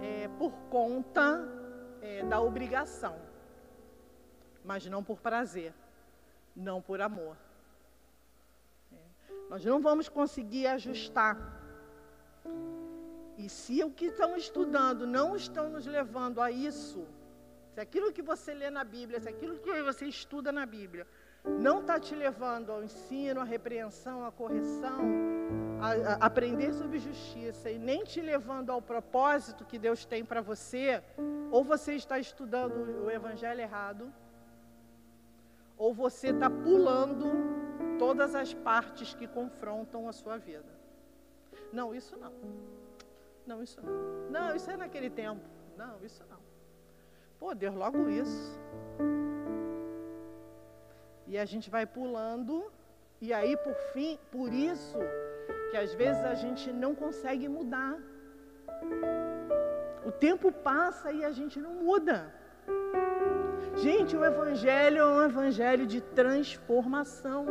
é, 0.00 0.28
por 0.38 0.50
conta 0.70 1.46
é, 2.00 2.24
da 2.24 2.40
obrigação, 2.40 3.20
mas 4.64 4.86
não 4.86 5.04
por 5.04 5.18
prazer, 5.20 5.74
não 6.56 6.80
por 6.80 7.02
amor. 7.02 7.36
Nós 9.50 9.62
não 9.62 9.82
vamos 9.82 10.08
conseguir 10.08 10.68
ajustar. 10.68 11.36
E 13.36 13.46
se 13.50 13.84
o 13.84 13.90
que 13.90 14.06
estão 14.06 14.34
estudando 14.34 15.06
não 15.06 15.36
estão 15.36 15.68
nos 15.68 15.84
levando 15.84 16.40
a 16.40 16.50
isso, 16.50 17.06
se 17.74 17.80
aquilo 17.80 18.10
que 18.10 18.22
você 18.22 18.54
lê 18.54 18.70
na 18.70 18.84
Bíblia, 18.84 19.20
se 19.20 19.28
aquilo 19.28 19.58
que 19.58 19.82
você 19.82 20.06
estuda 20.06 20.50
na 20.50 20.64
Bíblia, 20.64 21.06
não 21.44 21.80
está 21.80 22.00
te 22.00 22.14
levando 22.14 22.72
ao 22.72 22.82
ensino, 22.82 23.38
à 23.38 23.44
repreensão, 23.44 24.24
à 24.24 24.32
correção, 24.32 25.31
a, 25.82 26.12
a 26.12 26.26
aprender 26.26 26.72
sobre 26.72 27.00
justiça 27.00 27.68
e 27.68 27.78
nem 27.78 28.04
te 28.04 28.20
levando 28.20 28.70
ao 28.70 28.80
propósito 28.80 29.64
que 29.64 29.78
Deus 29.78 30.04
tem 30.04 30.24
para 30.24 30.40
você, 30.40 31.02
ou 31.50 31.64
você 31.64 31.94
está 31.94 32.20
estudando 32.20 33.04
o 33.04 33.10
Evangelho 33.10 33.60
errado, 33.60 34.12
ou 35.76 35.92
você 35.92 36.28
está 36.28 36.48
pulando 36.48 37.26
todas 37.98 38.34
as 38.36 38.54
partes 38.54 39.12
que 39.14 39.26
confrontam 39.26 40.08
a 40.08 40.12
sua 40.12 40.38
vida. 40.38 40.72
Não, 41.72 41.92
isso 41.92 42.16
não. 42.16 42.32
Não, 43.44 43.62
isso 43.62 43.80
não. 43.82 44.30
Não, 44.30 44.54
isso 44.54 44.70
é 44.70 44.76
naquele 44.76 45.10
tempo. 45.10 45.42
Não, 45.76 46.00
isso 46.04 46.22
não. 46.30 46.38
Pô, 47.40 47.54
Deus, 47.54 47.74
logo 47.74 48.08
isso. 48.08 48.60
E 51.26 51.36
a 51.36 51.44
gente 51.44 51.68
vai 51.68 51.86
pulando, 51.86 52.70
e 53.20 53.32
aí 53.32 53.56
por 53.56 53.74
fim, 53.92 54.16
por 54.30 54.52
isso 54.52 54.98
que 55.70 55.76
às 55.76 55.92
vezes 55.94 56.22
a 56.24 56.34
gente 56.34 56.72
não 56.72 56.94
consegue 56.94 57.48
mudar. 57.48 57.96
O 60.04 60.10
tempo 60.10 60.50
passa 60.50 61.12
e 61.12 61.24
a 61.24 61.32
gente 61.32 61.60
não 61.60 61.74
muda. 61.74 62.32
Gente, 63.76 64.16
o 64.16 64.24
Evangelho 64.24 64.98
é 64.98 65.06
um 65.06 65.22
Evangelho 65.22 65.86
de 65.86 66.00
transformação. 66.00 67.46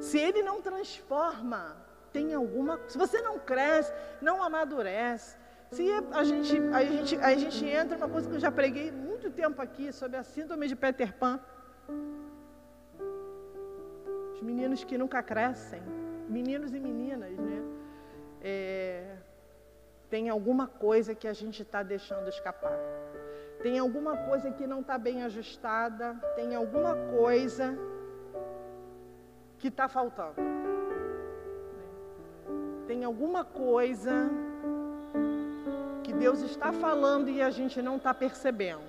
Se 0.00 0.18
ele 0.18 0.42
não 0.42 0.60
transforma, 0.60 1.76
tem 2.12 2.34
alguma. 2.34 2.80
Se 2.86 2.98
você 2.98 3.20
não 3.22 3.38
cresce, 3.38 3.92
não 4.20 4.42
amadurece. 4.42 5.38
Se 5.70 5.84
a 6.12 6.22
gente, 6.22 6.58
a 6.80 6.84
gente, 6.84 7.16
a 7.16 7.34
gente 7.34 7.64
entra 7.64 7.96
numa 7.96 8.08
coisa 8.08 8.28
que 8.28 8.34
eu 8.34 8.40
já 8.40 8.50
preguei 8.50 8.90
muito 8.90 9.30
tempo 9.30 9.62
aqui 9.62 9.90
sobre 9.90 10.18
a 10.18 10.22
síndrome 10.22 10.68
de 10.68 10.76
Peter 10.76 11.14
Pan. 11.14 11.40
Os 14.34 14.42
meninos 14.42 14.84
que 14.84 14.98
nunca 14.98 15.22
crescem, 15.22 15.82
meninos 16.28 16.72
e 16.74 16.80
meninas, 16.80 17.36
né? 17.38 17.62
É, 18.40 19.16
tem 20.10 20.28
alguma 20.28 20.66
coisa 20.66 21.14
que 21.14 21.28
a 21.28 21.32
gente 21.32 21.62
está 21.62 21.82
deixando 21.82 22.28
escapar 22.28 22.76
tem 23.62 23.78
alguma 23.78 24.16
coisa 24.16 24.50
que 24.50 24.66
não 24.66 24.80
está 24.80 24.98
bem 24.98 25.22
ajustada, 25.22 26.16
tem 26.34 26.52
alguma 26.52 26.96
coisa 27.16 27.78
que 29.60 29.68
está 29.68 29.88
faltando. 29.88 30.34
Tem 32.88 33.04
alguma 33.04 33.44
coisa 33.44 34.28
que 36.02 36.12
Deus 36.12 36.40
está 36.42 36.72
falando 36.72 37.28
e 37.30 37.40
a 37.40 37.50
gente 37.50 37.80
não 37.80 37.96
está 37.98 38.12
percebendo. 38.12 38.82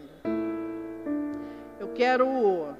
Eu 1.79 1.89
quero 1.89 2.73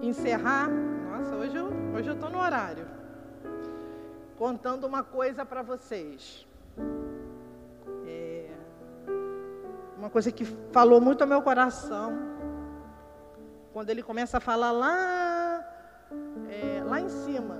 encerrar. 0.00 0.70
Nossa, 0.70 1.36
hoje 1.36 1.56
eu 1.56 1.66
hoje 1.94 2.08
eu 2.08 2.14
estou 2.14 2.30
no 2.30 2.38
horário. 2.38 2.93
Contando 4.36 4.86
uma 4.86 5.02
coisa 5.02 5.44
para 5.44 5.62
vocês. 5.62 6.46
uma 10.04 10.10
coisa 10.10 10.30
que 10.30 10.44
falou 10.70 11.00
muito 11.00 11.22
ao 11.22 11.26
meu 11.26 11.40
coração. 11.40 12.12
Quando 13.72 13.88
ele 13.88 14.02
começa 14.02 14.36
a 14.36 14.40
falar 14.40 14.70
lá, 14.70 15.64
é, 16.46 16.82
lá 16.84 17.00
em 17.00 17.08
cima, 17.08 17.54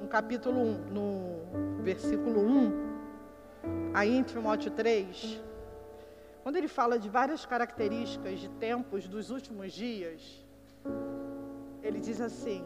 no 0.00 0.08
capítulo 0.08 0.58
1, 0.62 0.78
no 0.90 1.82
versículo 1.82 2.40
1, 2.40 3.92
aí 3.92 4.16
em 4.16 4.22
Timóteo 4.22 4.70
3, 4.70 5.42
quando 6.42 6.56
ele 6.56 6.68
fala 6.68 6.98
de 6.98 7.10
várias 7.10 7.44
características 7.44 8.38
de 8.38 8.48
tempos 8.48 9.06
dos 9.06 9.30
últimos 9.30 9.70
dias, 9.70 10.42
ele 11.82 12.00
diz 12.00 12.18
assim, 12.18 12.64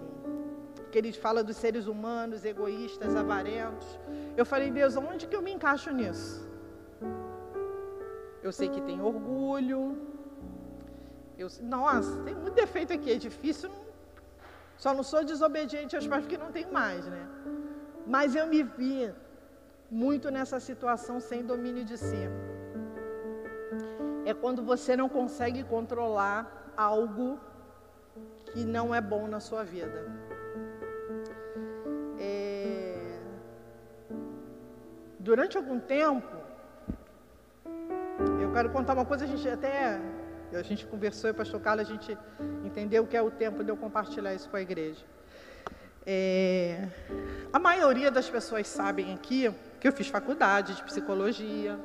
que 0.92 0.98
ele 1.00 1.12
fala 1.24 1.42
dos 1.42 1.56
seres 1.56 1.86
humanos, 1.92 2.44
egoístas, 2.44 3.16
avarentos. 3.16 3.88
Eu 4.36 4.44
falei, 4.44 4.70
Deus, 4.70 4.94
onde 4.94 5.26
que 5.26 5.34
eu 5.38 5.42
me 5.46 5.52
encaixo 5.56 5.90
nisso? 5.90 6.46
Eu 8.46 8.52
sei 8.58 8.68
que 8.68 8.82
tem 8.88 9.00
orgulho. 9.00 9.80
Eu, 11.42 11.48
nossa, 11.62 12.12
tem 12.26 12.34
muito 12.34 12.54
defeito 12.54 12.92
aqui, 12.92 13.10
é 13.10 13.16
difícil. 13.16 13.70
Só 14.76 14.92
não 14.92 15.02
sou 15.02 15.24
desobediente 15.32 15.96
aos 15.96 16.06
pais 16.06 16.22
porque 16.24 16.36
não 16.44 16.52
tenho 16.52 16.70
mais, 16.80 17.06
né? 17.06 17.22
Mas 18.14 18.36
eu 18.40 18.46
me 18.46 18.62
vi 18.62 19.10
muito 19.90 20.30
nessa 20.36 20.60
situação 20.60 21.20
sem 21.20 21.42
domínio 21.52 21.84
de 21.90 21.96
si. 21.96 22.24
É 24.26 24.34
quando 24.34 24.62
você 24.62 24.94
não 24.94 25.08
consegue 25.08 25.62
controlar 25.64 26.40
algo 26.76 27.40
que 28.52 28.62
não 28.76 28.94
é 28.94 29.00
bom 29.00 29.26
na 29.26 29.40
sua 29.40 29.62
vida. 29.64 30.00
Durante 35.22 35.56
algum 35.56 35.78
tempo, 35.78 36.36
eu 38.40 38.52
quero 38.52 38.70
contar 38.70 38.94
uma 38.94 39.04
coisa, 39.04 39.24
a 39.24 39.28
gente 39.28 39.48
até, 39.48 40.00
a 40.52 40.62
gente 40.62 40.84
conversou 40.84 41.30
e 41.30 41.32
o 41.32 41.34
pastor 41.34 41.60
Carlos, 41.60 41.88
a 41.88 41.92
gente 41.92 42.18
entendeu 42.64 43.06
que 43.06 43.16
é 43.16 43.22
o 43.22 43.30
tempo 43.30 43.62
de 43.62 43.70
eu 43.70 43.76
compartilhar 43.76 44.34
isso 44.34 44.50
com 44.50 44.56
a 44.56 44.60
igreja. 44.60 45.04
É, 46.04 46.88
a 47.52 47.60
maioria 47.60 48.10
das 48.10 48.28
pessoas 48.28 48.66
sabem 48.66 49.14
aqui 49.14 49.48
que 49.78 49.86
eu 49.86 49.92
fiz 49.92 50.08
faculdade 50.08 50.74
de 50.74 50.82
psicologia. 50.82 51.78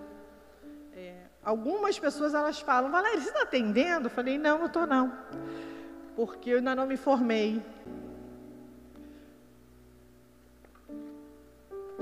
É, 0.95 1.17
algumas 1.43 1.99
pessoas 1.99 2.33
elas 2.33 2.59
falam, 2.59 2.89
Valéria, 2.89 3.21
você 3.21 3.27
está 3.27 3.43
atendendo? 3.43 4.07
Eu 4.07 4.09
falei, 4.09 4.39
não, 4.39 4.57
não 4.57 4.65
estou 4.65 4.87
não. 4.87 5.13
Porque 6.15 6.49
eu 6.49 6.57
ainda 6.57 6.73
não 6.73 6.87
me 6.87 6.97
formei. 6.97 7.61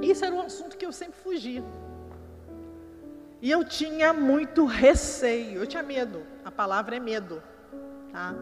Isso 0.02 0.26
era 0.26 0.36
um 0.36 0.42
assunto 0.42 0.78
que 0.78 0.86
eu 0.86 0.92
sempre 0.92 1.18
fugi. 1.20 1.64
E 3.42 3.52
eu 3.52 3.64
tinha 3.64 4.12
muito 4.14 4.66
receio, 4.66 5.60
eu 5.60 5.68
tinha 5.68 5.84
medo. 5.84 6.24
A 6.44 6.52
palavra 6.52 6.96
é 6.96 7.00
medo, 7.00 7.42
tá? 8.12 8.34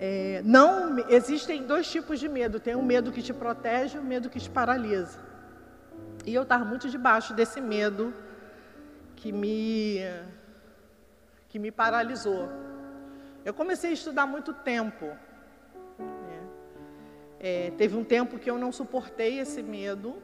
É, 0.00 0.42
não, 0.44 0.98
existem 1.08 1.62
dois 1.62 1.90
tipos 1.90 2.18
de 2.18 2.28
medo. 2.28 2.58
Tem 2.58 2.74
o 2.74 2.82
medo 2.82 3.12
que 3.12 3.22
te 3.22 3.32
protege 3.32 3.98
o 3.98 4.02
medo 4.02 4.30
que 4.30 4.40
te 4.40 4.50
paralisa. 4.50 5.18
E 6.26 6.34
eu 6.34 6.42
estava 6.42 6.64
muito 6.64 6.88
debaixo 6.88 7.34
desse 7.34 7.60
medo 7.60 8.12
que 9.16 9.30
me, 9.32 10.00
que 11.48 11.58
me 11.58 11.70
paralisou. 11.70 12.48
Eu 13.44 13.54
comecei 13.54 13.90
a 13.90 13.92
estudar 13.92 14.26
muito 14.26 14.52
tempo. 14.52 15.06
É, 17.46 17.70
teve 17.76 17.94
um 17.94 18.02
tempo 18.02 18.38
que 18.38 18.50
eu 18.50 18.56
não 18.56 18.72
suportei 18.72 19.38
esse 19.38 19.62
medo, 19.62 20.16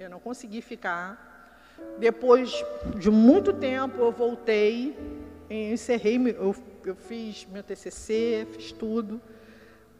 eu 0.00 0.08
não 0.08 0.18
consegui 0.18 0.62
ficar. 0.62 1.68
Depois 1.98 2.64
de 2.96 3.10
muito 3.10 3.52
tempo, 3.52 3.98
eu 3.98 4.10
voltei, 4.10 4.96
encerrei, 5.50 6.16
eu, 6.30 6.56
eu 6.82 6.96
fiz 6.96 7.46
meu 7.52 7.62
TCC, 7.62 8.48
fiz 8.52 8.72
tudo, 8.72 9.20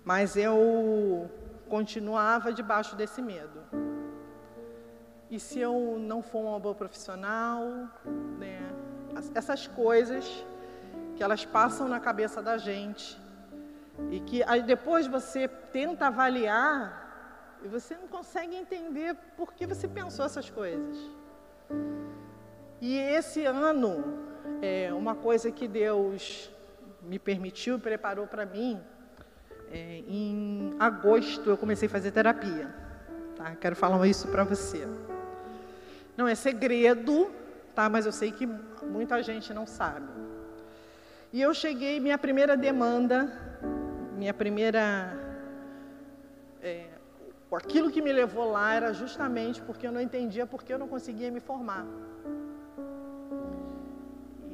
mas 0.03 0.35
eu 0.35 1.31
continuava 1.68 2.55
debaixo 2.55 2.97
desse 2.97 3.20
medo. 3.20 3.61
E 5.31 5.39
se 5.39 5.59
eu 5.59 5.99
não 5.99 6.23
for 6.23 6.41
uma 6.41 6.59
boa 6.59 6.75
profissional, 6.75 7.66
né? 8.39 8.62
Essas 9.35 9.66
coisas 9.66 10.25
que 11.16 11.23
elas 11.23 11.45
passam 11.45 11.87
na 11.87 12.01
cabeça 12.01 12.41
da 12.41 12.57
gente 12.57 13.20
e 14.11 14.20
que 14.20 14.42
aí 14.44 14.62
depois 14.62 15.07
você 15.07 15.48
tenta 15.48 16.07
avaliar 16.07 17.03
e 17.64 17.68
você 17.68 17.94
não 17.94 18.09
consegue 18.09 18.57
entender 18.57 19.14
por 19.36 19.53
que 19.53 19.66
você 19.66 19.86
pensou 19.86 20.24
essas 20.24 20.50
coisas. 20.50 20.96
E 22.80 22.98
esse 22.98 23.44
ano, 23.44 24.18
é, 24.61 24.92
uma 24.92 25.14
coisa 25.14 25.50
que 25.50 25.68
Deus 25.68 26.50
me 27.03 27.18
permitiu 27.18 27.78
preparou 27.78 28.26
para 28.26 28.44
mim, 28.44 28.80
é, 29.70 30.03
em 30.07 30.74
agosto 30.78 31.48
eu 31.48 31.57
comecei 31.57 31.86
a 31.86 31.90
fazer 31.90 32.11
terapia. 32.11 32.74
Tá? 33.36 33.55
Quero 33.57 33.76
falar 33.76 34.07
isso 34.07 34.28
para 34.28 34.44
você. 34.44 34.86
Não 36.16 36.28
é 36.28 36.34
segredo, 36.34 37.30
tá? 37.74 37.88
mas 37.88 38.05
eu 38.05 38.12
sei 38.12 38.32
que 38.32 38.46
muita 38.82 39.22
gente 39.22 39.55
não 39.55 39.66
sabe. 39.66 40.09
E 41.32 41.40
eu 41.40 41.55
cheguei, 41.55 41.98
minha 41.98 42.18
primeira 42.18 42.57
demanda, 42.57 43.32
minha 44.23 44.35
primeira. 44.43 44.85
É, 46.62 46.87
aquilo 47.61 47.91
que 47.91 48.01
me 48.01 48.12
levou 48.12 48.51
lá 48.57 48.68
era 48.75 48.93
justamente 49.03 49.61
porque 49.61 49.87
eu 49.87 49.93
não 49.97 50.01
entendia 50.01 50.47
porque 50.47 50.73
eu 50.73 50.79
não 50.79 50.89
conseguia 50.95 51.31
me 51.37 51.41
formar. 51.41 51.85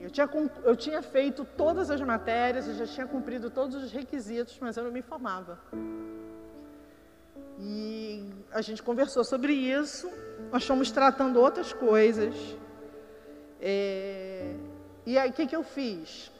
Eu 0.04 0.10
tinha, 0.10 0.28
eu 0.64 0.74
tinha 0.74 1.02
feito 1.02 1.44
todas 1.44 1.90
as 1.90 2.00
matérias, 2.00 2.66
eu 2.66 2.74
já 2.74 2.86
tinha 2.86 3.06
cumprido 3.06 3.50
todos 3.50 3.74
os 3.82 3.92
requisitos, 3.92 4.58
mas 4.58 4.76
eu 4.78 4.84
não 4.84 4.92
me 4.98 5.02
formava. 5.02 5.58
E 7.60 8.30
a 8.50 8.62
gente 8.62 8.82
conversou 8.82 9.22
sobre 9.22 9.52
isso, 9.52 10.10
nós 10.50 10.64
fomos 10.64 10.90
tratando 10.90 11.38
outras 11.46 11.74
coisas. 11.74 12.34
É, 13.60 14.54
e 15.04 15.18
aí, 15.18 15.28
o 15.28 15.32
que, 15.34 15.46
que 15.46 15.56
eu 15.56 15.62
fiz? 15.62 16.32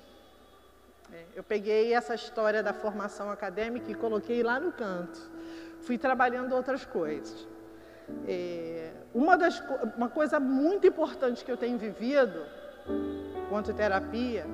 Eu 1.39 1.45
peguei 1.45 1.95
essa 1.95 2.17
história 2.17 2.65
da 2.65 2.73
formação 2.73 3.31
acadêmica 3.31 3.89
e 3.89 3.95
coloquei 3.95 4.43
lá 4.43 4.59
no 4.59 4.73
canto. 4.73 5.21
Fui 5.83 5.97
trabalhando 5.97 6.53
outras 6.53 6.85
coisas. 6.85 7.47
É, 8.27 8.91
uma, 9.15 9.39
das, 9.39 9.63
uma 9.97 10.09
coisa 10.09 10.41
muito 10.41 10.89
importante 10.89 11.45
que 11.45 11.53
eu 11.53 11.57
tenho 11.57 11.79
vivido 11.79 12.45
quanto 13.49 13.73
terapia 13.73 14.49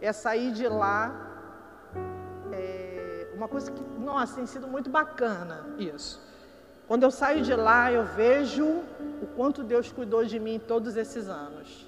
é 0.00 0.12
sair 0.12 0.50
de 0.50 0.66
lá. 0.66 1.04
É, 2.52 3.28
uma 3.36 3.46
coisa 3.46 3.70
que, 3.70 3.80
nossa, 4.00 4.34
tem 4.34 4.46
sido 4.46 4.66
muito 4.66 4.90
bacana 4.90 5.66
isso. 5.78 6.20
Quando 6.88 7.04
eu 7.04 7.12
saio 7.12 7.42
de 7.42 7.54
lá, 7.54 7.92
eu 7.92 8.04
vejo 8.04 8.66
o 9.22 9.26
quanto 9.36 9.62
Deus 9.62 9.92
cuidou 9.92 10.24
de 10.24 10.40
mim 10.40 10.58
todos 10.58 10.96
esses 10.96 11.28
anos. 11.28 11.87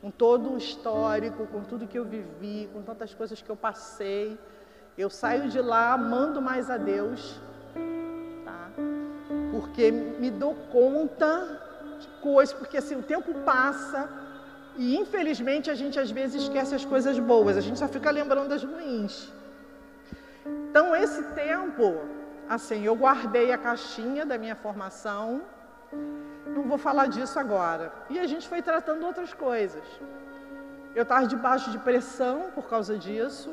Com 0.00 0.10
todo 0.10 0.52
o 0.52 0.56
histórico, 0.56 1.46
com 1.46 1.62
tudo 1.62 1.86
que 1.86 1.98
eu 1.98 2.04
vivi, 2.04 2.68
com 2.72 2.82
tantas 2.82 3.12
coisas 3.14 3.40
que 3.42 3.50
eu 3.50 3.56
passei. 3.56 4.38
Eu 4.96 5.10
saio 5.10 5.48
de 5.48 5.60
lá 5.60 5.92
amando 5.92 6.40
mais 6.40 6.70
a 6.70 6.76
Deus, 6.76 7.40
tá? 8.44 8.70
Porque 9.52 9.90
me 9.90 10.30
dou 10.30 10.54
conta 10.72 11.60
de 12.00 12.08
coisas, 12.22 12.54
porque 12.54 12.78
assim, 12.78 12.96
o 12.96 13.02
tempo 13.02 13.32
passa 13.40 14.08
e 14.76 14.96
infelizmente 14.96 15.70
a 15.70 15.74
gente 15.74 15.98
às 15.98 16.10
vezes 16.10 16.42
esquece 16.42 16.74
as 16.74 16.84
coisas 16.84 17.18
boas, 17.18 17.56
a 17.56 17.60
gente 17.60 17.78
só 17.78 17.88
fica 17.88 18.10
lembrando 18.10 18.48
das 18.48 18.64
ruins. 18.64 19.32
Então 20.70 20.96
esse 20.96 21.22
tempo 21.34 21.98
assim, 22.48 22.82
eu 22.82 22.96
guardei 22.96 23.52
a 23.52 23.58
caixinha 23.58 24.26
da 24.26 24.36
minha 24.36 24.56
formação, 24.56 25.42
não 26.54 26.62
vou 26.62 26.78
falar 26.78 27.06
disso 27.06 27.38
agora. 27.38 27.92
E 28.08 28.18
a 28.18 28.26
gente 28.26 28.48
foi 28.48 28.60
tratando 28.62 29.04
outras 29.06 29.32
coisas. 29.32 29.84
Eu 30.94 31.04
estava 31.04 31.26
debaixo 31.26 31.70
de 31.70 31.78
pressão 31.78 32.50
por 32.54 32.68
causa 32.68 32.98
disso, 32.98 33.50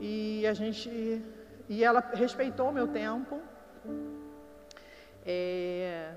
e 0.00 0.46
a 0.46 0.54
gente. 0.54 0.88
E 1.68 1.84
ela 1.84 2.00
respeitou 2.14 2.68
o 2.68 2.72
meu 2.72 2.88
tempo. 2.88 3.40
É, 5.26 6.12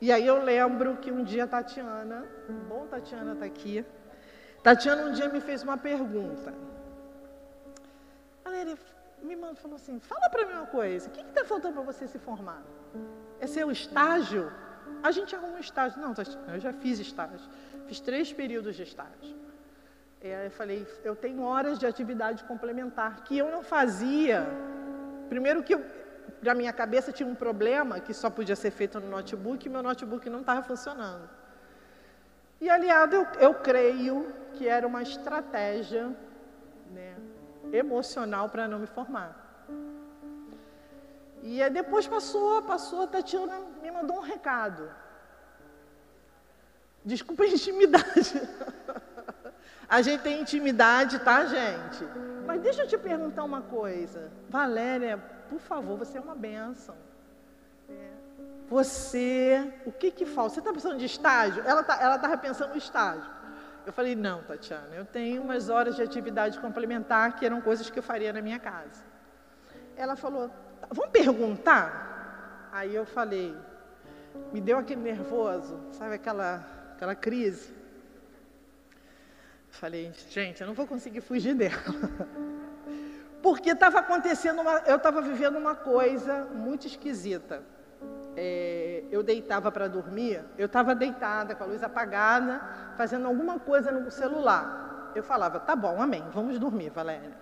e 0.00 0.12
aí 0.12 0.26
eu 0.26 0.42
lembro 0.42 0.96
que 0.96 1.10
um 1.10 1.22
dia 1.24 1.44
a 1.44 1.46
Tatiana, 1.46 2.26
bom 2.68 2.86
Tatiana 2.86 3.32
está 3.32 3.46
aqui, 3.46 3.84
Tatiana 4.62 5.04
um 5.04 5.12
dia 5.12 5.28
me 5.28 5.40
fez 5.40 5.62
uma 5.62 5.78
pergunta. 5.78 6.52
Valéria, 8.44 8.76
me 9.22 9.36
mandou, 9.36 9.56
falou 9.56 9.76
assim, 9.76 9.98
fala 10.00 10.28
para 10.28 10.44
mim 10.44 10.54
uma 10.54 10.66
coisa, 10.66 11.08
o 11.08 11.12
que 11.12 11.20
está 11.20 11.44
faltando 11.44 11.74
para 11.74 11.82
você 11.84 12.06
se 12.06 12.18
formar? 12.18 12.62
É 13.40 13.46
seu 13.46 13.70
estágio? 13.70 14.52
A 15.02 15.10
gente 15.10 15.34
arruma 15.34 15.56
um 15.56 15.58
estágio. 15.58 16.00
Não, 16.00 16.14
eu 16.54 16.60
já 16.60 16.72
fiz 16.72 16.98
estágio. 16.98 17.48
Fiz 17.86 18.00
três 18.00 18.32
períodos 18.32 18.76
de 18.76 18.84
estágio. 18.84 19.42
Eu 20.20 20.50
falei, 20.52 20.86
eu 21.02 21.16
tenho 21.16 21.42
horas 21.42 21.78
de 21.78 21.86
atividade 21.86 22.44
complementar 22.44 23.24
que 23.24 23.36
eu 23.36 23.50
não 23.50 23.62
fazia. 23.62 24.46
Primeiro 25.28 25.62
que 25.64 25.76
para 26.40 26.54
minha 26.54 26.72
cabeça 26.72 27.10
tinha 27.10 27.28
um 27.28 27.34
problema 27.34 27.98
que 27.98 28.14
só 28.14 28.30
podia 28.30 28.54
ser 28.54 28.70
feito 28.70 29.00
no 29.00 29.08
notebook 29.08 29.66
e 29.66 29.68
meu 29.68 29.82
notebook 29.82 30.30
não 30.30 30.40
estava 30.40 30.62
funcionando. 30.62 31.28
E 32.60 32.70
aliado, 32.70 33.16
eu, 33.16 33.26
eu 33.40 33.54
creio 33.54 34.32
que 34.52 34.68
era 34.68 34.86
uma 34.86 35.02
estratégia 35.02 36.14
né, 36.92 37.16
emocional 37.72 38.48
para 38.48 38.68
não 38.68 38.78
me 38.78 38.86
formar. 38.86 39.41
E 41.42 41.62
aí 41.62 41.70
depois 41.70 42.06
passou, 42.06 42.62
passou, 42.62 43.02
a 43.02 43.06
Tatiana 43.06 43.60
me 43.82 43.90
mandou 43.90 44.18
um 44.18 44.20
recado. 44.20 44.88
Desculpa 47.04 47.42
a 47.42 47.48
intimidade. 47.48 48.40
A 49.88 50.00
gente 50.00 50.22
tem 50.22 50.40
intimidade, 50.40 51.18
tá, 51.18 51.44
gente? 51.44 52.02
Mas 52.46 52.62
deixa 52.62 52.82
eu 52.82 52.88
te 52.88 52.96
perguntar 52.96 53.44
uma 53.44 53.60
coisa. 53.60 54.32
Valéria, 54.48 55.18
por 55.50 55.60
favor, 55.60 55.98
você 55.98 56.16
é 56.16 56.20
uma 56.20 56.34
benção. 56.34 56.94
É. 57.90 58.08
Você, 58.70 59.70
o 59.84 59.92
que 59.92 60.10
que 60.10 60.24
falta? 60.24 60.54
Você 60.54 60.60
está 60.60 60.72
pensando 60.72 60.96
de 60.96 61.04
estágio? 61.04 61.62
Ela 61.66 61.82
tá, 61.82 62.00
ela 62.00 62.16
estava 62.16 62.38
pensando 62.38 62.70
no 62.70 62.78
estágio. 62.78 63.30
Eu 63.84 63.92
falei, 63.92 64.14
não, 64.14 64.42
Tatiana, 64.44 64.94
eu 64.94 65.04
tenho 65.04 65.42
umas 65.42 65.68
horas 65.68 65.94
de 65.96 66.02
atividade 66.02 66.58
complementar 66.58 67.36
que 67.36 67.44
eram 67.44 67.60
coisas 67.60 67.90
que 67.90 67.98
eu 67.98 68.02
faria 68.02 68.32
na 68.32 68.40
minha 68.40 68.58
casa. 68.58 69.04
Ela 69.94 70.16
falou, 70.16 70.50
vamos 70.90 71.10
perguntar? 71.10 72.70
Aí 72.72 72.94
eu 72.94 73.04
falei, 73.04 73.54
me 74.52 74.60
deu 74.60 74.78
aquele 74.78 75.00
nervoso, 75.00 75.78
sabe 75.92 76.14
aquela, 76.14 76.64
aquela 76.94 77.14
crise? 77.14 77.74
Falei, 79.70 80.12
gente, 80.30 80.60
eu 80.60 80.66
não 80.66 80.74
vou 80.74 80.86
conseguir 80.86 81.20
fugir 81.20 81.54
dela. 81.54 81.82
Porque 83.42 83.70
estava 83.70 83.98
acontecendo, 83.98 84.60
uma, 84.60 84.78
eu 84.86 84.96
estava 84.96 85.20
vivendo 85.20 85.56
uma 85.56 85.74
coisa 85.74 86.44
muito 86.44 86.86
esquisita 86.86 87.62
é, 88.36 89.04
eu 89.10 89.22
deitava 89.22 89.70
para 89.70 89.88
dormir, 89.88 90.42
eu 90.56 90.66
estava 90.66 90.94
deitada 90.94 91.54
com 91.54 91.64
a 91.64 91.66
luz 91.66 91.82
apagada, 91.82 92.60
fazendo 92.96 93.26
alguma 93.26 93.58
coisa 93.58 93.90
no 93.90 94.10
celular. 94.10 95.12
Eu 95.14 95.22
falava, 95.22 95.60
tá 95.60 95.76
bom, 95.76 96.00
amém, 96.00 96.24
vamos 96.32 96.58
dormir, 96.58 96.90
Valéria. 96.90 97.41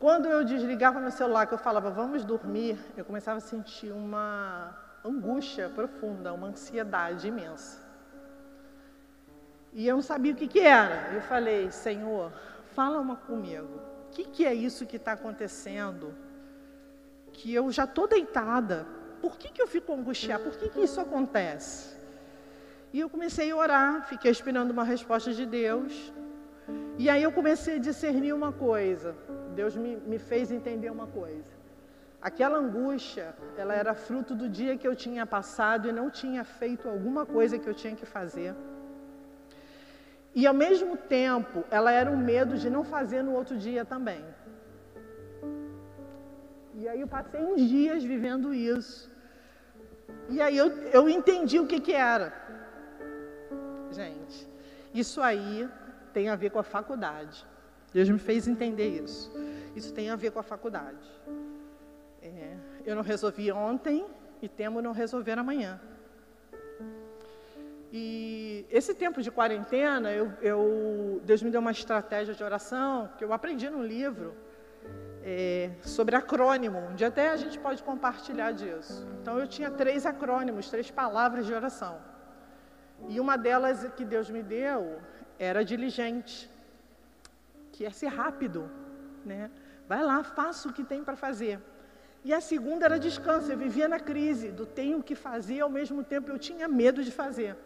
Quando 0.00 0.26
eu 0.26 0.42
desligava 0.42 0.98
meu 0.98 1.10
celular, 1.10 1.46
que 1.46 1.52
eu 1.52 1.58
falava, 1.58 1.90
vamos 1.90 2.24
dormir, 2.24 2.78
eu 2.96 3.04
começava 3.04 3.36
a 3.36 3.40
sentir 3.40 3.92
uma 3.92 4.74
angústia 5.04 5.68
profunda, 5.68 6.32
uma 6.32 6.46
ansiedade 6.46 7.28
imensa. 7.28 7.78
E 9.74 9.86
eu 9.86 9.96
não 9.96 10.02
sabia 10.02 10.32
o 10.32 10.34
que, 10.34 10.48
que 10.48 10.60
era. 10.60 11.12
Eu 11.12 11.20
falei, 11.20 11.70
Senhor, 11.70 12.32
fala 12.74 12.98
uma 12.98 13.14
comigo. 13.14 13.78
O 14.06 14.10
que, 14.10 14.24
que 14.24 14.46
é 14.46 14.54
isso 14.54 14.86
que 14.86 14.96
está 14.96 15.12
acontecendo? 15.12 16.14
Que 17.30 17.52
eu 17.52 17.70
já 17.70 17.84
estou 17.84 18.08
deitada, 18.08 18.86
por 19.20 19.36
que, 19.36 19.50
que 19.50 19.60
eu 19.60 19.66
fico 19.66 19.92
angustiada? 19.92 20.42
Por 20.42 20.56
que, 20.56 20.70
que 20.70 20.80
isso 20.80 20.98
acontece? 20.98 21.94
E 22.90 23.00
eu 23.00 23.10
comecei 23.10 23.50
a 23.50 23.56
orar, 23.56 24.06
fiquei 24.08 24.30
esperando 24.30 24.70
uma 24.70 24.82
resposta 24.82 25.34
de 25.34 25.44
Deus. 25.44 26.10
E 26.98 27.08
aí 27.08 27.22
eu 27.22 27.32
comecei 27.32 27.76
a 27.76 27.84
discernir 27.88 28.32
uma 28.32 28.52
coisa. 28.52 29.14
Deus 29.54 29.76
me, 29.76 29.96
me 29.96 30.18
fez 30.18 30.50
entender 30.50 30.90
uma 30.90 31.06
coisa. 31.06 31.52
Aquela 32.20 32.58
angústia, 32.58 33.34
ela 33.56 33.74
era 33.74 33.94
fruto 33.94 34.34
do 34.34 34.48
dia 34.48 34.76
que 34.76 34.86
eu 34.86 34.94
tinha 34.94 35.24
passado 35.24 35.88
e 35.88 35.92
não 35.92 36.10
tinha 36.10 36.44
feito 36.44 36.88
alguma 36.88 37.24
coisa 37.24 37.58
que 37.58 37.66
eu 37.66 37.72
tinha 37.72 37.96
que 37.96 38.04
fazer. 38.04 38.54
E 40.34 40.46
ao 40.46 40.54
mesmo 40.54 40.96
tempo, 40.96 41.64
ela 41.70 41.90
era 41.90 42.10
um 42.10 42.16
medo 42.16 42.56
de 42.56 42.68
não 42.68 42.84
fazer 42.84 43.22
no 43.22 43.32
outro 43.32 43.56
dia 43.56 43.84
também. 43.84 44.22
E 46.74 46.86
aí 46.88 47.00
eu 47.00 47.08
passei 47.08 47.42
uns 47.42 47.62
dias 47.62 48.04
vivendo 48.04 48.52
isso. 48.54 49.10
E 50.28 50.40
aí 50.40 50.56
eu, 50.56 50.68
eu 50.98 51.08
entendi 51.08 51.58
o 51.58 51.66
que, 51.66 51.80
que 51.80 51.92
era. 51.92 52.32
Gente, 53.90 54.46
isso 54.94 55.20
aí 55.20 55.68
tem 56.10 56.28
a 56.28 56.36
ver 56.36 56.50
com 56.50 56.58
a 56.58 56.62
faculdade. 56.62 57.46
Deus 57.92 58.08
me 58.08 58.18
fez 58.18 58.46
entender 58.46 58.88
isso. 59.02 59.32
Isso 59.74 59.92
tem 59.92 60.10
a 60.10 60.16
ver 60.16 60.30
com 60.30 60.38
a 60.38 60.42
faculdade. 60.42 61.06
É, 62.22 62.56
eu 62.84 62.94
não 62.94 63.02
resolvi 63.02 63.50
ontem 63.50 64.06
e 64.42 64.48
temo 64.48 64.80
não 64.82 64.92
resolver 64.92 65.38
amanhã. 65.38 65.80
E 67.92 68.64
esse 68.70 68.94
tempo 68.94 69.20
de 69.20 69.30
quarentena, 69.30 70.12
eu, 70.12 70.32
eu, 70.40 71.20
Deus 71.24 71.42
me 71.42 71.50
deu 71.50 71.60
uma 71.60 71.72
estratégia 71.72 72.34
de 72.34 72.44
oração 72.44 73.10
que 73.18 73.24
eu 73.24 73.32
aprendi 73.32 73.68
no 73.68 73.82
livro 73.82 74.34
é, 75.24 75.70
sobre 75.82 76.14
acrônimo, 76.14 76.78
onde 76.90 77.04
até 77.04 77.30
a 77.30 77.36
gente 77.36 77.58
pode 77.58 77.82
compartilhar 77.82 78.52
disso. 78.52 79.06
Então 79.20 79.38
eu 79.38 79.46
tinha 79.46 79.70
três 79.70 80.06
acrônimos, 80.06 80.70
três 80.70 80.88
palavras 80.90 81.46
de 81.46 81.52
oração. 81.52 81.98
E 83.08 83.18
uma 83.18 83.36
delas 83.36 83.84
que 83.96 84.04
Deus 84.04 84.30
me 84.30 84.42
deu 84.42 85.00
era 85.40 85.64
diligente, 85.64 86.50
que 87.72 87.86
é 87.86 87.90
ser 87.90 88.08
rápido, 88.08 88.70
né? 89.24 89.50
Vai 89.88 90.02
lá, 90.04 90.22
faça 90.22 90.68
o 90.68 90.72
que 90.72 90.84
tem 90.84 91.02
para 91.02 91.16
fazer. 91.16 91.58
E 92.22 92.34
a 92.34 92.42
segunda 92.42 92.84
era 92.84 92.98
descanso. 92.98 93.50
Eu 93.50 93.56
vivia 93.56 93.88
na 93.88 93.98
crise 93.98 94.48
do 94.50 94.66
tenho 94.66 95.02
que 95.02 95.14
fazer, 95.14 95.60
ao 95.60 95.70
mesmo 95.70 96.04
tempo 96.04 96.30
eu 96.30 96.38
tinha 96.38 96.68
medo 96.68 97.02
de 97.02 97.10
fazer. 97.10 97.56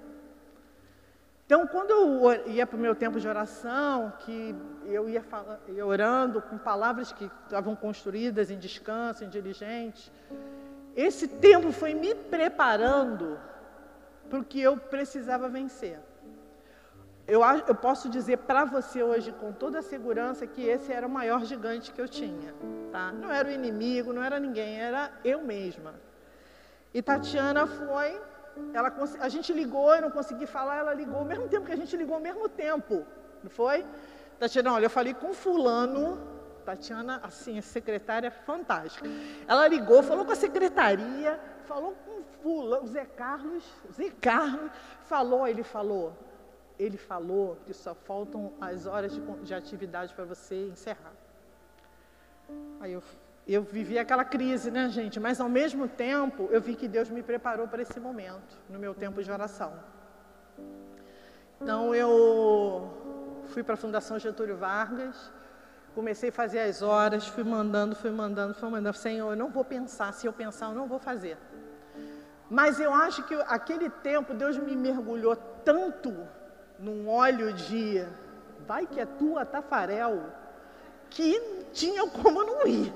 Então, 1.44 1.66
quando 1.66 1.90
eu 1.90 2.46
ia 2.46 2.64
para 2.64 2.76
o 2.76 2.80
meu 2.80 2.94
tempo 2.94 3.18
de 3.18 3.26
oração, 3.26 4.12
que 4.20 4.54
eu 4.86 5.08
ia, 5.08 5.22
falando, 5.22 5.60
ia 5.68 5.84
orando 5.84 6.40
com 6.40 6.56
palavras 6.56 7.12
que 7.12 7.28
estavam 7.42 7.74
construídas 7.74 8.52
em 8.52 8.58
descanso, 8.58 9.24
em 9.24 9.28
diligente, 9.28 10.12
esse 10.96 11.26
tempo 11.26 11.72
foi 11.72 11.92
me 11.92 12.14
preparando 12.14 13.38
para 14.30 14.38
o 14.38 14.44
que 14.44 14.60
eu 14.60 14.76
precisava 14.76 15.48
vencer. 15.48 15.98
Eu, 17.26 17.40
eu 17.66 17.74
posso 17.74 18.08
dizer 18.10 18.38
para 18.38 18.66
você 18.66 19.02
hoje 19.02 19.32
com 19.32 19.50
toda 19.50 19.78
a 19.78 19.82
segurança 19.82 20.46
que 20.46 20.62
esse 20.62 20.92
era 20.92 21.06
o 21.06 21.10
maior 21.10 21.42
gigante 21.44 21.90
que 21.90 22.00
eu 22.00 22.06
tinha. 22.06 22.54
Tá? 22.92 23.12
Não 23.12 23.32
era 23.32 23.48
o 23.48 23.50
inimigo, 23.50 24.12
não 24.12 24.22
era 24.22 24.38
ninguém, 24.38 24.78
era 24.78 25.10
eu 25.24 25.40
mesma. 25.40 25.94
E 26.92 27.00
Tatiana 27.00 27.66
foi, 27.66 28.20
ela, 28.74 28.92
a 29.20 29.28
gente 29.30 29.52
ligou, 29.54 29.94
eu 29.94 30.02
não 30.02 30.10
consegui 30.10 30.46
falar, 30.46 30.76
ela 30.76 30.92
ligou 30.92 31.16
ao 31.16 31.24
mesmo 31.24 31.48
tempo 31.48 31.64
que 31.64 31.72
a 31.72 31.76
gente 31.76 31.96
ligou 31.96 32.14
ao 32.14 32.20
mesmo 32.20 32.46
tempo, 32.48 33.06
não 33.42 33.50
foi? 33.50 33.86
Tatiana, 34.38 34.74
olha, 34.74 34.84
eu 34.84 34.90
falei 34.90 35.14
com 35.14 35.32
fulano, 35.32 36.20
Tatiana, 36.64 37.20
assim, 37.22 37.58
a 37.58 37.62
secretária 37.62 38.30
fantástica. 38.30 39.08
Ela 39.48 39.66
ligou, 39.66 40.02
falou 40.02 40.26
com 40.26 40.32
a 40.32 40.36
secretaria, 40.36 41.40
falou 41.64 41.96
com 42.04 42.22
fulano, 42.42 42.84
o 42.84 42.86
Zé 42.86 43.06
Carlos, 43.06 43.64
Zé 43.92 44.10
Carlos, 44.20 44.70
falou, 45.02 45.48
ele 45.48 45.62
falou, 45.62 46.12
ele 46.78 46.96
falou 46.96 47.56
que 47.64 47.72
só 47.72 47.94
faltam 47.94 48.52
as 48.60 48.86
horas 48.86 49.12
de, 49.12 49.20
de 49.20 49.54
atividade 49.54 50.12
para 50.14 50.24
você 50.24 50.68
encerrar. 50.68 51.12
Aí 52.80 52.92
eu, 52.92 53.02
eu 53.46 53.62
vivi 53.62 53.98
aquela 53.98 54.24
crise, 54.24 54.70
né, 54.70 54.88
gente? 54.88 55.20
Mas 55.20 55.40
ao 55.40 55.48
mesmo 55.48 55.86
tempo, 55.88 56.48
eu 56.50 56.60
vi 56.60 56.74
que 56.74 56.88
Deus 56.88 57.08
me 57.08 57.22
preparou 57.22 57.68
para 57.68 57.82
esse 57.82 57.98
momento, 58.00 58.58
no 58.68 58.78
meu 58.78 58.94
tempo 58.94 59.22
de 59.22 59.30
oração. 59.30 59.72
Então 61.60 61.94
eu 61.94 63.42
fui 63.46 63.62
para 63.62 63.74
a 63.74 63.76
Fundação 63.76 64.18
Getúlio 64.18 64.56
Vargas, 64.56 65.32
comecei 65.94 66.30
a 66.30 66.32
fazer 66.32 66.60
as 66.60 66.82
horas, 66.82 67.26
fui 67.26 67.44
mandando, 67.44 67.94
fui 67.94 68.10
mandando, 68.10 68.54
fui 68.54 68.68
mandando. 68.68 68.96
Senhor, 68.96 69.30
eu 69.30 69.36
não 69.36 69.50
vou 69.50 69.64
pensar, 69.64 70.12
se 70.12 70.26
eu 70.26 70.32
pensar, 70.32 70.66
eu 70.66 70.74
não 70.74 70.88
vou 70.88 70.98
fazer. 70.98 71.38
Mas 72.50 72.80
eu 72.80 72.92
acho 72.92 73.22
que 73.22 73.34
aquele 73.46 73.88
tempo 73.88 74.34
Deus 74.34 74.58
me 74.58 74.76
mergulhou 74.76 75.36
tanto 75.64 76.12
num 76.84 77.08
óleo 77.08 77.52
de 77.54 78.04
vai 78.66 78.86
que 78.86 79.00
é 79.00 79.06
tua 79.06 79.44
Tafarel, 79.44 80.22
que 81.08 81.40
tinha 81.72 82.06
como 82.08 82.44
não 82.44 82.66
ir. 82.66 82.92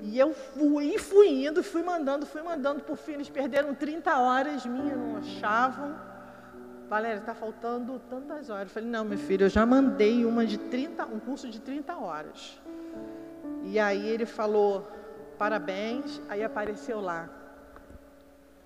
E 0.00 0.18
eu 0.18 0.32
fui, 0.32 0.98
fui 0.98 1.44
indo, 1.46 1.62
fui 1.62 1.82
mandando, 1.82 2.24
fui 2.24 2.42
mandando, 2.42 2.82
por 2.82 2.96
fim 2.96 3.12
eles 3.12 3.28
perderam 3.28 3.74
30 3.74 4.18
horas 4.18 4.64
minhas, 4.64 4.98
não 4.98 5.18
achavam. 5.18 5.94
Valéria, 6.88 7.20
está 7.20 7.34
faltando 7.34 8.00
tantas 8.10 8.50
horas. 8.50 8.68
Eu 8.68 8.74
falei, 8.74 8.88
não, 8.88 9.04
meu 9.04 9.18
filho, 9.18 9.44
eu 9.44 9.50
já 9.50 9.64
mandei 9.64 10.24
uma 10.24 10.44
de 10.44 10.58
30, 10.58 11.06
um 11.06 11.20
curso 11.20 11.48
de 11.48 11.60
30 11.60 11.94
horas. 11.96 12.60
E 13.64 13.78
aí 13.78 14.08
ele 14.08 14.26
falou, 14.26 14.90
parabéns, 15.38 16.20
aí 16.28 16.42
apareceu 16.42 17.00
lá, 17.00 17.28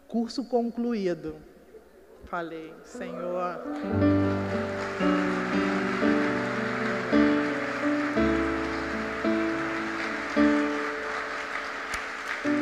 curso 0.08 0.44
concluído. 0.44 1.36
Falei, 2.26 2.74
Senhor. 2.82 3.60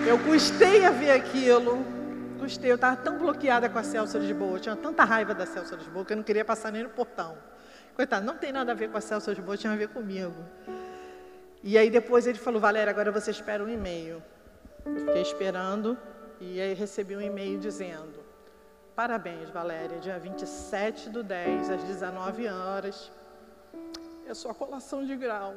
Eu 0.06 0.18
custei 0.18 0.84
a 0.84 0.90
ver 0.90 1.12
aquilo. 1.12 1.82
Custei, 2.38 2.70
eu 2.70 2.74
estava 2.74 2.94
tão 2.96 3.18
bloqueada 3.18 3.70
com 3.70 3.78
a 3.78 3.82
Celso 3.82 4.18
Lisboa, 4.18 4.58
eu 4.58 4.60
tinha 4.60 4.76
tanta 4.76 5.02
raiva 5.02 5.34
da 5.34 5.46
Celso 5.46 5.74
Lisboa 5.76 6.04
que 6.04 6.12
eu 6.12 6.16
não 6.18 6.24
queria 6.24 6.44
passar 6.44 6.70
nem 6.70 6.82
no 6.82 6.90
portão. 6.90 7.38
Coitado, 7.96 8.26
não 8.26 8.36
tem 8.36 8.52
nada 8.52 8.72
a 8.72 8.74
ver 8.74 8.90
com 8.90 8.98
a 8.98 9.00
Celso 9.00 9.30
Lisboa, 9.30 9.56
tinha 9.56 9.72
a 9.72 9.76
ver 9.76 9.88
comigo. 9.88 10.34
E 11.62 11.78
aí 11.78 11.88
depois 11.88 12.26
ele 12.26 12.38
falou, 12.38 12.60
Valéria, 12.60 12.90
agora 12.90 13.10
você 13.10 13.30
espera 13.30 13.64
um 13.64 13.68
e-mail. 13.68 14.22
fiquei 14.84 15.22
esperando 15.22 15.96
e 16.38 16.60
aí 16.60 16.74
recebi 16.74 17.16
um 17.16 17.20
e-mail 17.22 17.58
dizendo, 17.58 18.22
Parabéns, 18.94 19.50
Valéria. 19.50 19.98
Dia 19.98 20.18
27 20.18 21.10
do 21.10 21.24
10, 21.24 21.70
às 21.70 21.82
19 21.82 22.48
horas. 22.48 23.10
É 24.26 24.32
sua 24.34 24.54
colação 24.54 25.04
de 25.04 25.16
grau. 25.16 25.52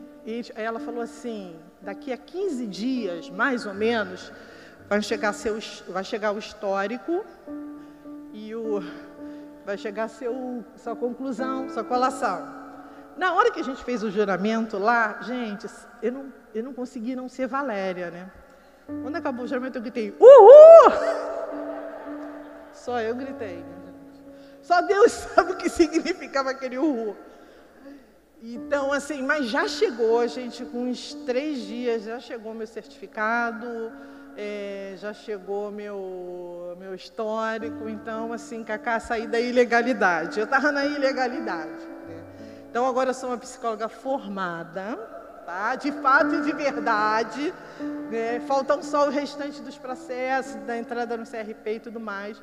ela 0.54 0.80
falou 0.80 1.02
assim: 1.02 1.56
daqui 1.80 2.12
a 2.12 2.16
15 2.16 2.66
dias, 2.66 3.30
mais 3.30 3.66
ou 3.66 3.74
menos, 3.74 4.32
vai 4.88 5.02
chegar, 5.02 5.32
seu, 5.32 5.58
vai 5.88 6.04
chegar 6.04 6.32
o 6.32 6.38
histórico 6.38 7.24
e 8.32 8.54
o, 8.54 8.82
vai 9.64 9.76
chegar 9.76 10.08
seu, 10.08 10.64
sua 10.76 10.96
conclusão, 10.96 11.68
sua 11.68 11.84
colação. 11.84 12.56
Na 13.16 13.34
hora 13.34 13.50
que 13.50 13.60
a 13.60 13.64
gente 13.64 13.82
fez 13.82 14.02
o 14.02 14.10
juramento 14.10 14.78
lá, 14.78 15.20
gente, 15.22 15.66
eu 16.00 16.12
não, 16.12 16.32
eu 16.54 16.62
não 16.62 16.72
consegui 16.72 17.16
não 17.16 17.28
ser 17.28 17.46
Valéria, 17.46 18.10
né? 18.10 18.30
Quando 19.02 19.16
acabou 19.16 19.44
o 19.44 19.48
juramento, 19.48 19.76
eu 19.76 19.82
gritei, 19.82 20.16
uhul! 20.18 20.92
Só 22.72 23.00
eu 23.00 23.14
gritei. 23.14 23.58
Né, 23.58 23.92
Só 24.62 24.80
Deus 24.80 25.12
sabe 25.34 25.52
o 25.52 25.56
que 25.56 25.68
significava 25.68 26.50
aquele 26.50 26.78
uhul. 26.78 27.14
Então, 28.42 28.92
assim, 28.92 29.22
mas 29.22 29.46
já 29.46 29.68
chegou, 29.68 30.26
gente, 30.26 30.64
com 30.64 30.84
uns 30.84 31.12
três 31.12 31.58
dias, 31.58 32.04
já 32.04 32.20
chegou 32.20 32.54
meu 32.54 32.66
certificado, 32.66 33.92
é, 34.36 34.94
já 34.96 35.12
chegou 35.12 35.70
meu, 35.72 36.76
meu 36.78 36.94
histórico, 36.94 37.88
então, 37.88 38.32
assim, 38.32 38.62
Cacá, 38.62 39.00
saí 39.00 39.26
da 39.26 39.40
ilegalidade. 39.40 40.38
Eu 40.38 40.44
estava 40.44 40.70
na 40.70 40.86
ilegalidade. 40.86 41.84
Né? 42.06 42.22
Então, 42.70 42.86
agora 42.86 43.10
eu 43.10 43.14
sou 43.14 43.30
uma 43.30 43.38
psicóloga 43.38 43.88
formada, 43.88 44.96
tá? 45.48 45.76
de 45.76 45.92
fato 45.92 46.34
e 46.34 46.42
de 46.42 46.52
verdade. 46.52 47.54
Né? 48.10 48.40
Faltam 48.40 48.82
só 48.82 49.06
o 49.06 49.10
restante 49.10 49.60
dos 49.62 49.78
processos, 49.78 50.56
da 50.66 50.76
entrada 50.76 51.16
no 51.16 51.24
CRP 51.24 51.74
e 51.74 51.80
tudo 51.80 52.00
mais, 52.00 52.42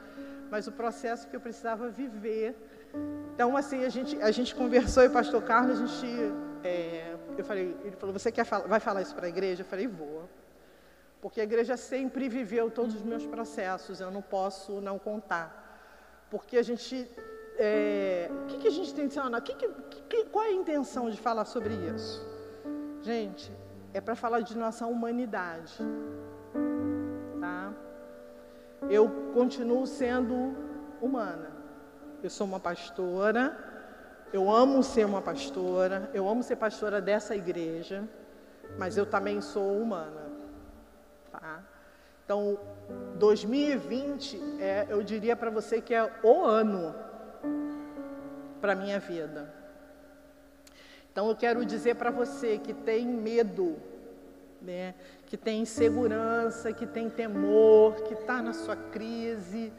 mas 0.49 0.67
o 0.67 0.71
processo 0.71 1.27
que 1.27 1.35
eu 1.35 1.41
precisava 1.41 1.89
viver 1.89 2.55
então, 3.33 3.57
assim, 3.57 3.83
a 3.83 3.89
gente, 3.89 4.21
a 4.21 4.31
gente 4.31 4.55
conversou 4.55 5.03
e 5.03 5.07
o 5.07 5.11
pastor 5.11 5.41
Carlos, 5.43 5.81
a 5.81 5.85
gente, 5.85 6.07
é, 6.63 7.15
eu 7.37 7.43
falei, 7.43 7.75
ele 7.83 7.95
falou, 7.97 8.13
você 8.13 8.31
quer 8.31 8.45
vai 8.45 8.79
falar 8.79 9.01
isso 9.01 9.13
para 9.13 9.25
a 9.25 9.29
igreja? 9.29 9.61
Eu 9.61 9.65
falei, 9.65 9.87
vou. 9.87 10.29
Porque 11.21 11.41
a 11.41 11.43
igreja 11.43 11.75
sempre 11.75 12.29
viveu 12.29 12.71
todos 12.71 12.95
os 12.95 13.03
meus 13.03 13.25
processos, 13.25 13.99
eu 13.99 14.09
não 14.11 14.21
posso 14.21 14.79
não 14.79 14.97
contar. 14.97 15.47
Porque 16.29 16.57
a 16.57 16.63
gente, 16.63 17.09
é, 17.57 18.29
o 18.43 18.45
que, 18.45 18.59
que 18.59 18.67
a 18.67 18.71
gente 18.71 18.93
tem 18.93 19.09
que, 19.09 19.53
que, 19.53 20.01
que, 20.09 20.25
qual 20.25 20.45
é 20.45 20.49
a 20.49 20.53
intenção 20.53 21.09
de 21.09 21.17
falar 21.17 21.45
sobre 21.45 21.73
isso? 21.73 22.34
Gente, 23.05 23.53
é 23.93 24.01
para 24.01 24.15
falar 24.15 24.39
de 24.39 24.57
nossa 24.57 24.87
humanidade. 24.87 25.77
Tá? 27.39 27.71
Eu 28.89 29.31
continuo 29.31 29.85
sendo 29.85 30.55
humana. 30.99 31.51
Eu 32.23 32.31
sou 32.31 32.47
uma 32.47 32.59
pastora, 32.59 33.55
eu 34.33 34.49
amo 34.49 34.81
ser 34.81 35.05
uma 35.05 35.21
pastora, 35.21 36.09
eu 36.15 36.27
amo 36.27 36.41
ser 36.41 36.55
pastora 36.55 36.99
dessa 36.99 37.35
igreja, 37.35 38.09
mas 38.75 38.97
eu 38.97 39.05
também 39.05 39.39
sou 39.39 39.79
humana. 39.79 40.23
Tá? 41.31 41.63
Então, 42.23 42.57
2020, 43.19 44.41
é, 44.59 44.87
eu 44.89 45.03
diria 45.03 45.35
para 45.35 45.51
você 45.51 45.79
que 45.79 45.93
é 45.93 46.11
o 46.23 46.43
ano 46.43 46.95
para 48.59 48.73
minha 48.73 48.99
vida. 48.99 49.64
Então, 51.16 51.30
eu 51.30 51.36
quero 51.38 51.66
dizer 51.66 51.95
para 51.95 52.11
você 52.11 52.57
que 52.57 52.74
tem 52.74 53.07
medo, 53.07 53.78
né, 54.61 54.93
que 55.26 55.38
tem 55.38 55.61
insegurança, 55.61 56.74
que 56.74 56.86
tem 56.86 57.09
temor, 57.09 57.95
que 58.03 58.16
está 58.16 58.41
na 58.41 58.51
sua 58.51 58.76
crise, 58.76 59.72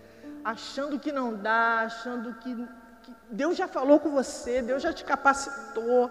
achando 0.42 0.98
que 0.98 1.12
não 1.12 1.36
dá, 1.36 1.80
achando 1.80 2.32
que, 2.36 2.54
que 3.02 3.12
Deus 3.30 3.54
já 3.54 3.68
falou 3.68 4.00
com 4.00 4.12
você, 4.12 4.62
Deus 4.62 4.82
já 4.82 4.94
te 4.94 5.04
capacitou. 5.04 6.10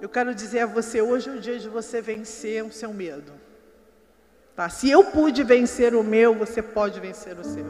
Eu 0.00 0.08
quero 0.08 0.34
dizer 0.34 0.60
a 0.60 0.66
você, 0.66 1.02
hoje 1.02 1.28
é 1.28 1.32
o 1.34 1.38
dia 1.38 1.58
de 1.58 1.68
você 1.68 2.00
vencer 2.00 2.64
o 2.64 2.72
seu 2.72 2.94
medo. 2.94 3.34
Tá? 4.54 4.70
Se 4.70 4.90
eu 4.90 5.04
pude 5.04 5.44
vencer 5.44 5.94
o 5.94 6.02
meu, 6.02 6.34
você 6.34 6.62
pode 6.62 6.98
vencer 6.98 7.38
o 7.38 7.44
seu. 7.44 7.66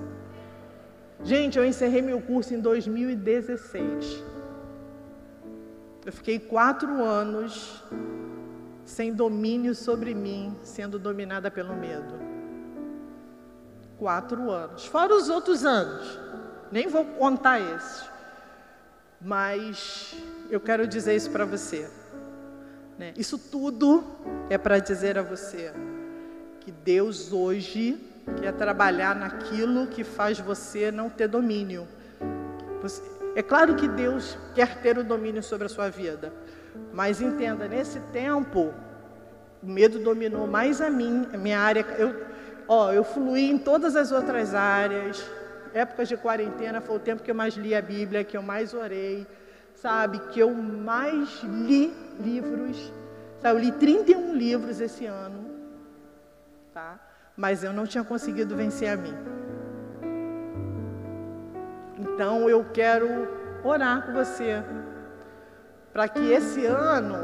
Gente, 1.25 1.59
eu 1.59 1.65
encerrei 1.65 2.01
meu 2.01 2.21
curso 2.21 2.55
em 2.55 2.61
2016. 2.61 4.37
Eu 6.07 6.13
fiquei 6.13 6.39
quatro 6.39 7.05
anos 7.05 7.83
sem 8.87 9.13
domínio 9.13 9.75
sobre 9.75 10.15
mim, 10.15 10.57
sendo 10.63 10.99
dominada 10.99 11.51
pelo 11.51 11.75
medo 11.75 12.27
quatro 13.99 14.51
anos. 14.51 14.87
Fora 14.87 15.15
os 15.15 15.29
outros 15.29 15.65
anos. 15.65 16.19
Nem 16.71 16.89
vou 16.89 17.05
contar 17.05 17.61
esses. 17.61 18.09
Mas 19.21 20.15
eu 20.51 20.61
quero 20.61 20.87
dizer 20.87 21.17
isso 21.17 21.31
para 21.31 21.45
você. 21.45 21.89
Né? 22.99 23.13
Isso 23.17 23.39
tudo 23.39 24.05
é 24.49 24.57
para 24.59 24.79
dizer 24.79 25.19
a 25.19 25.23
você 25.23 25.73
que 26.61 26.71
Deus 26.71 27.33
hoje 27.33 27.99
quer 28.41 28.53
trabalhar 28.53 29.15
naquilo 29.15 29.87
que 29.87 30.03
faz 30.03 30.39
você 30.39 30.91
não 30.91 31.09
ter 31.09 31.29
domínio. 31.29 31.87
Você, 32.83 33.03
é 33.37 33.43
claro 33.43 33.77
que 33.77 33.87
Deus 33.87 34.37
quer 34.55 34.81
ter 34.81 34.99
o 34.99 35.05
domínio 35.05 35.43
sobre 35.43 35.67
a 35.67 35.69
sua 35.69 35.89
vida, 35.89 36.33
mas 36.93 37.21
entenda, 37.21 37.69
nesse 37.69 38.01
tempo, 38.13 38.75
o 39.63 39.67
medo 39.67 40.01
dominou 40.01 40.47
mais 40.47 40.81
a 40.81 40.91
mim, 40.91 41.29
a 41.33 41.37
minha 41.37 41.61
área. 41.61 41.87
Eu, 41.99 42.27
Ó, 42.69 42.93
eu 42.93 43.05
fluí 43.05 43.51
em 43.51 43.59
todas 43.59 43.95
as 43.95 44.11
outras 44.11 44.55
áreas. 44.55 45.25
Épocas 45.73 46.09
de 46.09 46.17
quarentena 46.17 46.81
foi 46.81 46.97
o 46.97 46.99
tempo 46.99 47.23
que 47.23 47.31
eu 47.31 47.35
mais 47.35 47.55
li 47.55 47.75
a 47.75 47.83
Bíblia, 47.83 48.25
que 48.25 48.37
eu 48.37 48.43
mais 48.43 48.75
orei, 48.75 49.27
sabe? 49.75 50.19
Que 50.31 50.41
eu 50.41 50.53
mais 50.53 51.43
li 51.43 51.93
livros. 52.19 52.93
Sabe? 53.41 53.59
Eu 53.59 53.65
li 53.65 53.73
31 53.73 54.35
livros 54.35 54.81
esse 54.81 55.07
ano, 55.07 55.51
tá? 56.73 56.99
Mas 57.37 57.63
eu 57.63 57.73
não 57.73 57.87
tinha 57.87 58.03
conseguido 58.03 58.57
vencer 58.57 58.89
a 58.89 58.97
mim. 58.97 59.15
Então 62.17 62.51
eu 62.51 62.65
quero 62.73 63.29
orar 63.63 64.07
com 64.07 64.15
você 64.15 64.65
para 65.93 66.09
que 66.09 66.33
esse 66.33 66.65
ano, 66.65 67.17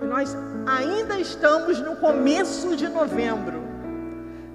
nós 0.00 0.36
ainda 0.66 1.18
estamos 1.18 1.80
no 1.80 1.96
começo 1.96 2.76
de 2.76 2.88
novembro, 2.88 3.66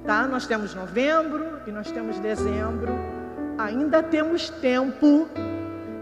Tá? 0.06 0.28
Nós 0.28 0.48
temos 0.48 0.74
novembro 0.74 1.62
e 1.68 1.72
nós 1.72 1.92
temos 1.92 2.20
dezembro. 2.20 2.92
Ainda 3.58 4.02
temos 4.02 4.50
tempo 4.50 5.30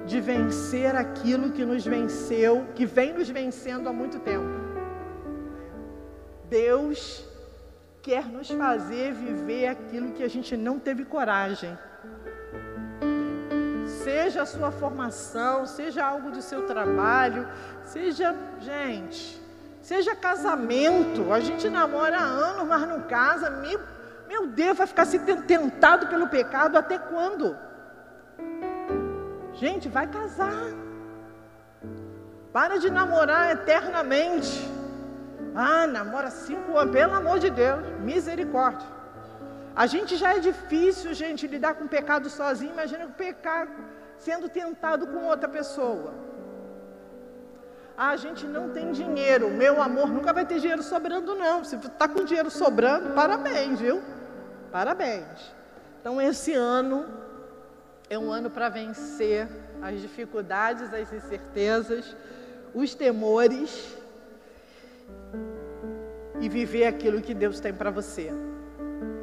de 0.05 0.21
vencer 0.21 0.95
aquilo 0.95 1.51
que 1.51 1.65
nos 1.65 1.85
venceu, 1.85 2.65
que 2.75 2.85
vem 2.85 3.13
nos 3.13 3.29
vencendo 3.29 3.89
há 3.89 3.93
muito 3.93 4.17
tempo. 4.19 4.47
Deus 6.49 7.25
quer 8.01 8.25
nos 8.25 8.49
fazer 8.49 9.11
viver 9.11 9.67
aquilo 9.67 10.13
que 10.13 10.23
a 10.23 10.29
gente 10.29 10.55
não 10.55 10.79
teve 10.79 11.03
coragem. 11.03 11.77
Seja 14.10 14.41
a 14.41 14.45
sua 14.45 14.72
formação, 14.72 15.68
seja 15.68 16.03
algo 16.03 16.32
do 16.32 16.41
seu 16.41 16.66
trabalho, 16.66 17.47
seja, 17.84 18.36
gente, 18.60 19.39
Seja 19.89 20.16
casamento, 20.16 21.32
a 21.34 21.39
gente 21.39 21.70
namora 21.70 22.18
há 22.18 22.24
anos, 22.24 22.68
mas 22.68 22.88
não 22.88 23.01
casa. 23.01 23.49
Meu, 23.49 23.80
meu 24.28 24.47
Deus, 24.47 24.78
vai 24.78 24.86
ficar 24.86 25.05
se 25.05 25.18
tentado 25.53 26.07
pelo 26.07 26.28
pecado 26.28 26.78
até 26.78 26.97
quando? 26.99 27.57
Gente, 29.53 29.89
vai 29.89 30.05
casar. 30.05 30.53
Para 32.53 32.78
de 32.78 32.89
namorar 32.89 33.51
eternamente. 33.51 34.70
Ah, 35.55 35.88
namora 35.88 36.30
cinco 36.30 36.78
anos, 36.78 36.93
pelo 36.93 37.16
amor 37.16 37.39
de 37.39 37.49
Deus, 37.49 37.80
misericórdia. 38.01 38.88
A 39.76 39.88
gente 39.88 40.18
já 40.18 40.36
é 40.36 40.39
difícil, 40.39 41.14
gente, 41.14 41.47
lidar 41.47 41.76
com 41.76 41.86
o 41.86 41.89
pecado 41.97 42.30
sozinho. 42.30 42.74
Imagina 42.74 43.05
o 43.05 43.12
pecado 43.26 43.72
sendo 44.20 44.49
tentado 44.49 45.07
com 45.07 45.26
outra 45.26 45.47
pessoa. 45.47 46.13
Ah, 47.97 48.11
a 48.11 48.17
gente 48.17 48.45
não 48.47 48.70
tem 48.70 48.91
dinheiro, 48.91 49.49
meu 49.49 49.82
amor 49.82 50.07
nunca 50.07 50.32
vai 50.32 50.45
ter 50.45 50.59
dinheiro 50.59 50.82
sobrando, 50.82 51.36
não. 51.36 51.63
Se 51.63 51.76
está 51.76 52.07
com 52.07 52.24
dinheiro 52.24 52.49
sobrando, 52.49 53.13
parabéns, 53.13 53.80
viu? 53.80 54.01
Parabéns. 54.72 55.53
Então, 55.99 56.22
esse 56.22 56.53
ano 56.53 57.05
é 58.09 58.17
um 58.17 58.32
ano 58.32 58.49
para 58.49 58.70
vencer 58.70 59.49
as 59.82 59.99
dificuldades, 59.99 60.93
as 60.93 61.11
incertezas, 61.11 62.15
os 62.74 62.95
temores 62.95 63.97
e 66.39 66.47
viver 66.47 66.86
aquilo 66.86 67.22
que 67.22 67.34
Deus 67.34 67.59
tem 67.59 67.74
para 67.74 67.91
você. 67.91 68.32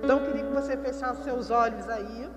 Então, 0.02 0.18
eu 0.18 0.26
queria 0.26 0.44
que 0.44 0.52
você 0.52 0.76
fechasse 0.76 1.24
seus 1.24 1.50
olhos 1.50 1.88
aí. 1.88 2.28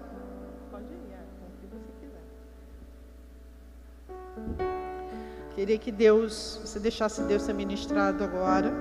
Queria 5.60 5.78
que 5.78 5.92
Deus, 5.92 6.58
você 6.64 6.80
deixasse 6.80 7.22
Deus 7.24 7.42
ser 7.42 7.52
ministrado 7.52 8.24
agora. 8.24 8.72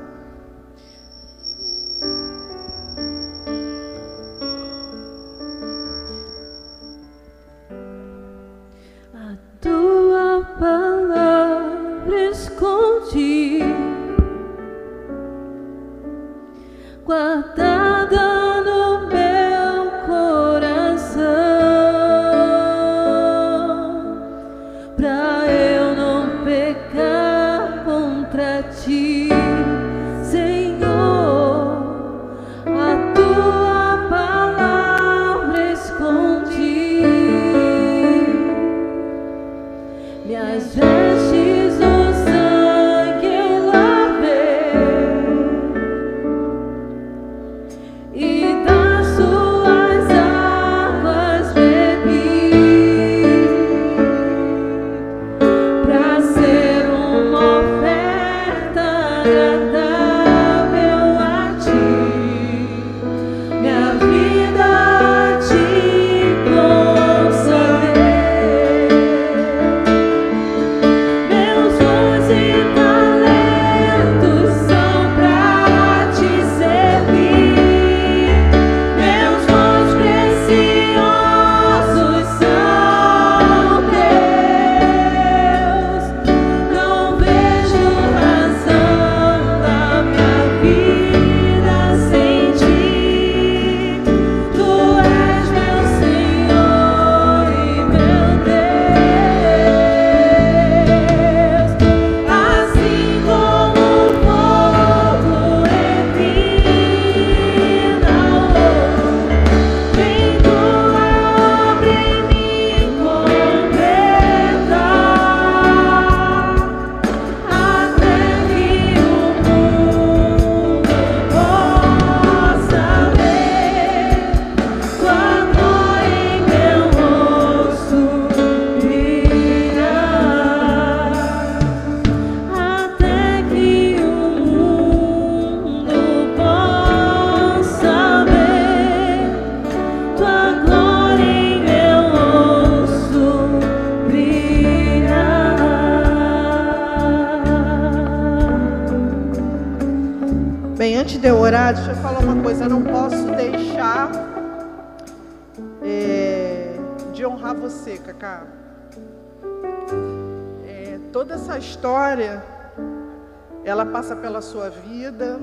Sua 164.40 164.70
vida, 164.70 165.40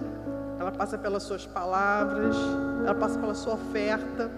ela 0.60 0.72
passa 0.72 0.98
pelas 0.98 1.24
suas 1.24 1.46
palavras, 1.46 2.36
ela 2.84 2.96
passa 2.96 3.20
pela 3.20 3.34
sua 3.34 3.54
oferta. 3.54 4.32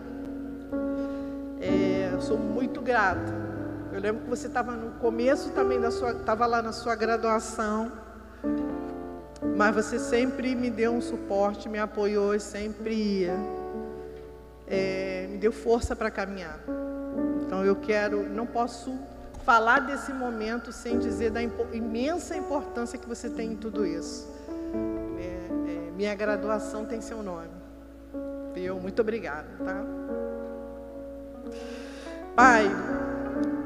É, 1.61 2.11
sou 2.21 2.38
muito 2.38 2.82
grata. 2.82 3.34
Eu 3.91 3.99
lembro 4.01 4.23
que 4.23 4.30
você 4.30 4.47
estava 4.47 4.73
no 4.73 4.91
começo 4.99 5.51
também 5.51 5.80
da 5.80 5.89
sua, 5.89 6.11
estava 6.11 6.45
lá 6.45 6.61
na 6.61 6.71
sua 6.71 6.95
graduação, 6.95 7.91
mas 9.55 9.73
você 9.73 9.97
sempre 9.97 10.53
me 10.53 10.69
deu 10.69 10.91
um 10.91 11.01
suporte, 11.01 11.69
me 11.69 11.80
apoiou 11.80 12.36
e 12.36 12.39
sempre 12.39 13.28
é, 14.67 15.28
me 15.30 15.38
deu 15.38 15.51
força 15.51 15.95
para 15.95 16.11
caminhar. 16.11 16.59
Então 17.41 17.65
eu 17.65 17.75
quero, 17.75 18.28
não 18.30 18.45
posso 18.45 18.93
falar 19.48 19.80
desse 19.80 20.12
momento 20.12 20.74
sem 20.74 21.00
dizer 21.00 21.32
da 21.32 21.41
imensa 21.41 22.36
importância 22.36 23.00
que 23.00 23.08
você 23.08 23.30
tem 23.30 23.54
em 23.54 23.56
tudo 23.56 23.86
isso. 23.86 24.28
Minha 25.95 26.14
graduação 26.14 26.84
tem 26.84 27.00
seu 27.00 27.24
nome. 27.24 27.48
Viu? 28.54 28.76
Muito 28.76 29.02
obrigada, 29.02 29.48
tá? 29.64 29.86
Pai, 32.36 32.70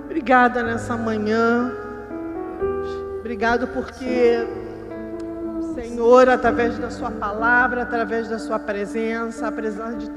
obrigada 0.06 0.62
nessa 0.62 0.96
manhã. 0.96 1.72
Obrigado 3.20 3.68
porque 3.70 4.48
Senhor, 5.74 6.30
através 6.30 6.78
da 6.78 6.92
Sua 6.92 7.10
palavra, 7.10 7.82
através 7.82 8.30
da 8.30 8.38
Sua 8.38 8.60
presença, 8.60 9.48
apesar 9.48 9.96
de 9.96 10.12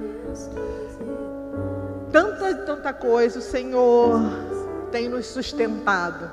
tanta 2.13 2.51
e 2.51 2.55
tanta 2.67 2.93
coisa, 2.93 3.39
o 3.39 3.43
Senhor 3.43 4.21
tem 4.95 5.09
nos 5.09 5.27
sustentado. 5.27 6.31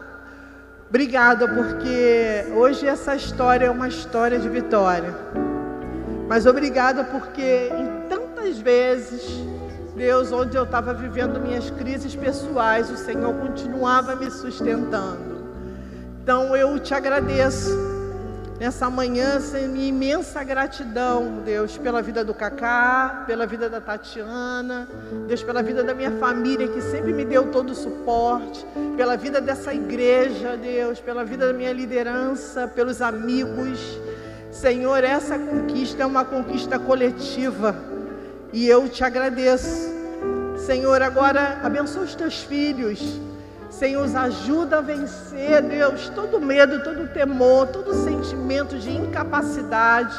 Obrigada, 0.87 1.47
porque 1.47 2.45
hoje 2.55 2.85
essa 2.85 3.15
história 3.15 3.65
é 3.65 3.71
uma 3.71 3.87
história 3.87 4.37
de 4.37 4.47
vitória. 4.47 5.15
Mas 6.29 6.45
obrigada 6.45 7.03
porque 7.05 7.71
em 7.75 8.07
tantas 8.07 8.59
vezes, 8.59 9.23
Deus, 9.95 10.31
onde 10.31 10.55
eu 10.55 10.63
estava 10.65 10.93
vivendo 10.93 11.39
minhas 11.39 11.71
crises 11.71 12.15
pessoais, 12.15 12.91
o 12.91 12.97
Senhor 12.97 13.33
continuava 13.33 14.15
me 14.15 14.29
sustentando. 14.29 15.41
Então 16.21 16.55
eu 16.55 16.77
te 16.77 16.93
agradeço 16.93 17.90
nessa 18.61 18.91
manhã, 18.91 19.39
sem 19.39 19.67
minha 19.67 19.87
imensa 19.87 20.43
gratidão, 20.43 21.41
Deus, 21.43 21.79
pela 21.79 21.99
vida 21.99 22.23
do 22.23 22.31
Cacá, 22.31 23.23
pela 23.25 23.47
vida 23.47 23.67
da 23.67 23.81
Tatiana, 23.81 24.87
Deus, 25.27 25.41
pela 25.41 25.63
vida 25.63 25.83
da 25.83 25.95
minha 25.95 26.11
família 26.19 26.67
que 26.67 26.79
sempre 26.79 27.11
me 27.11 27.25
deu 27.25 27.49
todo 27.51 27.71
o 27.71 27.75
suporte, 27.75 28.63
pela 28.95 29.17
vida 29.17 29.41
dessa 29.41 29.73
igreja, 29.73 30.55
Deus, 30.55 30.99
pela 30.99 31.25
vida 31.25 31.47
da 31.47 31.53
minha 31.53 31.73
liderança, 31.73 32.67
pelos 32.67 33.01
amigos. 33.01 33.79
Senhor, 34.51 35.03
essa 35.03 35.39
conquista 35.39 36.03
é 36.03 36.05
uma 36.05 36.23
conquista 36.23 36.77
coletiva 36.77 37.75
e 38.53 38.67
eu 38.67 38.87
te 38.87 39.03
agradeço. 39.03 39.89
Senhor, 40.67 41.01
agora 41.01 41.59
abençoa 41.63 42.03
os 42.03 42.13
teus 42.13 42.43
filhos. 42.43 43.19
Senhor, 43.71 44.05
os 44.05 44.15
ajuda 44.15 44.77
a 44.77 44.81
vencer, 44.81 45.63
Deus, 45.63 46.09
todo 46.09 46.39
medo, 46.39 46.83
todo 46.83 47.11
temor, 47.11 47.67
todo 47.67 47.93
sentimento 47.93 48.77
de 48.77 48.91
incapacidade. 48.91 50.15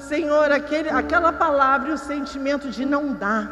Senhor, 0.00 0.50
aquele, 0.50 0.88
aquela 0.88 1.32
palavra 1.32 1.90
e 1.90 1.92
o 1.92 1.98
sentimento 1.98 2.68
de 2.68 2.84
não 2.84 3.12
dá, 3.12 3.48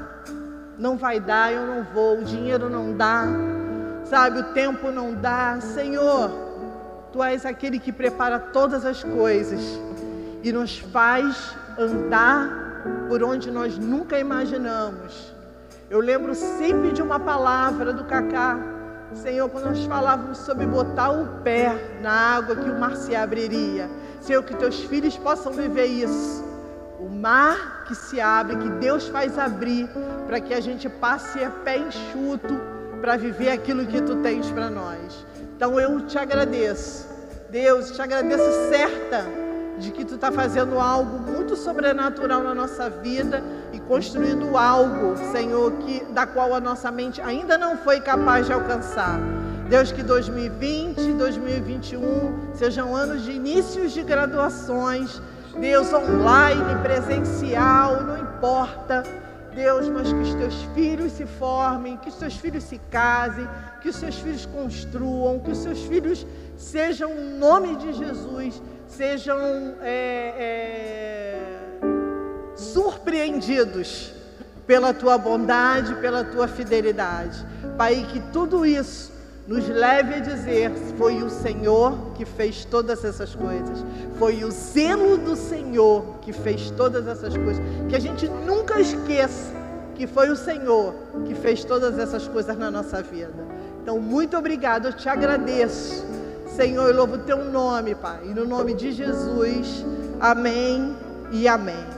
não 0.76 0.96
vai 0.96 1.20
dar, 1.20 1.52
eu 1.52 1.64
não 1.66 1.84
vou, 1.84 2.18
o 2.18 2.24
dinheiro 2.24 2.68
não 2.68 2.92
dá, 2.92 3.26
sabe, 4.04 4.40
o 4.40 4.44
tempo 4.52 4.90
não 4.90 5.14
dá. 5.14 5.60
Senhor, 5.60 6.46
Tu 7.16 7.22
és 7.22 7.46
aquele 7.46 7.78
que 7.78 7.90
prepara 7.90 8.38
todas 8.38 8.84
as 8.84 9.02
coisas 9.02 9.80
e 10.42 10.52
nos 10.52 10.78
faz 10.78 11.56
andar 11.78 13.06
por 13.08 13.22
onde 13.22 13.50
nós 13.50 13.78
nunca 13.78 14.18
imaginamos. 14.18 15.32
Eu 15.88 16.00
lembro 16.00 16.34
sempre 16.34 16.92
de 16.92 17.00
uma 17.00 17.18
palavra 17.18 17.90
do 17.90 18.04
Cacá, 18.04 18.58
Senhor, 19.14 19.48
quando 19.48 19.66
nós 19.66 19.84
falávamos 19.84 20.38
sobre 20.38 20.66
botar 20.66 21.10
o 21.10 21.42
pé 21.42 21.72
na 22.02 22.10
água 22.10 22.56
que 22.56 22.68
o 22.68 22.78
mar 22.78 22.96
se 22.96 23.14
abriria. 23.14 23.88
Senhor, 24.20 24.42
que 24.42 24.54
teus 24.56 24.80
filhos 24.80 25.16
possam 25.16 25.52
viver 25.52 25.86
isso. 25.86 26.44
O 26.98 27.08
mar 27.08 27.84
que 27.86 27.94
se 27.94 28.20
abre, 28.20 28.56
que 28.56 28.70
Deus 28.80 29.08
faz 29.08 29.38
abrir, 29.38 29.88
para 30.26 30.40
que 30.40 30.52
a 30.52 30.60
gente 30.60 30.88
passe 30.88 31.42
a 31.42 31.50
pé 31.50 31.78
enxuto 31.78 32.60
para 33.00 33.16
viver 33.16 33.50
aquilo 33.50 33.86
que 33.86 34.00
tu 34.02 34.16
tens 34.16 34.50
para 34.50 34.68
nós. 34.68 35.24
Então 35.56 35.78
eu 35.78 36.06
te 36.06 36.18
agradeço. 36.18 37.06
Deus, 37.50 37.92
te 37.92 38.02
agradeço 38.02 38.44
certa 38.70 39.45
de 39.78 39.90
que 39.90 40.04
tu 40.04 40.14
está 40.14 40.32
fazendo 40.32 40.78
algo 40.78 41.18
muito 41.18 41.56
sobrenatural 41.56 42.42
na 42.42 42.54
nossa 42.54 42.88
vida 42.88 43.42
e 43.72 43.78
construindo 43.80 44.56
algo, 44.56 45.16
Senhor, 45.32 45.72
que 45.72 46.04
da 46.12 46.26
qual 46.26 46.54
a 46.54 46.60
nossa 46.60 46.90
mente 46.90 47.20
ainda 47.20 47.58
não 47.58 47.76
foi 47.76 48.00
capaz 48.00 48.46
de 48.46 48.52
alcançar. 48.52 49.20
Deus, 49.68 49.90
que 49.90 50.02
2020 50.02 51.00
e 51.00 51.12
2021 51.12 52.54
sejam 52.54 52.94
anos 52.94 53.24
de 53.24 53.32
inícios 53.32 53.92
de 53.92 54.02
graduações, 54.02 55.20
Deus, 55.58 55.92
online, 55.92 56.82
presencial, 56.82 58.02
não 58.02 58.18
importa. 58.18 59.02
Deus, 59.54 59.88
mas 59.88 60.12
que 60.12 60.20
os 60.20 60.34
teus 60.34 60.62
filhos 60.74 61.12
se 61.12 61.24
formem, 61.24 61.96
que 61.96 62.10
os 62.10 62.16
teus 62.16 62.36
filhos 62.36 62.62
se 62.62 62.78
casem, 62.90 63.48
que 63.80 63.88
os 63.88 63.96
seus 63.96 64.14
filhos 64.16 64.44
construam, 64.44 65.40
que 65.40 65.50
os 65.50 65.58
seus 65.58 65.80
filhos 65.84 66.26
sejam, 66.58 67.10
em 67.10 67.38
nome 67.38 67.74
de 67.76 67.94
Jesus, 67.94 68.62
sejam 68.96 69.38
é, 69.82 70.32
é, 70.38 71.48
surpreendidos 72.56 74.12
pela 74.66 74.94
tua 74.94 75.18
bondade, 75.18 75.94
pela 75.96 76.24
tua 76.24 76.48
fidelidade. 76.48 77.44
Pai, 77.76 78.06
que 78.10 78.20
tudo 78.32 78.64
isso 78.64 79.12
nos 79.46 79.68
leve 79.68 80.14
a 80.14 80.18
dizer: 80.18 80.72
foi 80.96 81.22
o 81.22 81.28
Senhor 81.28 82.12
que 82.14 82.24
fez 82.24 82.64
todas 82.64 83.04
essas 83.04 83.34
coisas, 83.34 83.84
foi 84.18 84.42
o 84.42 84.50
zelo 84.50 85.18
do 85.18 85.36
Senhor 85.36 86.16
que 86.22 86.32
fez 86.32 86.70
todas 86.70 87.06
essas 87.06 87.36
coisas. 87.36 87.62
Que 87.88 87.96
a 87.96 88.00
gente 88.00 88.26
nunca 88.28 88.80
esqueça 88.80 89.54
que 89.94 90.06
foi 90.06 90.30
o 90.30 90.36
Senhor 90.36 90.94
que 91.26 91.34
fez 91.34 91.64
todas 91.64 91.98
essas 91.98 92.26
coisas 92.26 92.56
na 92.56 92.70
nossa 92.70 93.02
vida. 93.02 93.46
Então, 93.82 94.00
muito 94.00 94.36
obrigado, 94.36 94.86
eu 94.86 94.92
te 94.92 95.08
agradeço. 95.08 96.04
Senhor, 96.56 96.88
eu 96.88 96.96
louvo 96.96 97.16
o 97.16 97.18
teu 97.18 97.44
nome, 97.44 97.94
Pai, 97.94 98.20
e 98.24 98.28
no 98.28 98.46
nome 98.46 98.72
de 98.72 98.90
Jesus. 98.90 99.84
Amém 100.18 100.96
e 101.30 101.46
amém. 101.46 101.95